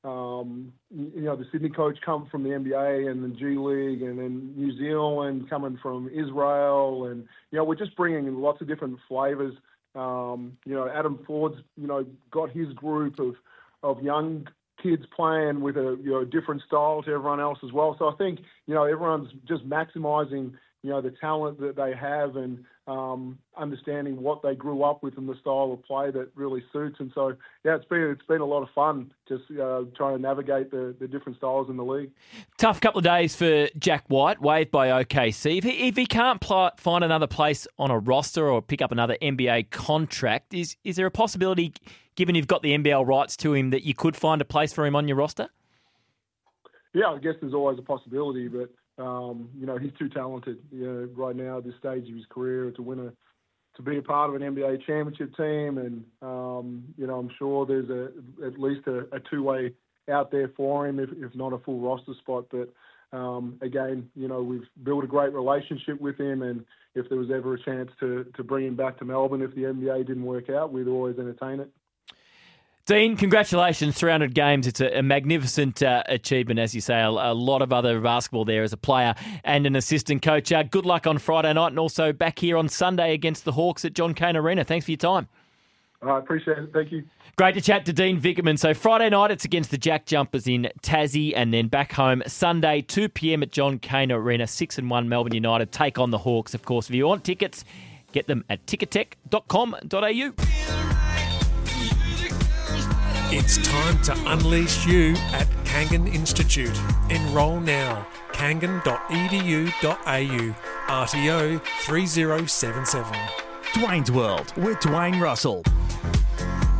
[0.03, 4.19] um, you know, the Sydney coach come from the NBA and the G League, and
[4.19, 8.67] then New Zealand coming from Israel, and you know, we're just bringing in lots of
[8.67, 9.55] different flavors.
[9.95, 13.35] Um, you know, Adam Forde's you know got his group of
[13.81, 14.47] of young
[14.81, 17.95] kids playing with a you know different style to everyone else as well.
[17.97, 22.35] So I think you know everyone's just maximizing you know the talent that they have
[22.35, 26.61] and um, understanding what they grew up with and the style of play that really
[26.73, 26.99] suits.
[26.99, 27.33] And so,
[27.63, 30.93] yeah, it's been it's been a lot of fun just uh, trying to navigate the,
[30.99, 32.11] the different styles in the league.
[32.57, 35.57] Tough couple of days for Jack White, waived by OKC.
[35.57, 38.91] If he, if he can't pl- find another place on a roster or pick up
[38.91, 41.73] another NBA contract, is is there a possibility,
[42.15, 44.85] given you've got the NBL rights to him, that you could find a place for
[44.85, 45.47] him on your roster?
[46.93, 50.59] Yeah, I guess there's always a possibility, but um, you know, he's too talented.
[50.71, 53.13] You know, right now at this stage of his career to win a
[53.75, 57.65] to be a part of an NBA championship team, and um, you know, I'm sure
[57.65, 58.09] there's a
[58.45, 59.73] at least a, a two way
[60.11, 62.45] out there for him, if, if not a full roster spot.
[62.51, 62.71] But
[63.17, 67.31] um, again, you know, we've built a great relationship with him, and if there was
[67.31, 70.49] ever a chance to to bring him back to Melbourne, if the NBA didn't work
[70.49, 71.71] out, we'd always entertain it.
[72.85, 74.67] Dean, congratulations, 300 games.
[74.67, 76.99] It's a, a magnificent uh, achievement, as you say.
[76.99, 79.15] A, a, lot of other basketball there as a player
[79.45, 80.51] and an assistant coach.
[80.51, 83.85] Uh, good luck on Friday night and also back here on Sunday against the Hawks
[83.85, 84.65] at John Cain Arena.
[84.65, 85.29] Thanks for your time.
[86.01, 86.71] I appreciate it.
[86.73, 87.05] Thank you.
[87.37, 88.59] Great to chat to Dean Vickerman.
[88.59, 92.81] So Friday night it's against the Jack Jumpers in Tassie, and then back home Sunday
[92.81, 93.43] 2 p.m.
[93.43, 94.45] at John Cain Arena.
[94.45, 96.53] Six and one Melbourne United take on the Hawks.
[96.53, 97.63] Of course, if you want tickets,
[98.11, 100.42] get them at ticketek.com.au.
[103.35, 106.79] It's time to unleash you at Kangan Institute.
[107.09, 108.05] Enrol now.
[108.31, 108.83] kangan.edu.au.
[110.87, 113.13] RTO 3077.
[113.73, 115.63] Dwayne's World with Dwayne Russell.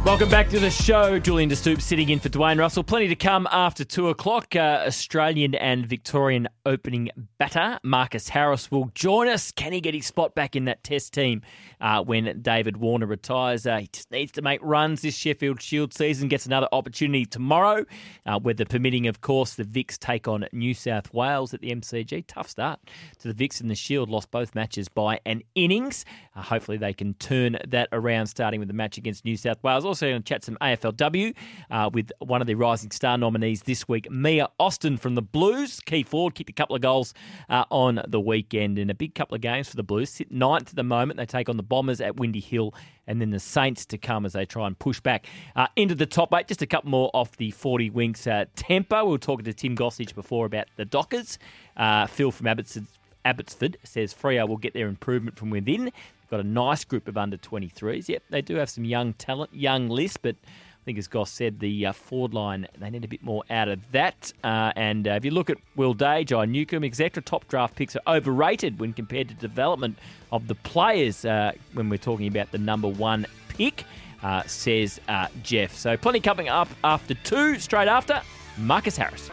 [0.06, 1.18] Welcome back to the show.
[1.18, 2.84] Julian De Stoop sitting in for Dwayne Russell.
[2.84, 4.54] Plenty to come after two o'clock.
[4.54, 9.54] Uh, Australian and Victorian opening batter Marcus Harris will join us.
[9.54, 11.42] Can he get his spot back in that Test team
[11.80, 13.66] uh, when David Warner retires?
[13.66, 16.28] Uh, he just needs to make runs this Sheffield Shield season.
[16.28, 17.86] Gets another opportunity tomorrow,
[18.26, 19.56] uh, weather permitting, of course.
[19.56, 22.26] The Vics take on New South Wales at the MCG.
[22.28, 22.82] Tough start
[23.20, 24.10] to the Vics and the Shield.
[24.10, 26.04] Lost both matches by an innings.
[26.36, 29.86] Uh, hopefully they can turn that around, starting with the match against New South Wales
[29.94, 31.36] also going to chat some AFLW
[31.70, 35.80] uh, with one of the Rising Star nominees this week, Mia Austin from the Blues.
[35.82, 37.14] Key forward, kicked a couple of goals
[37.48, 40.10] uh, on the weekend in a big couple of games for the Blues.
[40.10, 41.18] Sit ninth at the moment.
[41.18, 42.74] They take on the Bombers at Windy Hill
[43.06, 46.08] and then the Saints to come as they try and push back uh, into the
[46.08, 46.48] top eight.
[46.48, 49.06] Just a couple more off the 40 Winks uh, Tempur.
[49.06, 51.38] We were talking to Tim Gossage before about the Dockers.
[51.78, 52.88] Uh, Phil from Abbotsford,
[53.26, 55.92] Abbotsford says Freo will get their improvement from within
[56.34, 58.10] got a nice group of under 23s.
[58.10, 61.60] Yep, they do have some young talent, young list, but I think as Goss said,
[61.60, 64.34] the uh, forward line, they need a bit more out of that.
[64.44, 67.96] Uh, and uh, if you look at Will Day, Jai Newcombe, etc., top draft picks
[67.96, 70.00] are overrated when compared to development
[70.32, 73.84] of the players uh, when we're talking about the number one pick,
[74.24, 75.76] uh, says uh, Jeff.
[75.76, 78.24] So plenty coming up after two, straight after
[78.58, 79.30] Marcus Harris.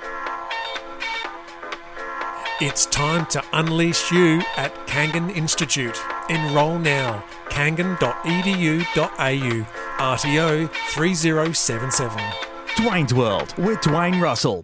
[2.61, 5.99] It's time to unleash you at Kangan Institute.
[6.31, 7.23] Enrol now.
[7.51, 9.67] kangan.edu.au.
[10.01, 12.19] RTO 3077.
[12.77, 14.63] Dwayne's World with Dwayne Russell.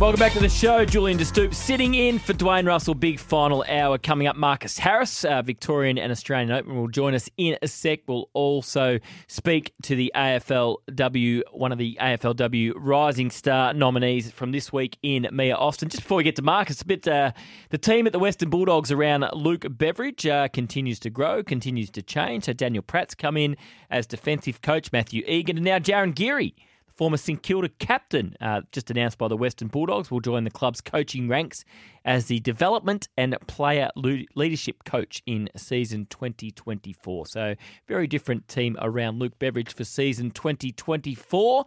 [0.00, 0.86] Welcome back to the show.
[0.86, 2.94] Julian De Stoop sitting in for Dwayne Russell.
[2.94, 4.34] Big final hour coming up.
[4.34, 8.00] Marcus Harris, uh, Victorian and Australian Open, will join us in a sec.
[8.06, 14.72] We'll also speak to the AFLW, one of the AFLW Rising Star nominees from this
[14.72, 15.90] week in Mia Austin.
[15.90, 17.32] Just before we get to Marcus, a bit uh,
[17.68, 22.00] the team at the Western Bulldogs around Luke Beveridge uh, continues to grow, continues to
[22.00, 22.44] change.
[22.44, 23.54] So Daniel Pratt's come in
[23.90, 26.54] as defensive coach, Matthew Egan, and now Jarryn Geary
[27.00, 30.82] former St Kilda captain, uh, just announced by the Western Bulldogs, will join the club's
[30.82, 31.64] coaching ranks
[32.04, 37.24] as the development and player leadership coach in season 2024.
[37.24, 37.54] So,
[37.88, 41.64] very different team around Luke Beveridge for season 2024.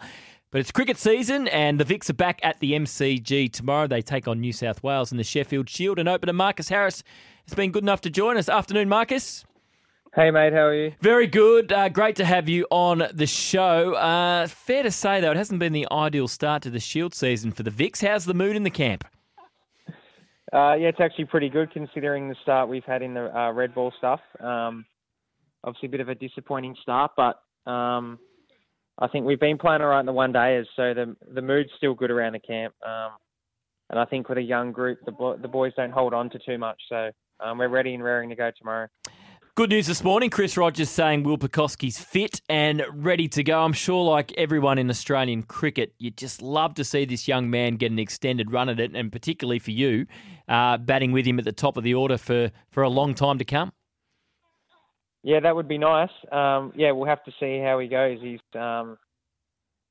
[0.52, 3.88] But it's cricket season, and the Vics are back at the MCG tomorrow.
[3.88, 5.98] They take on New South Wales in the Sheffield Shield.
[5.98, 7.02] And opener Marcus Harris
[7.48, 8.50] has been good enough to join us.
[8.50, 9.46] Afternoon, Marcus.
[10.16, 10.94] Hey, mate, how are you?
[11.02, 11.74] Very good.
[11.74, 13.96] Uh, great to have you on the show.
[13.96, 17.52] Uh, fair to say, though, it hasn't been the ideal start to the Shield season
[17.52, 18.08] for the Vics.
[18.08, 19.06] How's the mood in the camp?
[20.54, 23.74] Uh, yeah, it's actually pretty good considering the start we've had in the uh, red
[23.74, 24.20] ball stuff.
[24.40, 24.86] Um,
[25.64, 28.20] obviously, a bit of a disappointing start, but um,
[29.00, 31.72] I think we've been playing all right in the one days, so the the mood's
[31.78, 32.76] still good around the camp.
[32.86, 33.14] Um,
[33.90, 36.40] and I think with a young group, the bo- the boys don't hold on to
[36.46, 37.10] too much, so
[37.40, 38.88] um, we're ready and raring to go tomorrow.
[39.56, 40.32] Good news this morning.
[40.32, 43.62] Chris Rogers saying Will Pucovski's fit and ready to go.
[43.62, 47.76] I'm sure, like everyone in Australian cricket, you'd just love to see this young man
[47.76, 50.08] get an extended run at it, and particularly for you,
[50.48, 53.38] uh, batting with him at the top of the order for, for a long time
[53.38, 53.72] to come.
[55.22, 56.10] Yeah, that would be nice.
[56.32, 58.18] Um, yeah, we'll have to see how he goes.
[58.24, 58.98] He's um,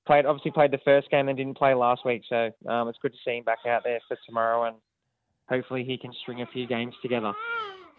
[0.09, 3.13] played, obviously played the first game and didn't play last week, so um, it's good
[3.13, 4.77] to see him back out there for tomorrow, and
[5.49, 7.33] hopefully he can string a few games together.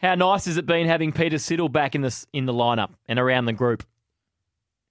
[0.03, 3.17] How nice has it been having Peter Siddle back in the in the lineup and
[3.17, 3.83] around the group?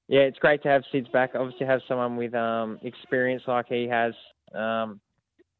[0.08, 1.32] Yeah, it's great to have Sids back.
[1.34, 4.14] Obviously, have someone with um, experience like he has.
[4.54, 5.02] Um,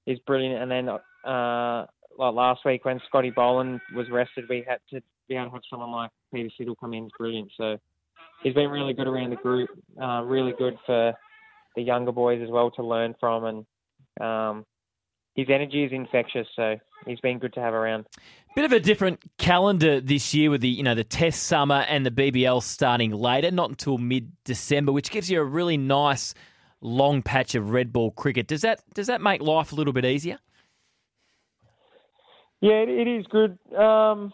[0.07, 0.63] he's brilliant.
[0.63, 1.87] And then, uh,
[2.19, 5.63] like last week when Scotty Boland was rested, we had to be able to have
[5.69, 7.05] someone like Peter Siddle come in.
[7.05, 7.53] It's brilliant.
[7.59, 7.77] So
[8.43, 9.69] he's been really good around the group.
[10.03, 11.13] Uh, really good for
[11.77, 14.65] the younger boys as well to learn from, and um,
[15.35, 16.47] his energy is infectious.
[16.57, 16.77] So
[17.07, 18.07] he's been good to have around.
[18.55, 22.05] Bit of a different calendar this year with the you know the Test summer and
[22.05, 26.35] the BBL starting later, not until mid December, which gives you a really nice
[26.81, 28.47] long patch of red ball cricket.
[28.47, 30.39] Does that does that make life a little bit easier?
[32.61, 33.59] Yeah, it, it is good.
[33.77, 34.33] Um,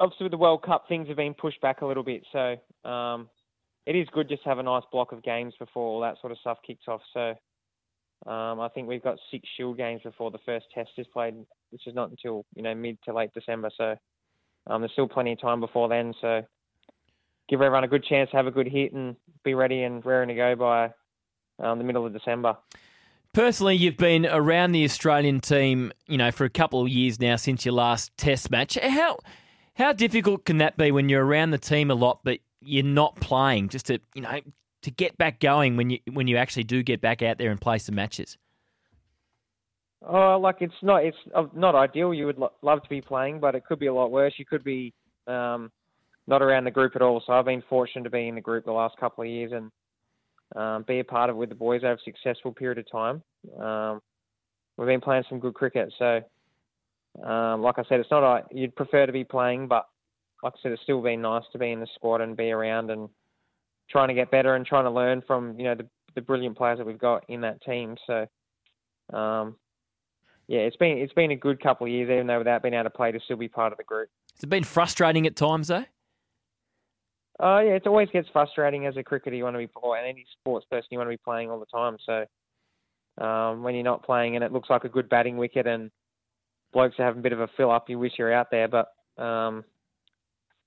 [0.00, 2.56] obviously, with the World Cup, things have been pushed back a little bit, so
[2.88, 3.28] um,
[3.86, 6.32] it is good just to have a nice block of games before all that sort
[6.32, 7.02] of stuff kicks off.
[7.12, 7.34] So
[8.30, 11.34] um, I think we've got six Shield games before the first Test is played,
[11.74, 13.68] which is not until you know mid to late December.
[13.76, 13.96] So
[14.68, 16.14] um, there's still plenty of time before then.
[16.20, 16.42] So
[17.48, 20.28] give everyone a good chance to have a good hit and be ready and raring
[20.28, 20.92] to go by
[21.58, 22.56] um, the middle of December.
[23.32, 27.34] Personally, you've been around the Australian team, you know, for a couple of years now
[27.34, 28.78] since your last Test match.
[28.80, 29.18] How
[29.74, 33.16] how difficult can that be when you're around the team a lot, but you're not
[33.16, 33.70] playing?
[33.70, 34.38] Just to you know
[34.82, 37.60] to get back going when you when you actually do get back out there and
[37.60, 38.38] play some matches?
[40.06, 42.12] Oh, like it's not it's uh, not ideal.
[42.12, 44.34] You would lo- love to be playing, but it could be a lot worse.
[44.36, 44.92] You could be
[45.26, 45.70] um,
[46.26, 47.22] not around the group at all.
[47.26, 49.70] So I've been fortunate to be in the group the last couple of years and
[50.56, 53.22] um, be a part of it with the boys over a successful period of time.
[53.58, 54.02] Um,
[54.76, 55.92] we've been playing some good cricket.
[55.98, 56.20] So,
[57.24, 59.86] um, like I said, it's not I you'd prefer to be playing, but
[60.42, 62.90] like I said, it's still been nice to be in the squad and be around
[62.90, 63.08] and
[63.90, 66.78] trying to get better and trying to learn from you know the, the brilliant players
[66.78, 67.96] that we've got in that team.
[68.06, 68.26] So,
[69.16, 69.56] um,
[70.48, 72.84] yeah, it's been it's been a good couple of years, even though without being able
[72.84, 74.08] to play, to still be part of the group.
[74.34, 75.84] Has it been frustrating at times though?
[77.40, 79.34] Uh, yeah, it always gets frustrating as a cricketer.
[79.34, 81.66] You want to be, or any sports person, you want to be playing all the
[81.66, 81.96] time.
[82.06, 85.90] So um, when you're not playing and it looks like a good batting wicket and
[86.72, 88.68] blokes are having a bit of a fill up, you wish you're out there.
[88.68, 88.86] But
[89.22, 89.64] um,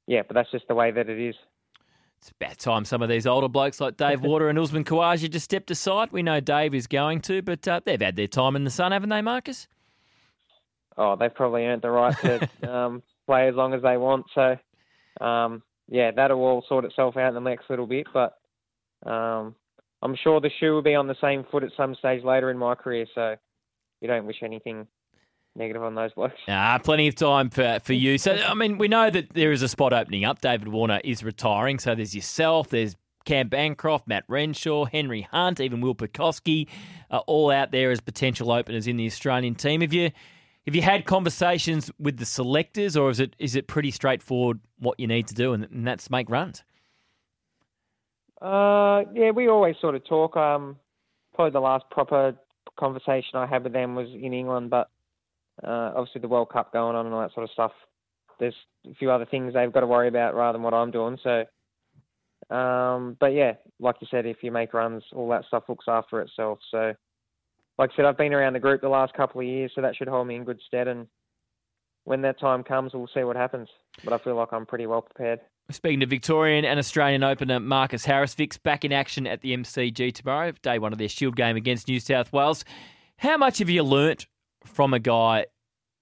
[0.07, 1.35] yeah, but that's just the way that it is.
[2.27, 5.45] It's about time some of these older blokes like Dave Warner and Usman Khawaja just
[5.45, 6.11] stepped aside.
[6.11, 8.91] We know Dave is going to, but uh, they've had their time in the sun,
[8.91, 9.69] haven't they, Marcus?
[10.97, 14.25] Oh, they've probably earned the right to um, play as long as they want.
[14.35, 14.57] So,
[15.25, 18.07] um, yeah, that'll all sort itself out in the next little bit.
[18.13, 18.37] But
[19.09, 19.55] um,
[20.01, 22.57] I'm sure the shoe will be on the same foot at some stage later in
[22.57, 23.05] my career.
[23.15, 23.37] So,
[24.01, 24.85] you don't wish anything
[25.57, 26.35] negative on those blokes.
[26.47, 28.17] Ah, plenty of time for, for you.
[28.17, 30.41] So, I mean, we know that there is a spot opening up.
[30.41, 31.79] David Warner is retiring.
[31.79, 36.67] So there's yourself, there's Cam Bancroft, Matt Renshaw, Henry Hunt, even Will Pucovski,
[37.11, 39.81] uh, all out there as potential openers in the Australian team.
[39.81, 40.11] Have you
[40.65, 44.99] have you had conversations with the selectors, or is it is it pretty straightforward what
[44.99, 46.63] you need to do, and, and that's make runs?
[48.41, 50.37] Uh, yeah, we always sort of talk.
[50.37, 50.77] Um,
[51.33, 52.33] probably the last proper
[52.79, 54.89] conversation I had with them was in England, but
[55.63, 57.71] uh, obviously the World Cup going on and all that sort of stuff.
[58.39, 58.55] There's
[58.89, 61.17] a few other things they've got to worry about rather than what I'm doing.
[61.23, 65.85] So, um, but yeah, like you said, if you make runs, all that stuff looks
[65.87, 66.59] after itself.
[66.69, 66.93] So,
[67.77, 69.95] like I said, I've been around the group the last couple of years, so that
[69.95, 70.87] should hold me in good stead.
[70.87, 71.07] And
[72.03, 73.67] when that time comes, we'll see what happens.
[74.03, 75.41] But I feel like I'm pretty well prepared.
[75.69, 80.13] Speaking to Victorian and Australian opener Marcus Harris, Vic's back in action at the MCG
[80.13, 82.63] tomorrow, day one of their Shield game against New South Wales.
[83.17, 84.27] How much have you learnt
[84.65, 85.45] from a guy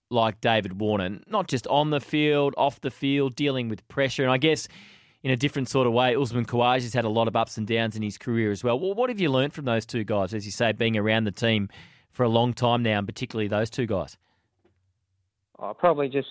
[0.09, 4.23] like David Warner, not just on the field, off the field, dealing with pressure.
[4.23, 4.67] And I guess
[5.25, 6.15] in a different sort of way.
[6.15, 8.79] Usman Khawaja's had a lot of ups and downs in his career as well.
[8.79, 11.31] Well, what have you learned from those two guys, as you say, being around the
[11.31, 11.67] team
[12.11, 14.19] for a long time now, and particularly those two guys?
[15.57, 16.27] Oh, probably just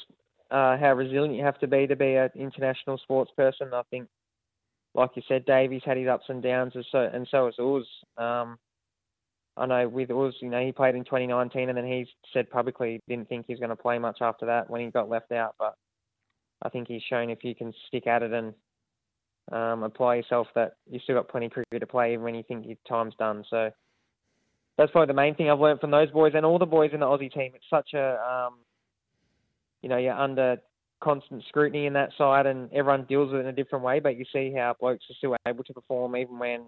[0.52, 3.74] uh, how resilient you have to be to be an international sports person.
[3.74, 4.06] I think,
[4.94, 7.88] like you said, Davey's had his ups and downs, and so and so has Uz.
[8.16, 8.58] Um,
[9.56, 13.00] I know with Uz, you know, he played in 2019, and then he said publicly
[13.08, 15.54] didn't think he was going to play much after that when he got left out.
[15.58, 15.76] But
[16.62, 18.54] I think he's shown if you can stick at it and
[19.52, 22.42] um, apply yourself, that you've still got plenty of cricket to play even when you
[22.46, 23.44] think your time's done.
[23.48, 23.70] So
[24.76, 27.00] that's probably the main thing I've learned from those boys and all the boys in
[27.00, 27.52] the Aussie team.
[27.54, 28.54] It's such a, um,
[29.82, 30.56] you know, you're under
[31.02, 34.00] constant scrutiny in that side, and everyone deals with it in a different way.
[34.00, 36.66] But you see how blokes are still able to perform even when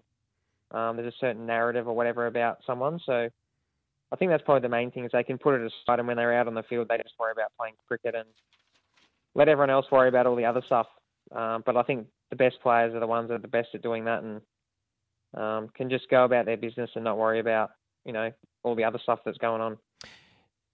[0.73, 2.99] um, there's a certain narrative or whatever about someone.
[3.07, 3.29] So
[4.13, 6.17] I think that's probably the main thing is they can put it aside, and when
[6.17, 8.29] they're out on the field, they just worry about playing cricket and
[9.35, 10.87] let everyone else worry about all the other stuff.
[11.35, 13.83] Um, but I think the best players are the ones that are the best at
[13.83, 14.41] doing that and
[15.35, 17.71] um, can just go about their business and not worry about
[18.05, 18.31] you know
[18.63, 19.77] all the other stuff that's going on.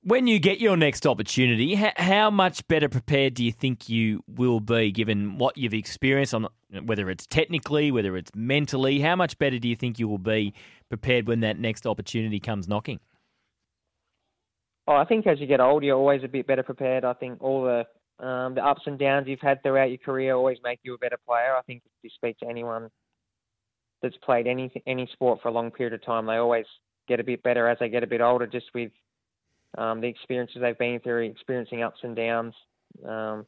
[0.04, 4.58] When you get your next opportunity, how much better prepared do you think you will
[4.58, 6.48] be, given what you've experienced on
[6.86, 8.98] whether it's technically, whether it's mentally?
[8.98, 10.54] How much better do you think you will be
[10.88, 12.98] prepared when that next opportunity comes knocking?
[14.88, 17.04] Oh, I think as you get older, you're always a bit better prepared.
[17.04, 17.86] I think all the
[18.26, 21.18] um, the ups and downs you've had throughout your career always make you a better
[21.28, 21.54] player.
[21.56, 22.90] I think if you speak to anyone
[24.02, 26.66] that's played any any sport for a long period of time, they always
[27.06, 28.90] get a bit better as they get a bit older, just with
[29.78, 32.54] um, the experiences they've been through, experiencing ups and downs.
[33.04, 33.46] Um,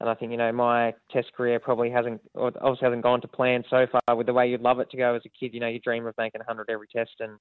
[0.00, 3.28] and I think you know my Test career probably hasn't, or obviously hasn't gone to
[3.28, 4.16] plan so far.
[4.16, 6.06] With the way you'd love it to go as a kid, you know, you dream
[6.06, 7.38] of making 100 every Test and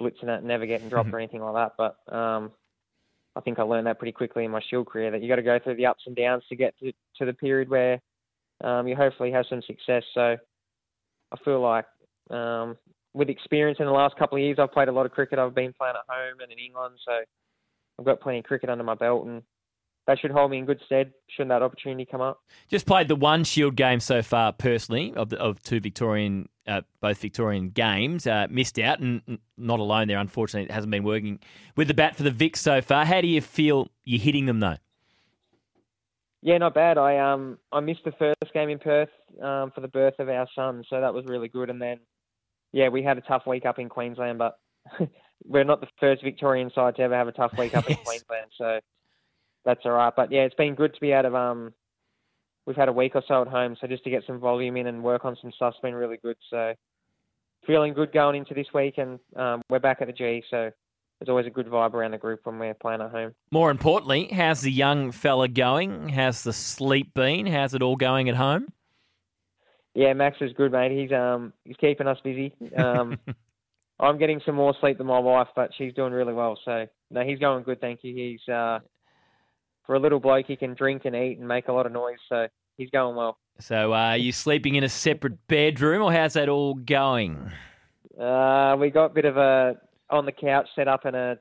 [0.00, 1.72] blitzing it, and never getting dropped or anything like that.
[1.78, 2.52] But um,
[3.34, 5.42] I think I learned that pretty quickly in my Shield career that you got to
[5.42, 8.00] go through the ups and downs to get to, to the period where
[8.62, 10.04] um, you hopefully have some success.
[10.14, 10.36] So
[11.32, 11.86] I feel like
[12.30, 12.76] um,
[13.14, 15.38] with experience in the last couple of years, I've played a lot of cricket.
[15.38, 17.12] I've been playing at home and in England, so
[17.98, 19.42] I've got plenty of cricket under my belt, and
[20.06, 21.12] that should hold me in good stead.
[21.28, 22.40] Shouldn't that opportunity come up?
[22.68, 26.82] Just played the one Shield game so far personally of the, of two Victorian, uh,
[27.00, 28.26] both Victorian games.
[28.26, 30.18] Uh, missed out and not alone there.
[30.18, 31.38] Unfortunately, it hasn't been working
[31.76, 33.04] with the bat for the Vic so far.
[33.04, 34.76] How do you feel you're hitting them though?
[36.42, 36.98] Yeah, not bad.
[36.98, 39.08] I um I missed the first game in Perth
[39.40, 41.70] um, for the birth of our son, so that was really good.
[41.70, 42.00] And then,
[42.72, 44.58] yeah, we had a tough week up in Queensland, but
[45.44, 48.50] we're not the first Victorian side to ever have a tough week up in Queensland,
[48.56, 48.80] so
[49.64, 50.12] that's all right.
[50.14, 51.72] But yeah, it's been good to be out of um.
[52.64, 54.86] We've had a week or so at home, so just to get some volume in
[54.86, 56.36] and work on some stuff's been really good.
[56.48, 56.74] So
[57.66, 60.70] feeling good going into this week, and um, we're back at the G, so
[61.18, 63.34] there's always a good vibe around the group when we're playing at home.
[63.50, 66.08] More importantly, how's the young fella going?
[66.08, 67.46] How's the sleep been?
[67.46, 68.72] How's it all going at home?
[69.94, 70.92] Yeah, Max is good, mate.
[70.92, 72.54] He's um he's keeping us busy.
[72.76, 73.18] Um,
[74.00, 76.58] I'm getting some more sleep than my wife, but she's doing really well.
[76.64, 77.80] So no, he's going good.
[77.80, 78.14] Thank you.
[78.14, 78.80] He's uh
[79.86, 82.18] for a little bloke, he can drink and eat and make a lot of noise.
[82.28, 82.46] So
[82.76, 83.38] he's going well.
[83.58, 87.50] So, uh, are you sleeping in a separate bedroom, or how's that all going?
[88.18, 89.76] Uh, we got a bit of a
[90.10, 91.38] on the couch set up and a,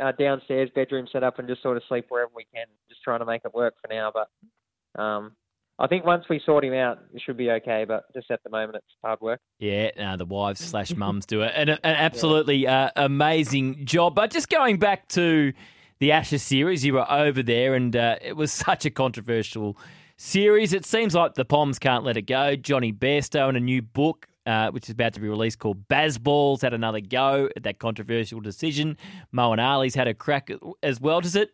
[0.00, 2.66] a downstairs bedroom set up, and just sort of sleep wherever we can.
[2.88, 5.32] Just trying to make it work for now, but um,
[5.78, 7.84] I think once we sort him out, it should be okay.
[7.86, 9.40] But just at the moment, it's hard work.
[9.58, 14.14] Yeah, uh, the wives slash mums do it, an, an absolutely uh, amazing job.
[14.14, 15.52] But just going back to
[15.98, 16.84] the Ashes series.
[16.84, 19.76] You were over there, and uh, it was such a controversial
[20.16, 20.72] series.
[20.72, 22.56] It seems like the Poms can't let it go.
[22.56, 26.62] Jonny Bairstow in a new book, uh, which is about to be released, called Bazballs,
[26.62, 28.96] had another go at that controversial decision.
[29.34, 30.50] Moeen Ali's had a crack
[30.82, 31.20] as well.
[31.20, 31.50] Does it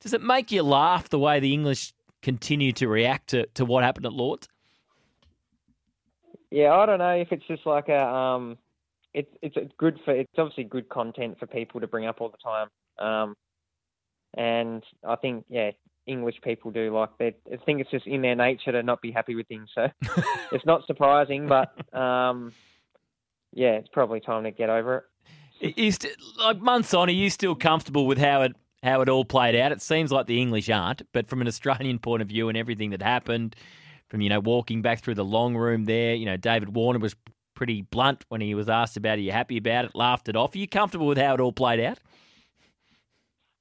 [0.00, 3.84] does it make you laugh the way the English continue to react to, to what
[3.84, 4.48] happened at Lords?
[6.50, 8.58] Yeah, I don't know if it's just like a um,
[9.14, 12.36] it's it's good for it's obviously good content for people to bring up all the
[12.38, 12.68] time.
[12.98, 13.34] Um,
[14.34, 15.70] and I think yeah,
[16.06, 17.34] English people do like they.
[17.50, 19.70] I think it's just in their nature to not be happy with things.
[19.74, 19.88] So
[20.52, 22.52] it's not surprising, but um,
[23.52, 25.06] yeah, it's probably time to get over
[25.60, 25.78] it.
[25.78, 25.92] You
[26.38, 29.72] like months on, are you still comfortable with how it how it all played out?
[29.72, 32.90] It seems like the English aren't, but from an Australian point of view and everything
[32.90, 33.56] that happened,
[34.08, 37.16] from you know walking back through the long room there, you know David Warner was
[37.54, 40.54] pretty blunt when he was asked about, "Are you happy about it?" Laughed it off.
[40.54, 41.98] Are you comfortable with how it all played out?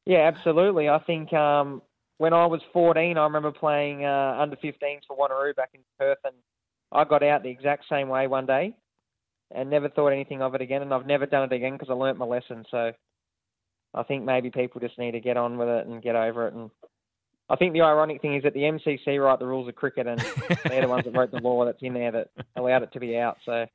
[0.05, 0.89] Yeah, absolutely.
[0.89, 1.81] I think um,
[2.17, 6.17] when I was 14, I remember playing uh, under 15s for Wanneroo back in Perth,
[6.23, 6.35] and
[6.91, 8.73] I got out the exact same way one day,
[9.53, 10.81] and never thought anything of it again.
[10.81, 12.65] And I've never done it again because I learnt my lesson.
[12.71, 12.91] So
[13.93, 16.53] I think maybe people just need to get on with it and get over it.
[16.53, 16.71] And
[17.49, 20.19] I think the ironic thing is that the MCC write the rules of cricket, and
[20.65, 23.17] they're the ones that wrote the law that's in there that allowed it to be
[23.17, 23.37] out.
[23.45, 23.65] So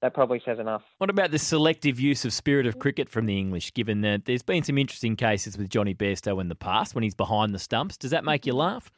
[0.00, 0.82] that probably says enough.
[0.98, 4.42] What about the selective use of spirit of cricket from the English, given that there's
[4.42, 7.96] been some interesting cases with Jonny Bairstow in the past when he's behind the stumps?
[7.96, 8.90] Does that make you laugh?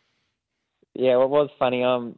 [0.95, 1.83] Yeah, well, it was funny.
[1.83, 2.17] Um,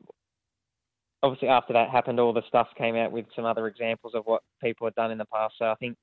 [1.22, 4.42] obviously after that happened, all the stuff came out with some other examples of what
[4.62, 5.54] people had done in the past.
[5.58, 5.96] So I think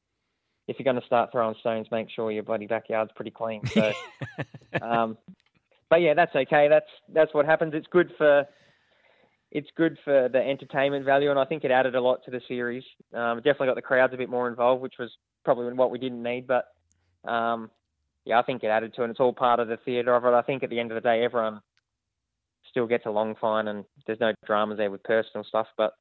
[0.67, 3.61] if you're going to start throwing stones, make sure your bloody backyard's pretty clean.
[3.67, 3.91] So,
[4.81, 5.17] um,
[5.89, 6.67] but yeah, that's okay.
[6.67, 7.73] That's that's what happens.
[7.75, 8.45] It's good for
[9.51, 12.41] it's good for the entertainment value, and I think it added a lot to the
[12.47, 12.83] series.
[13.13, 15.11] Um, definitely got the crowds a bit more involved, which was
[15.45, 16.47] probably what we didn't need.
[16.47, 16.65] But
[17.29, 17.69] um,
[18.25, 19.05] yeah, I think it added to it.
[19.05, 20.33] And it's all part of the theatre of it.
[20.33, 21.61] I think at the end of the day, everyone
[22.69, 25.67] still gets along fine, and there's no dramas there with personal stuff.
[25.77, 25.93] But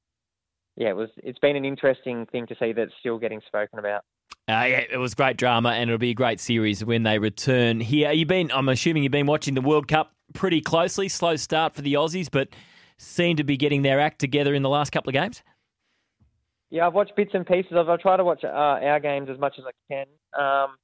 [0.76, 1.10] yeah, it was.
[1.18, 4.02] It's been an interesting thing to see that's still getting spoken about.
[4.53, 7.81] Uh, yeah, it was great drama, and it'll be a great series when they return
[7.81, 8.12] here.
[8.12, 11.09] You've been, I'm assuming, you've been watching the World Cup pretty closely.
[11.09, 12.49] Slow start for the Aussies, but
[12.99, 15.43] seem to be getting their act together in the last couple of games.
[16.69, 17.89] Yeah, I've watched bits and pieces of.
[17.89, 20.07] I try to watch uh, our games as much as I can.
[20.39, 20.77] Um,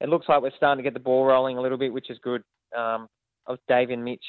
[0.00, 2.18] it looks like we're starting to get the ball rolling a little bit, which is
[2.22, 2.42] good.
[2.76, 3.08] Um,
[3.48, 4.24] I was Dave and Mitch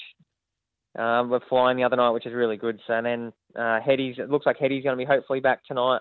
[0.98, 2.80] um, were flying the other night, which is really good.
[2.88, 6.00] So and then uh, Headies, it looks like Headies going to be hopefully back tonight,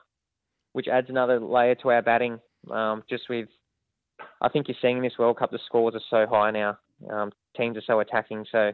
[0.73, 2.39] which adds another layer to our batting.
[2.71, 3.49] Um, just with,
[4.41, 6.79] I think you're seeing this World Cup, the scores are so high now.
[7.11, 8.45] Um, teams are so attacking.
[8.51, 8.73] So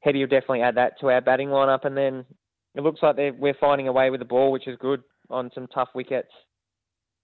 [0.00, 1.84] Heady will definitely add that to our batting lineup.
[1.84, 2.24] And then
[2.74, 5.66] it looks like we're finding a way with the ball, which is good on some
[5.68, 6.32] tough wickets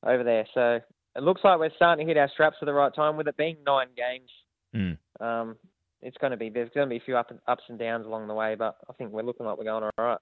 [0.04, 0.46] over there.
[0.54, 0.80] So
[1.16, 3.36] it looks like we're starting to hit our straps at the right time with it
[3.36, 4.30] being nine games.
[4.74, 4.98] Mm.
[5.20, 5.56] Um,
[6.02, 8.06] it's going to be there's going to be a few up and, ups and downs
[8.06, 10.18] along the way, but I think we're looking like we're going all right.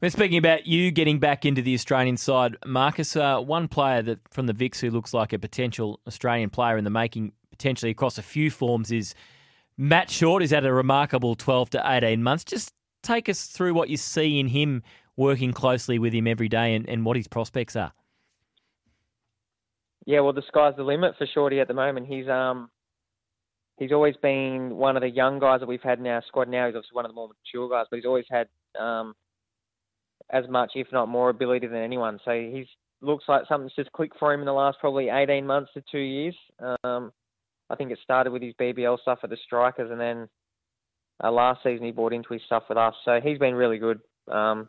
[0.00, 3.14] We're speaking about you getting back into the Australian side, Marcus.
[3.14, 6.84] Uh, one player that from the Vics who looks like a potential Australian player in
[6.84, 9.14] the making, potentially across a few forms, is
[9.76, 10.42] Matt Short.
[10.42, 12.44] Is at a remarkable 12 to 18 months.
[12.44, 12.72] Just
[13.02, 14.82] take us through what you see in him
[15.16, 17.92] working closely with him every day and, and what his prospects are.
[20.06, 22.06] Yeah, well, the sky's the limit for Shorty at the moment.
[22.06, 22.70] He's um
[23.78, 26.66] he's always been one of the young guys that we've had in our squad now.
[26.66, 28.48] He's obviously one of the more mature guys, but he's always had
[28.78, 29.14] um,
[30.30, 32.18] as much, if not more, ability than anyone.
[32.24, 32.66] So he's
[33.00, 35.98] looks like something's just clicked for him in the last probably 18 months to two
[35.98, 36.34] years.
[36.82, 37.12] Um,
[37.70, 40.28] I think it started with his BBL stuff at the Strikers, and then
[41.22, 42.94] uh, last season he bought into his stuff with us.
[43.04, 44.00] So he's been really good.
[44.30, 44.68] Um,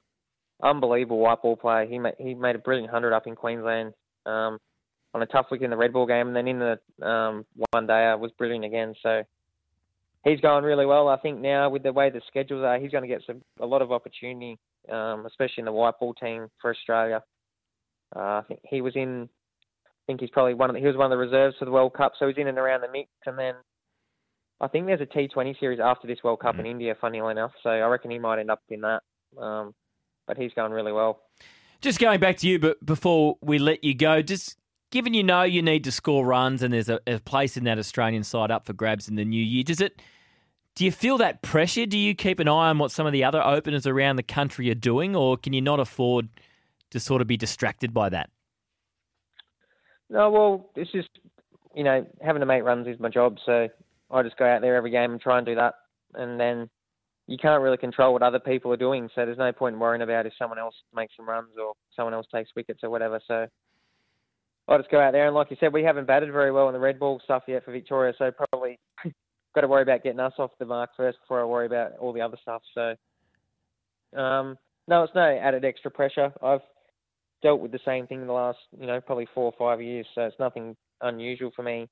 [0.62, 1.86] unbelievable white ball player.
[1.86, 3.94] He made, he made a brilliant hundred up in Queensland.
[4.26, 4.60] Um,
[5.14, 7.88] on a tough week in the red Bull game, and then in the um, one
[7.88, 8.94] day I was brilliant again.
[9.02, 9.24] So
[10.24, 11.08] he's going really well.
[11.08, 13.66] I think now with the way the schedules are, he's going to get some a
[13.66, 14.60] lot of opportunity,
[14.92, 17.24] um, especially in the white ball team for Australia.
[18.16, 19.30] Uh, I think he was in.
[19.86, 21.72] I think he's probably one of the, he was one of the reserves for the
[21.72, 23.10] World Cup, so he's in and around the mix.
[23.28, 23.54] And then
[24.60, 26.62] I think there's a T20 series after this World Cup mm-hmm.
[26.62, 27.52] in India, funnily enough.
[27.62, 29.04] So I reckon he might end up in that.
[29.40, 29.76] Um,
[30.30, 31.22] but he's going really well.
[31.82, 34.58] Just going back to you, but before we let you go, just
[34.92, 37.78] given you know you need to score runs and there's a, a, place in that
[37.78, 40.02] Australian side up for grabs in the new year, does it?
[40.76, 41.86] Do you feel that pressure?
[41.86, 44.70] Do you keep an eye on what some of the other openers around the country
[44.72, 46.30] are doing, or can you not afford
[46.92, 48.30] to sort of be distracted by that?
[50.10, 51.10] No, well, it's just
[51.76, 53.68] you know having to make runs is my job, so
[54.10, 55.76] I just go out there every game and try and do that,
[56.14, 56.70] and then
[57.28, 60.02] you can't really control what other people are doing, so there's no point in worrying
[60.02, 63.20] about if someone else makes some runs or someone else takes wickets or whatever.
[63.28, 63.48] So
[64.70, 66.74] I'll just go out there and, like you said, we haven't batted very well in
[66.74, 68.78] the red ball stuff yet for Victoria, so probably
[69.56, 72.14] got to worry about getting us off the mark first before I worry about all
[72.14, 72.62] the other stuff.
[72.76, 72.96] So,
[74.20, 76.32] um, no, it's no added extra pressure.
[76.44, 76.62] I've
[77.42, 80.22] dealt with the same thing the last, you know, probably four or five years, so
[80.22, 81.88] it's nothing unusual for me,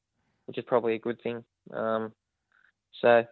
[0.45, 1.44] which is probably a good thing.
[1.74, 2.14] Um,
[3.02, 3.24] so,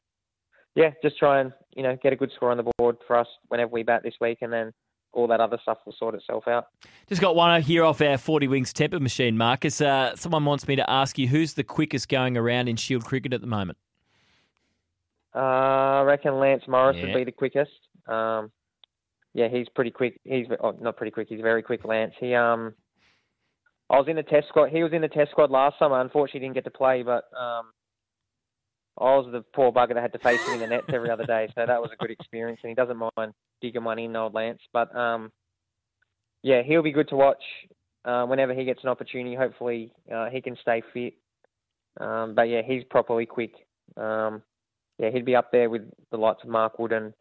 [0.74, 3.28] yeah, just try and you know get a good score on the board for us
[3.50, 4.74] whenever we bat this week, and then
[5.16, 6.68] all that other stuff will sort itself out.
[7.08, 9.82] Just got one here off our 40 Winks Tempur machine, Marcus.
[9.82, 13.34] Uh, someone wants me to ask you who's the quickest going around in Shield cricket
[13.34, 13.78] at the moment?
[15.34, 17.06] Uh, I reckon Lance Morris yeah.
[17.06, 17.72] would be the quickest.
[18.08, 18.52] Um,
[19.34, 20.20] yeah, he's pretty quick.
[20.24, 21.28] He's oh, not pretty quick.
[21.30, 22.14] He's very quick, Lance.
[22.20, 22.74] He um,
[23.90, 24.70] I was in the test squad.
[24.70, 26.00] He was in the test squad last summer.
[26.00, 27.66] Unfortunately, didn't get to play, but um,
[28.98, 31.26] I was the poor bugger that had to face him in the nets every other
[31.26, 32.62] day, so that was a good experience.
[32.64, 34.62] And he doesn't mind digging one in, old Lance.
[34.72, 35.32] But um,
[36.44, 37.44] yeah, he'll be good to watch
[38.06, 39.36] uh, whenever he gets an opportunity.
[39.36, 41.16] Hopefully, uh, he can stay fit.
[42.00, 43.54] Um, but yeah, he's properly quick.
[43.98, 44.42] Um,
[44.98, 47.14] yeah, he'd be up there with the likes of Mark Wood and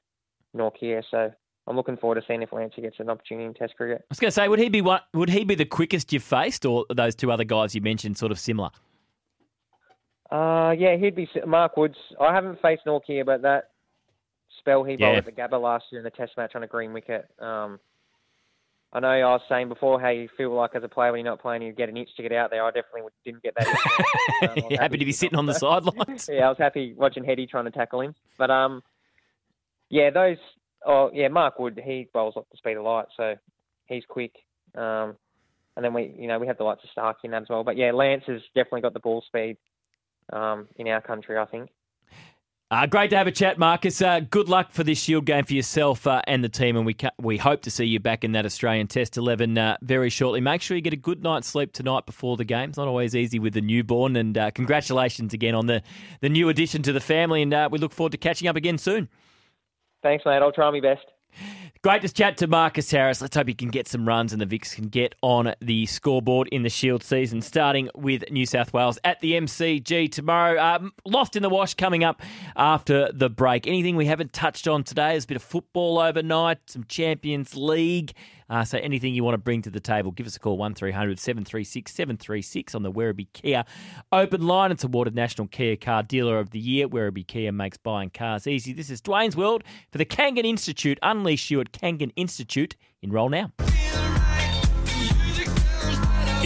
[0.56, 1.02] Nortje.
[1.10, 1.32] So
[1.66, 4.02] I'm looking forward to seeing if Lance gets an opportunity in Test cricket.
[4.02, 6.64] I was going to say, would he be Would he be the quickest you've faced,
[6.64, 8.70] or those two other guys you mentioned sort of similar?
[10.34, 11.96] Uh, yeah, he'd be Mark Woods.
[12.20, 13.70] I haven't faced Nortje, but that
[14.58, 15.18] spell he bowled Yeah.
[15.18, 17.26] at the Gabba last year in the Test match on a green wicket.
[17.38, 17.78] Um,
[18.92, 21.32] I know I was saying before how you feel like as a player when you're
[21.32, 22.64] not playing, you get an itch to get out there.
[22.64, 23.68] I definitely didn't get that.
[23.68, 24.64] itch.
[24.64, 26.28] Um, happy to be sitting on the sidelines.
[26.32, 28.14] yeah, I was happy watching Hetty trying to tackle him.
[28.36, 28.82] But um,
[29.90, 30.36] yeah, those.
[30.84, 31.80] Oh yeah, Mark Wood.
[31.84, 33.36] He bowls off the speed of light, so
[33.86, 34.32] he's quick.
[34.76, 35.16] Um,
[35.76, 37.64] and then we, you know, we have the likes of Starc in that as well.
[37.64, 39.56] But yeah, Lance has definitely got the ball speed.
[40.32, 41.70] Um, in our country, I think.
[42.70, 44.00] Uh, great to have a chat, Marcus.
[44.02, 46.94] Uh, good luck for this Shield game for yourself uh, and the team, and we
[46.94, 50.40] ca- we hope to see you back in that Australian Test eleven uh, very shortly.
[50.40, 52.70] Make sure you get a good night's sleep tonight before the game.
[52.70, 55.82] It's not always easy with the newborn, and uh, congratulations again on the
[56.20, 57.42] the new addition to the family.
[57.42, 59.08] And uh, we look forward to catching up again soon.
[60.02, 60.42] Thanks, mate.
[60.42, 61.04] I'll try my best.
[61.82, 63.20] Great to chat to Marcus Harris.
[63.20, 66.48] Let's hope he can get some runs and the Vics can get on the scoreboard
[66.48, 70.58] in the Shield season, starting with New South Wales at the MCG tomorrow.
[70.58, 72.22] Um, lost in the wash coming up
[72.56, 73.66] after the break.
[73.66, 75.10] Anything we haven't touched on today?
[75.10, 78.14] There's a bit of football overnight, some Champions League.
[78.48, 81.18] Uh, so anything you want to bring to the table, give us a call 1300
[81.18, 83.64] 736 736 on the Werribee Kia
[84.12, 84.70] open line.
[84.70, 86.88] It's awarded National Kia Car Dealer of the Year.
[86.88, 88.72] Werribee Kia makes buying cars easy.
[88.72, 90.98] This is Dwayne's World for the Kangan Institute.
[91.02, 92.76] Unleash you at Kangan Institute.
[93.02, 93.52] Enroll now.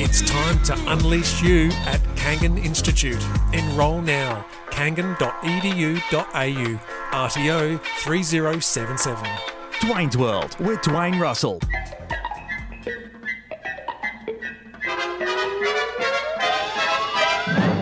[0.00, 3.20] It's time to unleash you at Kangan Institute.
[3.52, 4.46] Enrol now.
[4.70, 5.18] kangan.edu.au.
[7.10, 9.57] RTO 3077.
[9.80, 11.60] Dwayne's World with Dwayne Russell.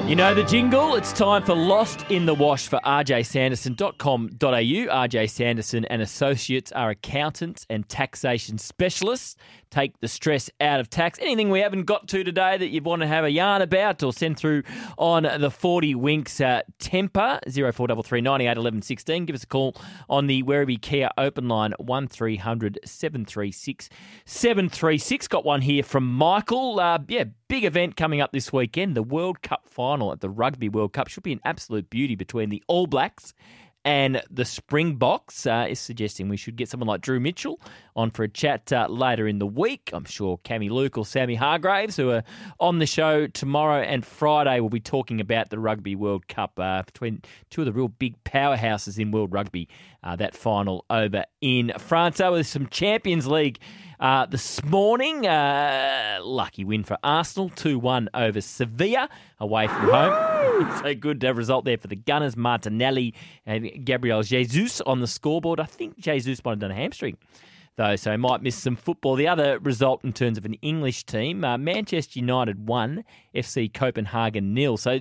[0.06, 0.94] You know the jingle.
[0.94, 4.28] It's time for Lost in the Wash for rjsanderson.com.au.
[4.38, 9.34] RJ Sanderson and Associates are accountants and taxation specialists.
[9.76, 11.18] Take the stress out of tax.
[11.20, 14.10] Anything we haven't got to today that you want to have a yarn about or
[14.10, 14.62] send through
[14.96, 19.26] on the 40 Winks uh, Tempur, 0433 98 11 16.
[19.26, 19.76] Give us a call
[20.08, 23.90] on the Werribee Kia open line, 1300 736
[24.24, 25.28] 736.
[25.28, 26.80] Got one here from Michael.
[26.80, 28.96] Uh, yeah, big event coming up this weekend.
[28.96, 32.48] The World Cup final at the Rugby World Cup should be an absolute beauty between
[32.48, 33.34] the All Blacks
[33.86, 35.46] and the Springboks.
[35.46, 37.60] Uh, is suggesting we should get someone like Drew Mitchell
[37.94, 39.90] on for a chat uh, later in the week.
[39.92, 42.24] I'm sure Cammy Luke or Sammy Hargraves, who are
[42.58, 46.82] on the show tomorrow and Friday, will be talking about the Rugby World Cup uh,
[46.82, 49.68] between two of the real big powerhouses in world rugby.
[50.02, 52.20] Uh, that final over in France.
[52.20, 53.60] Uh, with some Champions League
[54.00, 55.26] uh, this morning.
[55.26, 59.08] Uh, lucky win for Arsenal, 2 1 over Sevilla
[59.40, 60.78] away from home.
[60.82, 62.36] so good result there for the Gunners.
[62.36, 63.14] Martinelli
[63.44, 65.60] and Gabriel Jesus on the scoreboard.
[65.60, 67.16] I think Jesus might have done a hamstring.
[67.76, 69.16] Though, so he might miss some football.
[69.16, 73.04] The other result in terms of an English team, uh, Manchester United won,
[73.34, 74.78] FC Copenhagen nil.
[74.78, 75.00] So,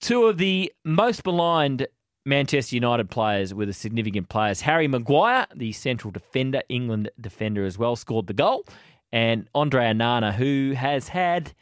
[0.00, 1.86] two of the most maligned
[2.30, 4.60] Manchester United players were the significant players.
[4.60, 8.64] Harry Maguire, the central defender, England defender as well, scored the goal.
[9.12, 11.52] And Andre Onana, who has had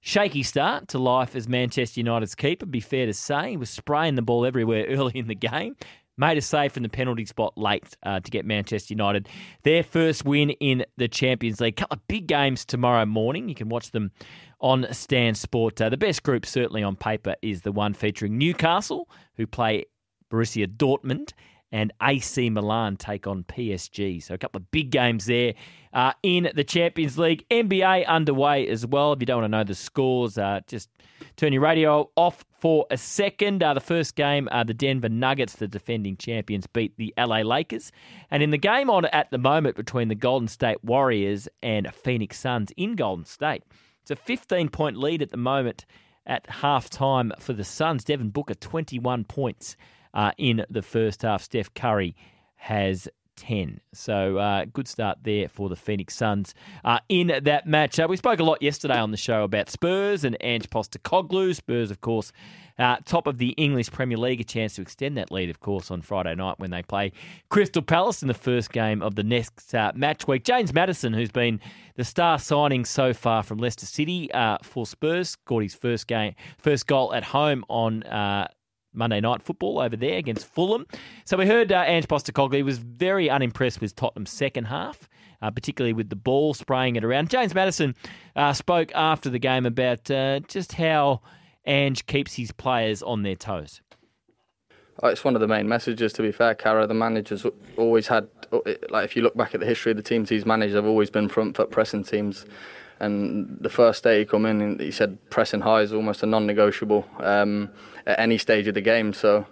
[0.00, 3.50] shaky start to life as Manchester United's keeper, be fair to say.
[3.50, 5.76] He was spraying the ball everywhere early in the game.
[6.16, 9.28] Made a save from the penalty spot late uh, to get Manchester United
[9.62, 11.76] their first win in the Champions League.
[11.76, 13.48] couple of big games tomorrow morning.
[13.48, 14.10] You can watch them
[14.64, 15.78] on Stan Sport.
[15.78, 19.84] Uh, the best group, certainly on paper, is the one featuring Newcastle, who play
[20.32, 21.34] Borussia Dortmund,
[21.70, 24.22] and AC Milan take on PSG.
[24.22, 25.52] So a couple of big games there
[25.92, 27.44] uh, in the Champions League.
[27.50, 29.12] NBA underway as well.
[29.12, 30.88] If you don't want to know the scores, uh, just
[31.36, 33.62] turn your radio off for a second.
[33.62, 37.92] Uh, the first game, uh, the Denver Nuggets, the defending champions, beat the LA Lakers.
[38.30, 42.40] And in the game on at the moment between the Golden State Warriors and Phoenix
[42.40, 43.62] Suns in Golden State,
[44.04, 45.86] it's a 15 point lead at the moment
[46.26, 48.04] at half time for the Suns.
[48.04, 49.78] Devin Booker, 21 points
[50.12, 51.42] uh, in the first half.
[51.42, 52.14] Steph Curry
[52.56, 53.80] has 10.
[53.94, 56.54] So uh, good start there for the Phoenix Suns
[56.84, 57.98] uh, in that match.
[57.98, 61.54] Uh, we spoke a lot yesterday on the show about Spurs and Ange Postecoglou.
[61.54, 62.30] Spurs, of course,
[62.78, 65.90] uh, top of the English Premier League, a chance to extend that lead, of course,
[65.90, 67.12] on Friday night when they play
[67.48, 70.44] Crystal Palace in the first game of the next uh, match week.
[70.44, 71.60] James Maddison, who's been
[71.96, 76.34] the star signing so far from Leicester City uh, for Spurs, scored his first game,
[76.58, 78.02] first goal at home on
[78.94, 80.86] Monday night football over there against Fulham.
[81.24, 85.08] So we heard uh, Ange Postecoglou was very unimpressed with Tottenham's second half,
[85.42, 87.30] uh, particularly with the ball spraying it around.
[87.30, 87.94] James Maddison
[88.36, 91.20] uh, spoke after the game about uh, just how
[91.66, 93.80] Ange keeps his players on their toes.
[95.02, 96.86] Oh, It's one of the main messages, to be fair, Cara.
[96.86, 97.44] The manager's
[97.76, 98.28] always had,
[98.90, 101.10] like, if you look back at the history of the teams he's managed, they've always
[101.10, 102.46] been front foot pressing teams.
[103.00, 107.04] And the first day he come in, he said pressing high is almost a non-negotiable
[107.18, 107.70] um,
[108.06, 109.12] at any stage of the game.
[109.12, 109.46] So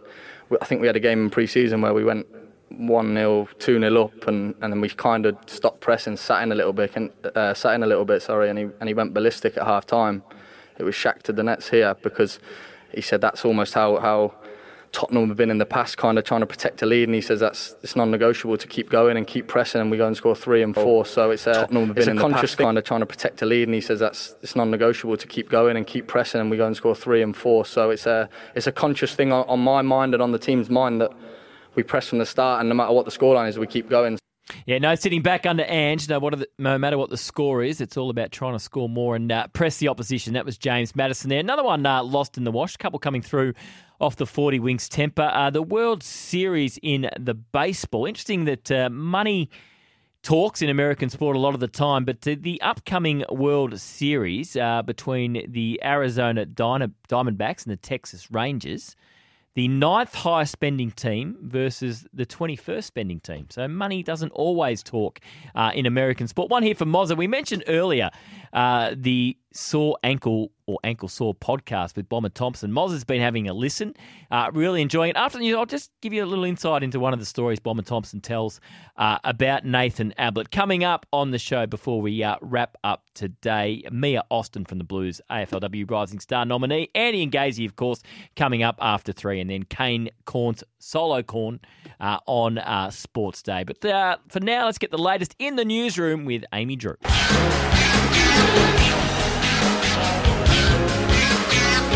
[0.60, 2.26] I think we had a game in pre-season where we went
[2.68, 6.52] 1 0, 2 0 up, and, and then we kind of stopped pressing, sat in
[6.52, 8.94] a little bit, and uh, sat in a little bit, sorry, and he, and he
[8.94, 10.22] went ballistic at half time.
[10.82, 12.40] It was Shaq to the nets here because
[12.92, 14.34] he said that's almost how, how
[14.90, 17.20] Tottenham have been in the past, kind of trying to protect a lead, and he
[17.20, 20.34] says that's it's non-negotiable to keep going and keep pressing, and we go and score
[20.34, 21.06] three and four.
[21.06, 23.46] So it's a, Tottenham have been in a conscious kind of trying to protect a
[23.46, 26.56] lead, and he says that's it's non-negotiable to keep going and keep pressing, and we
[26.56, 27.64] go and score three and four.
[27.64, 30.68] So it's a it's a conscious thing on, on my mind and on the team's
[30.68, 31.12] mind that
[31.74, 34.18] we press from the start, and no matter what the scoreline is, we keep going.
[34.66, 37.96] Yeah, no, sitting back under Ange, no, the, no matter what the score is, it's
[37.96, 40.34] all about trying to score more and uh, press the opposition.
[40.34, 41.40] That was James Maddison there.
[41.40, 43.54] Another one uh, lost in the wash, a couple coming through
[44.00, 45.30] off the 40 Winks Tempur.
[45.32, 48.06] Uh, the World Series in the baseball.
[48.06, 49.50] Interesting that uh, money
[50.22, 54.82] talks in American sport a lot of the time, but the upcoming World Series uh,
[54.82, 58.96] between the Arizona Diamondbacks and the Texas Rangers–
[59.54, 63.46] the ninth highest spending team versus the 21st spending team.
[63.50, 65.20] So money doesn't always talk
[65.54, 66.50] uh, in American sport.
[66.50, 67.16] One here for Mozza.
[67.16, 68.10] We mentioned earlier
[68.52, 72.70] uh, the sore ankle or ankle sore podcast with Bomber Thompson.
[72.70, 73.94] Moz has been having a listen,
[74.30, 75.16] uh, really enjoying it.
[75.16, 77.82] After you, I'll just give you a little insight into one of the stories Bomber
[77.82, 78.60] Thompson tells
[78.96, 80.50] uh, about Nathan Ablett.
[80.50, 84.84] Coming up on the show before we uh, wrap up today, Mia Austin from the
[84.84, 88.02] Blues, AFLW Rising Star nominee, Andy and Gazy, of course,
[88.36, 91.60] coming up after three, and then Kane Cornes solo corn
[92.00, 93.64] uh, on uh, Sports Day.
[93.64, 96.96] But uh, for now, let's get the latest in the newsroom with Amy Drew.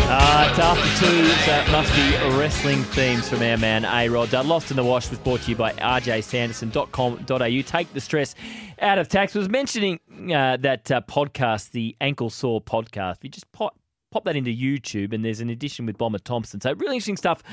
[0.09, 4.33] Uh, it's after two, so it must be wrestling themes from our man A Rod.
[4.33, 7.61] Uh, Lost in the Wash was brought to you by rjsanderson.com.au.
[7.61, 8.33] Take the stress
[8.79, 9.35] out of tax.
[9.35, 9.99] was mentioning
[10.33, 13.17] uh, that uh, podcast, the Ankle Sore podcast.
[13.21, 13.77] You just pop,
[14.11, 16.61] pop that into YouTube, and there's an edition with Bomber Thompson.
[16.61, 17.43] So, really interesting stuff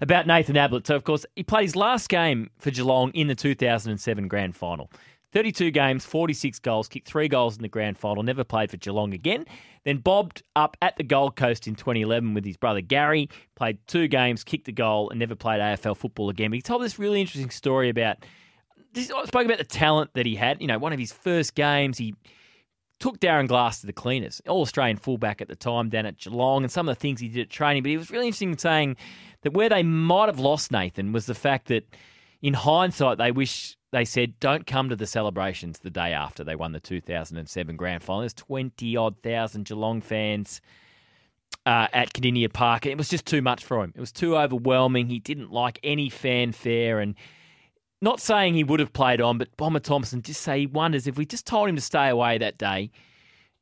[0.00, 0.86] about Nathan Ablett.
[0.86, 4.88] So, of course, he played his last game for Geelong in the 2007 Grand Final.
[5.34, 9.12] 32 games, 46 goals, kicked three goals in the grand final, never played for Geelong
[9.12, 9.44] again.
[9.84, 14.06] Then bobbed up at the Gold Coast in 2011 with his brother Gary, played two
[14.06, 16.50] games, kicked a goal, and never played AFL football again.
[16.50, 18.18] But he told this really interesting story about,
[18.92, 20.60] this, spoke about the talent that he had.
[20.60, 22.14] You know, one of his first games, he
[23.00, 26.62] took Darren Glass to the cleaners, all Australian fullback at the time down at Geelong,
[26.62, 27.82] and some of the things he did at training.
[27.82, 28.96] But he was really interesting in saying
[29.42, 31.84] that where they might have lost Nathan was the fact that
[32.40, 36.56] in hindsight, they wish they said don't come to the celebrations the day after they
[36.56, 38.20] won the 2007 grand final.
[38.20, 40.60] There's 20 odd thousand Geelong fans
[41.64, 42.86] uh, at Kardinia Park.
[42.86, 43.92] It was just too much for him.
[43.94, 45.06] It was too overwhelming.
[45.06, 47.14] He didn't like any fanfare and.
[48.02, 51.16] Not saying he would have played on, but Bomber Thompson just say he wonders if
[51.16, 52.90] we just told him to stay away that day,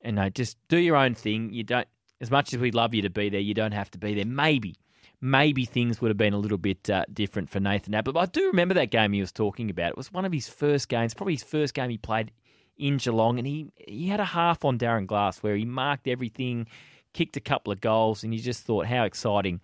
[0.01, 1.53] and no, just do your own thing.
[1.53, 1.87] You don't,
[2.21, 4.25] as much as we'd love you to be there, you don't have to be there.
[4.25, 4.75] Maybe
[5.23, 8.15] maybe things would have been a little bit uh, different for Nathan Ablett.
[8.15, 9.91] But I do remember that game he was talking about.
[9.91, 12.33] It was one of his first games, probably his first game he played
[12.77, 16.67] in Geelong, and he he had a half on Darren Glass where he marked everything,
[17.15, 19.61] kicked a couple of goals, and you just thought how exciting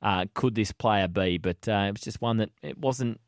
[0.00, 1.38] uh, could this player be?
[1.38, 3.20] But uh, it was just one that it wasn't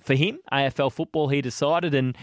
[0.00, 0.38] for him.
[0.52, 2.16] AFL football, he decided, and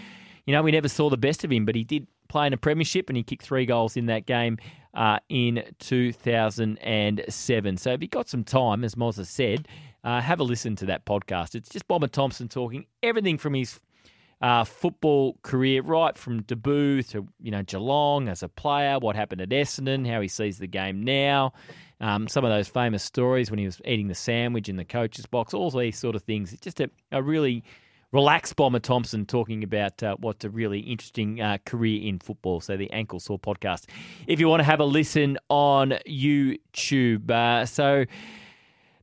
[0.46, 2.58] you know we never saw the best of him, but he did play in a
[2.58, 4.58] premiership, and he kicked three goals in that game
[4.96, 7.78] uh, in 2007.
[7.78, 9.68] So if you've got some time, as Mozza said,
[10.04, 11.56] uh, have a listen to that podcast.
[11.56, 13.80] It's just Bomber Thompson talking everything from his
[14.42, 19.42] uh, football career, right from debut to you know Geelong as a player, what happened
[19.42, 21.54] at Essendon, how he sees the game now,
[22.00, 25.26] um, some of those famous stories when he was eating the sandwich in the coach's
[25.26, 26.54] box, all these sort of things.
[26.54, 27.64] It's just a, a really
[28.11, 32.61] Relax Bomber Thompson talking about uh, what's a really interesting uh, career in football.
[32.61, 33.86] So, the Ankle Sore podcast.
[34.27, 37.30] If you want to have a listen on YouTube.
[37.30, 38.06] Uh, so,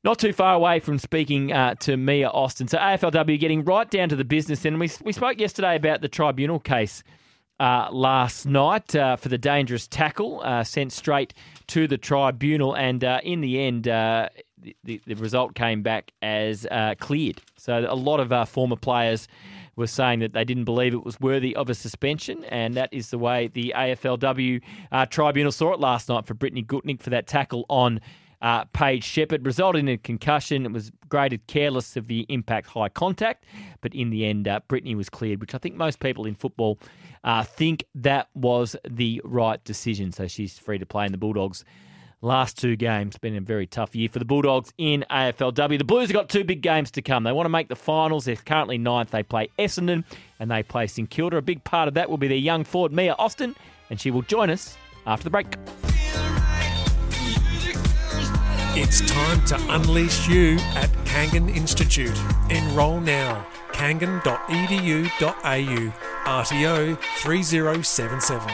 [0.04, 2.68] not too far away from speaking uh, to Mia Austin.
[2.68, 4.64] So, AFLW getting right down to the business.
[4.64, 7.02] And we, we spoke yesterday about the tribunal case.
[7.60, 11.32] Uh, last night uh, for the dangerous tackle, sent straight
[11.68, 13.86] to the tribunal, and in the end,
[14.84, 17.40] the, the, result came back as uh, cleared.
[17.56, 19.28] So a lot of uh, former players
[19.76, 23.10] were saying that they didn't believe it was worthy of a suspension, and that is
[23.10, 24.60] the way the AFLW
[24.90, 28.01] uh, tribunal saw it last night for Brittany Gutknecht for that tackle on
[28.43, 29.47] uh, Paige Sheppard.
[29.47, 30.66] Resulted in a concussion.
[30.66, 33.44] It was graded careless of the impact high contact,
[33.80, 36.78] but in the end, uh, Brittany was cleared, which I think most people in football
[37.24, 40.12] uh, think that was the right decision.
[40.12, 41.64] So she's free to play in the Bulldogs
[42.22, 43.18] last two games.
[43.18, 45.76] Been a very tough year for the Bulldogs in AFLW.
[45.76, 47.24] The Blues have got two big games to come.
[47.24, 48.24] They want to make the finals.
[48.24, 49.10] They're currently ninth.
[49.10, 50.04] They play Essendon
[50.40, 51.36] and they play St Kilda.
[51.36, 53.54] A big part of that will be their young forward, Mia Austin,
[53.90, 54.76] and she will join us
[55.06, 55.46] after the break.
[58.74, 62.18] It's time to unleash you at Kangan Institute.
[62.48, 63.46] Enrol now.
[63.72, 64.22] kangan.edu.au.
[66.24, 68.48] RTO 3077.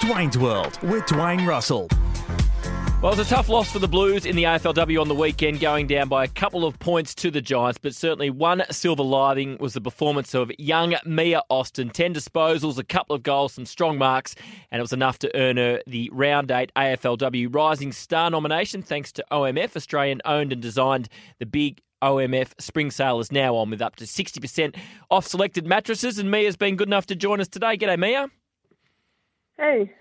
[0.00, 1.88] Dwayne's World with Dwayne Russell.
[3.02, 5.60] Well, it was a tough loss for the Blues in the AFLW on the weekend,
[5.60, 9.58] going down by a couple of points to the Giants, but certainly one silver lining
[9.60, 11.90] was the performance of young Mia Austin.
[11.90, 14.34] 10 disposals, a couple of goals, some strong marks,
[14.70, 19.12] and it was enough to earn her the Round 8 AFLW Rising Star nomination thanks
[19.12, 23.82] to OMF, Australian owned and designed the big OMF spring sale is now on with
[23.82, 24.76] up to 60%
[25.10, 27.76] off selected mattresses, and Mia's been good enough to join us today.
[27.76, 28.28] G'day, Mia.
[29.58, 29.92] Hey.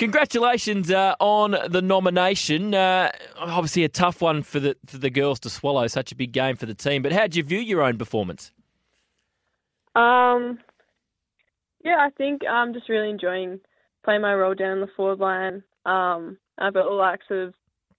[0.00, 2.74] Congratulations uh, on the nomination.
[2.74, 5.86] Uh, obviously, a tough one for the for the girls to swallow.
[5.88, 7.02] Such a big game for the team.
[7.02, 8.50] But how did you view your own performance?
[9.94, 10.58] Um,
[11.84, 13.60] yeah, I think I'm just really enjoying
[14.02, 15.62] playing my role down the forward line.
[15.84, 17.52] Um, I've got all acts of,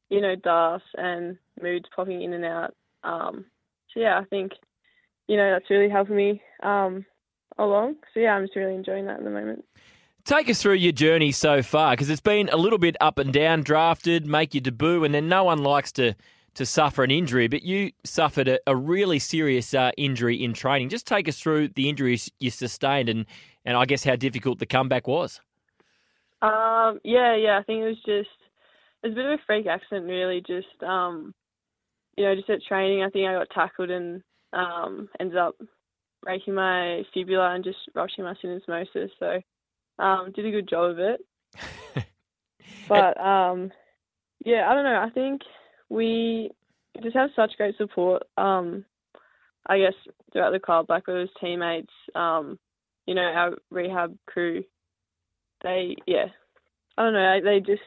[0.09, 2.73] you know, Das and moods popping in and out.
[3.03, 3.45] Um,
[3.93, 4.53] so yeah, I think,
[5.27, 7.05] you know, that's really helping me um,
[7.59, 7.97] along.
[8.15, 9.65] So yeah, I'm just really enjoying that at the moment.
[10.25, 13.33] Take us through your journey so far, because it's been a little bit up and
[13.33, 13.63] down.
[13.63, 16.15] Drafted, make your debut, and then no one likes to
[16.53, 20.89] to suffer an injury, but you suffered a, a really serious uh, injury in training.
[20.89, 23.25] Just take us through the injuries you sustained, and
[23.65, 25.39] and I guess how difficult the comeback was.
[26.41, 28.29] Um, yeah, yeah, I think it was just
[29.03, 30.41] it was a bit of a freak accident, really.
[30.45, 31.33] Just um,
[32.17, 34.21] you know, just at training, I think I got tackled and
[34.53, 35.55] um, ended up
[36.21, 39.09] breaking my fibula and just rupturing my syndesmosis.
[39.19, 39.41] So
[40.01, 41.21] um, did a good job of it.
[42.89, 43.71] but um,
[44.43, 45.01] yeah, I don't know.
[45.01, 45.41] I think
[45.89, 46.49] we
[47.01, 48.23] just have such great support.
[48.37, 48.85] Um,
[49.67, 49.93] I guess
[50.33, 52.57] throughout the club, like with his teammates, um,
[53.05, 54.63] you know, our rehab crew.
[55.63, 56.25] They, yeah,
[56.97, 57.39] I don't know.
[57.43, 57.81] They just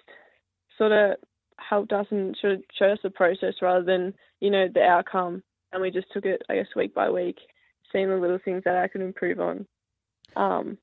[0.78, 1.16] sort of
[1.58, 5.42] helped us and sort of showed us the process rather than you know the outcome.
[5.72, 7.38] And we just took it, I guess, week by week,
[7.92, 9.66] seeing the little things that I could improve on.
[10.36, 10.78] Um,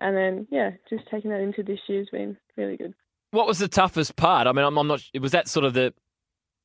[0.00, 2.94] and then yeah, just taking that into this year's been really good.
[3.30, 4.46] What was the toughest part?
[4.46, 5.02] I mean, I'm, I'm not.
[5.18, 5.94] Was that sort of the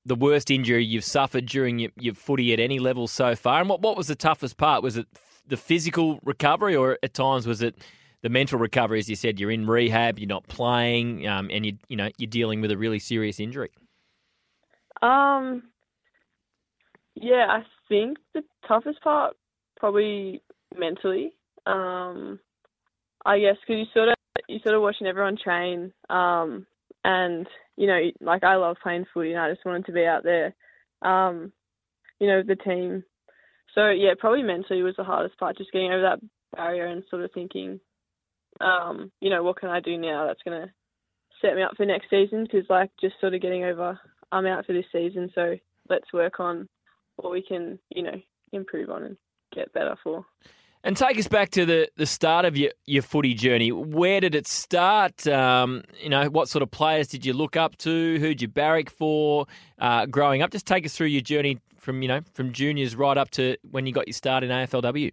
[0.06, 3.60] the worst injury you've suffered during your, your footy at any level so far?
[3.60, 4.84] And what what was the toughest part?
[4.84, 5.08] Was it
[5.46, 7.76] the physical recovery, or at times was it
[8.22, 9.00] the mental recovery?
[9.00, 12.30] As you said, you're in rehab, you're not playing, um, and you you know you're
[12.30, 13.70] dealing with a really serious injury.
[15.02, 15.64] Um,
[17.16, 19.36] yeah, I think the toughest part
[19.80, 20.42] probably
[20.76, 21.34] mentally.
[21.66, 22.40] Um,
[23.28, 24.16] I guess because you sort of
[24.48, 26.66] you sort of watching everyone train, um,
[27.04, 27.46] and
[27.76, 30.56] you know, like I love playing footy, and I just wanted to be out there,
[31.02, 31.52] um,
[32.22, 33.04] you know, with the team.
[33.76, 36.20] So yeah, probably mentally was the hardest part, just getting over that
[36.56, 37.82] barrier and sort of thinking,
[38.62, 40.72] um, you know, what can I do now that's gonna
[41.42, 42.44] set me up for next season?
[42.44, 44.00] Because like just sort of getting over,
[44.32, 45.58] I'm out for this season, so
[45.90, 46.70] let's work on
[47.18, 48.22] what we can, you know,
[48.54, 49.18] improve on and
[49.54, 50.26] get better for.
[50.88, 53.74] And take us back to the, the start of your, your footy journey.
[53.74, 55.28] Where did it start?
[55.28, 58.18] Um, you know, what sort of players did you look up to?
[58.20, 59.48] Who'd you barrack for
[59.80, 60.50] uh, growing up?
[60.50, 63.86] Just take us through your journey from you know from juniors right up to when
[63.86, 65.12] you got your start in AFLW.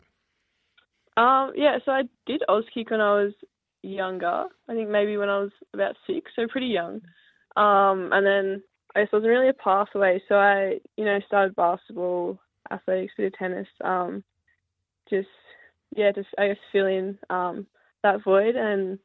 [1.16, 3.32] Um, yeah, so I did Auskick when I was
[3.82, 4.44] younger.
[4.68, 7.01] I think maybe when I was about six, so pretty young.
[7.56, 8.62] Um, and then
[8.94, 12.38] I guess wasn't really a pathway, so I you know started basketball,
[12.70, 13.66] athletics, bit of tennis.
[13.82, 14.22] Um,
[15.10, 15.26] just
[15.96, 17.66] yeah, just I guess fill in um,
[18.02, 18.56] that void.
[18.56, 18.98] And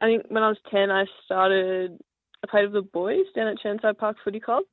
[0.00, 1.98] I think when I was ten, I started.
[2.42, 4.64] I played with the boys down at Chirnside Park Footy Club.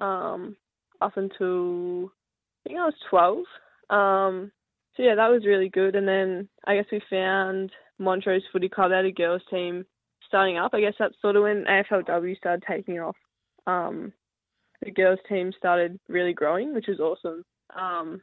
[0.00, 0.56] Um,
[1.00, 3.44] up until I think I was twelve.
[3.90, 4.52] Um,
[4.96, 5.94] so yeah, that was really good.
[5.94, 8.92] And then I guess we found Montrose Footy Club.
[8.92, 9.84] Had a girls team
[10.26, 10.72] starting up.
[10.74, 13.16] I guess that's sort of when AFLW started taking off.
[13.66, 14.12] Um,
[14.82, 17.44] the girls team started really growing, which was awesome.
[17.78, 18.22] Um,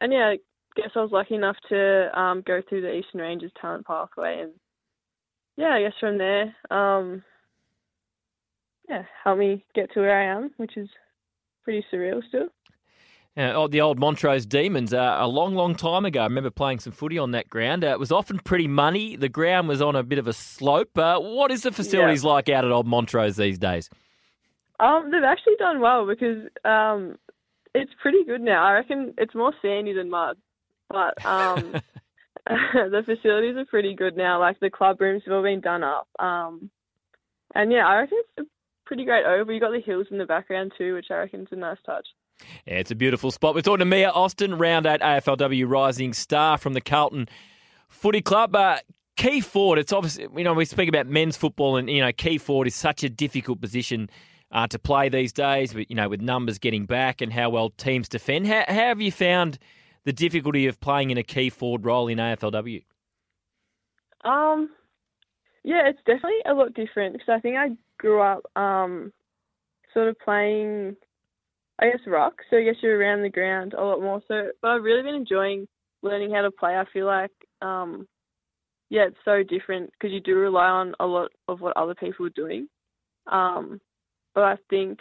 [0.00, 0.34] and yeah,
[0.76, 4.52] guess I was lucky enough to um, go through the Eastern Rangers talent pathway, and
[5.56, 7.22] yeah, I guess from there, um,
[8.88, 10.88] yeah, helped me get to where I am, which is
[11.62, 12.48] pretty surreal still.
[13.36, 16.20] Yeah, oh, the old Montrose Demons, uh, a long, long time ago.
[16.20, 17.82] I remember playing some footy on that ground.
[17.84, 19.16] Uh, it was often pretty muddy.
[19.16, 20.96] The ground was on a bit of a slope.
[20.96, 22.30] Uh, what is the facilities Yeah.
[22.30, 23.90] like out at Old Montrose these days?
[24.78, 27.18] Um, they've actually done well because um,
[27.74, 28.64] it's pretty good now.
[28.64, 30.36] I reckon it's more sandy than mud,
[30.88, 31.74] but um,
[32.46, 34.38] the facilities are pretty good now.
[34.38, 36.08] Like the club rooms have all been done up.
[36.18, 36.70] Um,
[37.54, 38.50] and yeah, I reckon it's a
[38.84, 39.50] pretty great over.
[39.50, 42.06] You got the hills in the background too, which I reckon is a nice touch.
[42.66, 43.54] Yeah, it's a beautiful spot.
[43.54, 47.28] We're talking to Mia Austin, round eight AFLW Rising Star from the Carlton
[47.88, 48.54] Footy Club.
[48.54, 48.78] Uh,
[49.16, 49.78] key forward.
[49.78, 52.74] It's obviously you know we speak about men's football, and you know key forward is
[52.74, 54.10] such a difficult position
[54.52, 55.74] uh, to play these days.
[55.74, 58.48] With you know with numbers getting back and how well teams defend.
[58.48, 59.58] How, how have you found
[60.04, 62.84] the difficulty of playing in a key forward role in AFLW?
[64.24, 64.70] Um,
[65.62, 69.12] yeah, it's definitely a lot different because I think I grew up um,
[69.92, 70.96] sort of playing,
[71.78, 72.34] I guess, rock.
[72.50, 74.22] So I guess you're around the ground a lot more.
[74.28, 75.66] So, but I've really been enjoying
[76.02, 76.76] learning how to play.
[76.76, 77.32] I feel like,
[77.62, 78.06] um,
[78.90, 82.26] yeah, it's so different because you do rely on a lot of what other people
[82.26, 82.68] are doing.
[83.26, 83.80] Um,
[84.34, 84.98] but I think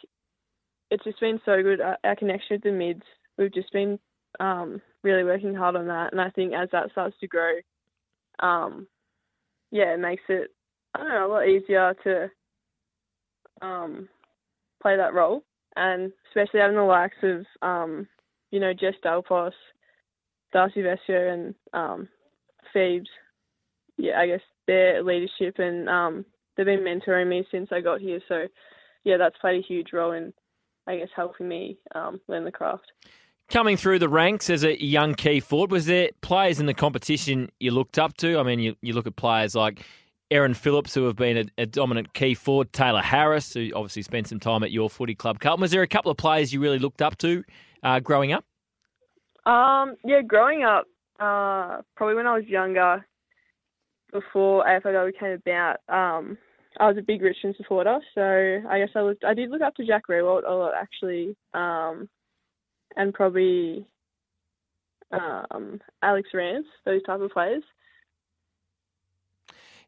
[0.90, 1.82] it's just been so good.
[1.82, 3.04] Our, our connection with the mids,
[3.38, 4.00] we've just been
[4.40, 6.12] um, really working hard on that.
[6.12, 7.54] And I think as that starts to grow,
[8.40, 8.88] um,
[9.72, 10.52] yeah, it makes it
[10.94, 12.30] I don't know a lot easier to
[13.66, 14.08] um,
[14.82, 15.44] play that role,
[15.76, 18.08] and especially having the likes of um,
[18.52, 19.54] you know Jess Dal Pos,
[20.52, 22.08] Darcy Vescio, and um,
[22.74, 23.10] Phoebes.
[23.98, 28.20] Yeah, I guess their leadership and um, they've been mentoring me since I got here.
[28.28, 28.48] So
[29.04, 30.34] yeah, that's played a huge role in
[30.88, 32.92] I guess helping me um, learn the craft.
[33.54, 37.52] Coming through the ranks as a young key forward, was there players in the competition
[37.60, 38.40] you looked up to?
[38.40, 39.86] I mean, you, you look at players like
[40.32, 44.28] Erin Phillips, who have been a, a, dominant key forward, Tayla Harris, who obviously spent
[44.28, 45.40] some time at your footy club.
[45.40, 47.44] Carlton, was there a couple of players you really looked up to
[47.84, 48.44] uh, growing up?
[49.46, 50.86] Um, yeah, growing up,
[51.20, 53.06] uh, probably when I was younger,
[54.12, 56.40] before AFLW came about, um,
[56.80, 59.76] I was a big Richmond supporter, so I guess I looked, I did look up
[59.76, 61.36] to Jack Riewoldt a lot actually.
[61.54, 62.10] Um,
[62.96, 63.86] and probably
[65.12, 67.64] um, Alex Rance, those type of players.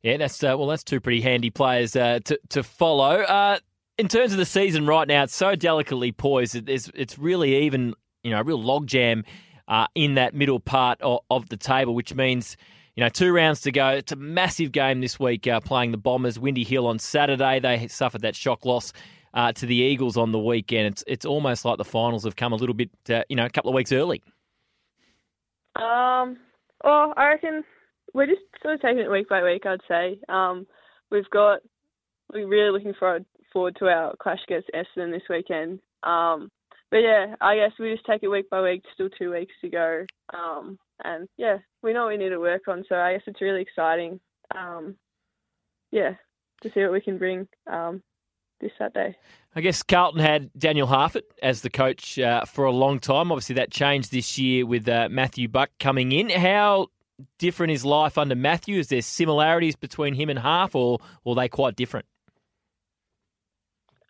[0.04, 3.22] Yeah, that's uh, well, that's two pretty handy players uh, to to follow.
[3.22, 3.58] Uh,
[3.98, 6.70] in terms of the season right now, it's so delicately poised.
[6.70, 9.24] It's it's really even, you know, a real logjam
[9.68, 12.58] uh, in that middle part of, of, the table, which means.
[12.98, 13.90] You know, two rounds to go.
[13.90, 16.40] It's a massive game this week uh, playing the Bombers.
[16.40, 17.60] Windy Hill on Saturday.
[17.60, 18.94] They suffered that shock loss
[19.36, 20.88] uh, to the Eagles on the weekend.
[20.88, 23.50] It's it's almost like the finals have come a little bit, uh, you know, a
[23.50, 24.24] couple of weeks early.
[25.76, 26.38] Um,
[26.84, 27.64] well, I reckon
[28.14, 29.66] we're just sort of taking it week by week.
[29.66, 30.66] I'd say um,
[31.12, 31.60] we've got
[32.34, 35.80] we're really looking forward forward to our clash against Essendon this weekend.
[36.04, 36.50] Um,
[36.92, 38.84] but yeah, I guess we just take it week by week.
[38.94, 42.86] Still two weeks to go, um, and yeah, we know we need to work on.
[42.88, 44.20] So I guess it's really exciting.
[44.56, 44.96] Um,
[45.92, 46.14] yeah,
[46.62, 48.02] to see what we can bring um,
[48.60, 49.18] this Saturday.
[49.56, 53.32] I guess Carlton had Daniel Harford as the coach uh, for a long time.
[53.32, 56.30] Obviously, that changed this year with uh, Matthew Buck coming in.
[56.30, 56.88] How
[57.40, 58.80] different is life under Matthew?
[58.80, 62.06] Is there similarities between him and Half, or, or are they quite different?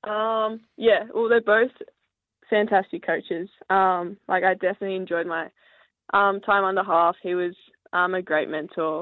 [0.04, 1.72] Um, yeah, well, they're both
[2.50, 3.50] fantastic coaches.
[3.70, 5.50] Um, like I definitely enjoyed my
[6.14, 7.16] um, time under Half.
[7.22, 7.56] He was
[7.94, 9.02] um, a great mentor,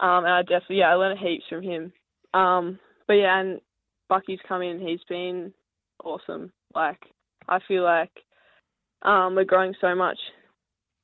[0.00, 1.92] um, and I definitely yeah I learned heaps from him.
[2.34, 3.60] Um, but yeah, and
[4.12, 5.54] Bucky's come in, he's been
[6.04, 6.52] awesome.
[6.74, 7.00] Like
[7.48, 8.10] I feel like
[9.00, 10.18] um, we're growing so much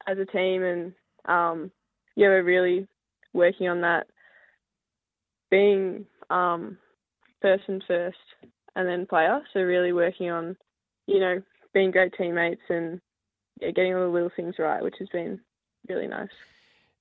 [0.07, 0.93] as a team, and
[1.25, 1.71] um,
[2.17, 2.87] yeah, we're really
[3.33, 4.09] working on that
[5.51, 6.77] being um,
[7.41, 8.19] person first
[8.77, 9.41] and then player.
[9.55, 10.55] So really working on
[11.07, 11.41] you know
[11.73, 13.01] being great teammates and
[13.59, 15.41] yeah, getting all the little things right, which has been
[15.89, 16.29] really nice.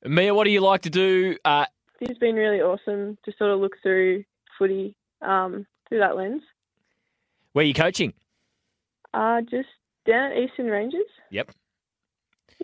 [0.06, 1.36] Mia, what do you like to do?
[1.44, 1.66] Uh...
[2.00, 4.24] It's been really awesome to sort of look through
[4.58, 6.42] footy um, through that lens.
[7.54, 8.14] Where are you coaching?
[9.14, 9.70] Uh, just
[10.06, 11.08] down at Eastern Rangers.
[11.32, 11.52] Yep.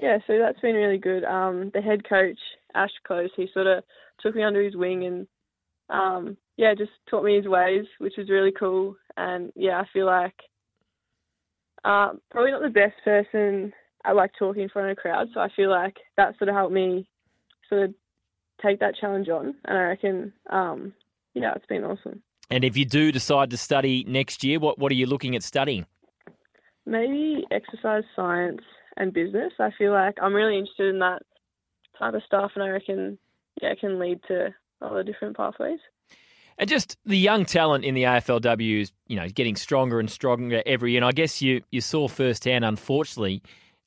[0.02, 1.24] Yeah, so that's been really good.
[1.24, 2.40] Um, the head coach,
[2.74, 3.84] Ash Close, he sort of
[4.20, 5.28] took me under his wing and,
[5.90, 8.96] um, yeah, just taught me his ways, which was really cool.
[9.18, 10.36] And yeah, I feel like
[11.84, 13.74] uh, probably not the best person
[14.06, 16.56] I like talking in front of a crowd, so I feel like that sort of
[16.56, 17.08] helped me
[17.70, 17.94] sort of
[18.62, 19.56] take that challenge on.
[19.66, 20.94] And I reckon, um,
[21.34, 22.22] yeah, it's been awesome.
[22.50, 25.44] And if you do decide to study next year, what, what are you looking at
[25.44, 25.86] studying?
[26.86, 28.62] Maybe exercise science
[28.98, 29.54] and business.
[29.60, 31.24] I feel like I'm really interested in that
[31.98, 33.18] type of stuff, and I reckon
[33.62, 35.80] yeah, it can lead to all the different pathways.
[36.58, 40.62] And just the young talent in the AFLW is, you know, getting stronger and stronger
[40.66, 41.00] every year.
[41.00, 43.42] And I guess you, you saw firsthand, unfortunately,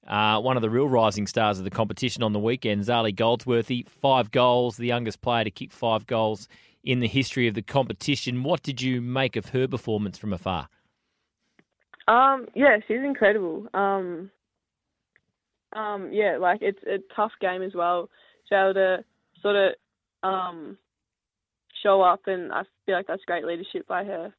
[0.06, 3.86] uh, one of the real rising stars of the competition on the weekend, Zarlie Goldsworthy,
[3.88, 6.48] five goals, the youngest player to kick five goals
[6.86, 8.44] in the history of the competition.
[8.44, 10.68] What did you make of her performance from afar?
[12.08, 13.66] Um, yeah, she's incredible.
[13.74, 14.30] Um,
[15.74, 18.08] um, yeah, like it's a tough game as well.
[18.48, 19.04] Be able to
[19.42, 19.72] sort of
[20.22, 20.78] um,
[21.82, 24.32] show up, and I feel like that's great leadership by her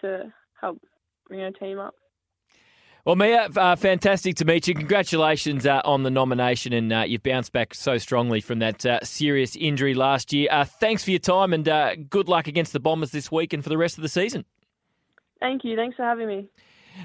[0.00, 0.80] to help
[1.28, 1.94] bring her team up.
[3.04, 4.74] Well, Mia, uh, fantastic to meet you.
[4.74, 9.00] Congratulations uh, on the nomination, and uh, you've bounced back so strongly from that uh,
[9.02, 10.46] serious injury last year.
[10.52, 13.64] Uh, thanks for your time, and uh, good luck against the Bombers this week and
[13.64, 14.44] for the rest of the season.
[15.40, 15.74] Thank you.
[15.74, 16.46] Thanks for having me.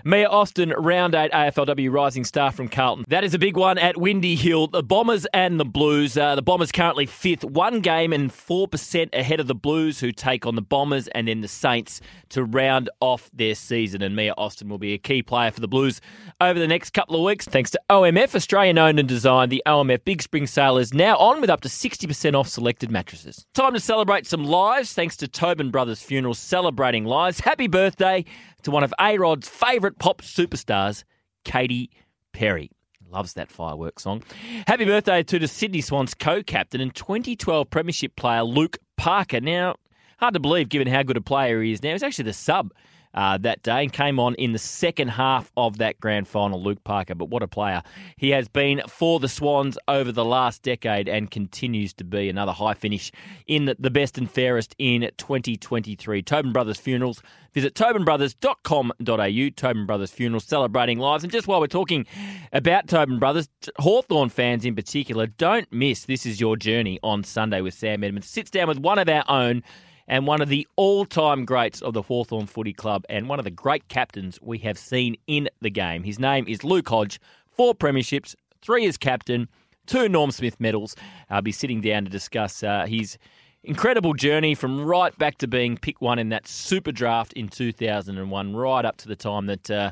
[0.04, 3.06] Mia Austin, round eight AFLW rising star from Carlton.
[3.08, 4.68] That is a big one at Windy Hill.
[4.68, 6.18] The Bombers and the Blues.
[6.18, 10.46] Uh, the Bombers currently fifth, one game and 4% ahead of the Blues, who take
[10.46, 14.02] on the Bombers and then the Saints to round off their season.
[14.02, 16.02] And Mia Austin will be a key player for the Blues
[16.40, 17.46] over the next couple of weeks.
[17.46, 19.52] Thanks to OMF, Australian owned and designed.
[19.52, 23.46] The OMF Big Spring Sale is now on with up to 60% off selected mattresses.
[23.54, 27.40] Time to celebrate some lives thanks to Tobin Brothers Funerals celebrating lives.
[27.40, 28.26] Happy birthday
[28.64, 31.04] to one of A Rod's favourite pop superstars,
[31.46, 31.90] Katy
[32.34, 32.72] Perry.
[33.10, 34.24] Loves that fireworks song.
[34.68, 39.40] Happy birthday to the Sydney Swans co captain and 2012 Premiership player Luke Parker.
[39.40, 39.76] Now,
[40.20, 41.94] hard to believe given how good a player he is now.
[41.94, 42.74] He's actually the sub
[43.14, 46.84] uh, that day and came on in the second half of that grand final, Luke
[46.84, 47.16] Parker.
[47.16, 47.82] But what a player
[48.18, 52.52] he has been for the Swans over the last decade and continues to be another
[52.52, 53.12] high finish
[53.48, 56.22] in the best and fairest in 2023.
[56.22, 57.22] Tobin Brothers Funerals.
[57.54, 59.50] Visit tobinbrothers.com.au.
[59.56, 61.24] Tobin Brothers Funerals celebrating lives.
[61.24, 62.06] And just while we're talking
[62.54, 67.62] about Tobin Brothers, Hawthorn fans in particular, don't miss This Is Your Journey on Sunday
[67.62, 68.30] with Sam Edmonds.
[68.30, 69.64] Sits down with one of our own
[70.08, 73.46] and one of the all time greats of the Hawthorn Footy Club and one of
[73.46, 76.04] the great captains we have seen in the game.
[76.04, 77.20] His name is Luke Hodge,
[77.50, 79.48] four premierships, three as captain,
[79.86, 80.96] two Norm Smith medals.
[81.30, 83.18] I'll be sitting down to discuss uh, his
[83.64, 88.56] incredible journey from right back to being pick one in that super draft in 2001,
[88.56, 89.92] right up to the time that uh,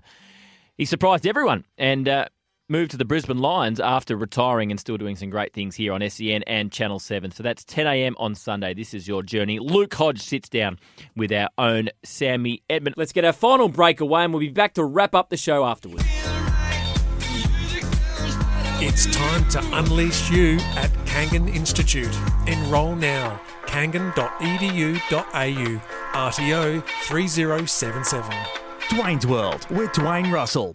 [0.77, 1.65] he surprised everyone.
[1.77, 2.27] And uh,
[2.67, 6.07] moved to the Brisbane Lions after retiring and still doing some great things here on
[6.09, 7.31] SEN and Channel 7.
[7.31, 8.15] So that's 10 a.m.
[8.17, 8.73] on Sunday.
[8.73, 9.59] This is your journey.
[9.59, 10.79] Luke Hodge sits down
[11.15, 12.97] with our own Sammy Edmonds.
[12.97, 15.65] Let's get our final break away and we'll be back to wrap up the show
[15.65, 16.05] afterwards.
[18.77, 22.13] It's time to unleash you at Kangan Institute.
[22.47, 23.39] Enrol now.
[23.67, 25.01] kangan.edu.au.
[26.13, 28.31] RTO 3077.
[28.89, 30.71] Dwayne's World with Dwayne Russell.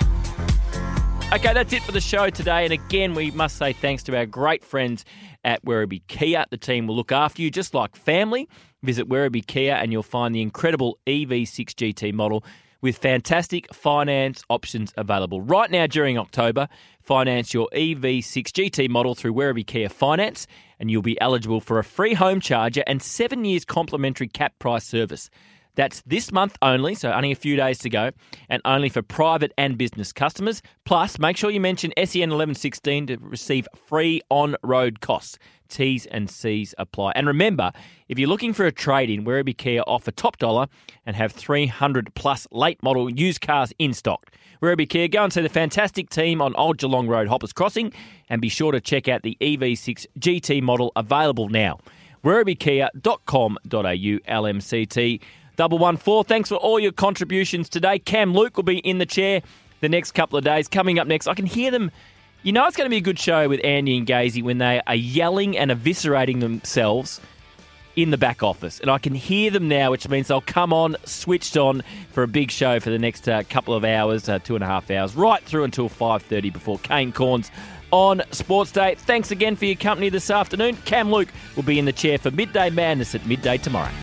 [1.32, 2.64] Okay, that's it for the show today.
[2.64, 5.04] And again, we must say thanks to our great friends
[5.44, 6.44] at Werribee Kia.
[6.50, 8.48] The team will look after you just like family.
[8.82, 12.44] Visit Werribee Kia and you'll find the incredible EV6 GT model
[12.80, 15.40] with fantastic finance options available.
[15.40, 16.66] Right now during October,
[17.00, 20.48] finance your EV6 GT model through Werribee Kia Finance
[20.80, 24.84] and you'll be eligible for a free home charger and seven years complimentary cap price
[24.84, 25.30] service.
[25.74, 28.10] That's this month only, so only a few days to go,
[28.48, 30.62] and only for private and business customers.
[30.84, 35.38] Plus, make sure you mention SEN 1116 to receive free on road costs.
[35.70, 37.12] T's and C's apply.
[37.14, 37.72] And remember,
[38.08, 40.66] if you're looking for a trade in, Werribee Kia offer top dollar
[41.06, 44.30] and have 300 plus late model used cars in stock.
[44.60, 47.92] Werribee Kia, go and see the fantastic team on Old Geelong Road, Hoppers Crossing,
[48.28, 51.78] and be sure to check out the EV6 GT model available now.
[52.24, 55.20] WerribeeKia.com.au LMCT
[55.60, 56.24] double one four.
[56.24, 57.98] Thanks for all your contributions today.
[57.98, 59.42] Cam Luke will be in the chair
[59.80, 60.68] the next couple of days.
[60.68, 61.90] Coming up next, I can hear them.
[62.42, 64.80] You know, it's going to be a good show with Andy and Gazy when they
[64.86, 67.20] are yelling and eviscerating themselves
[67.94, 70.96] in the back office, and I can hear them now, which means they'll come on
[71.04, 74.54] switched on for a big show for the next uh, couple of hours, uh, two
[74.54, 77.50] and a half hours, right through until five thirty before Kane Cornes
[77.90, 78.94] on Sports Day.
[78.94, 80.76] Thanks again for your company this afternoon.
[80.86, 83.92] Cam Luke will be in the chair for Midday Madness at midday tomorrow.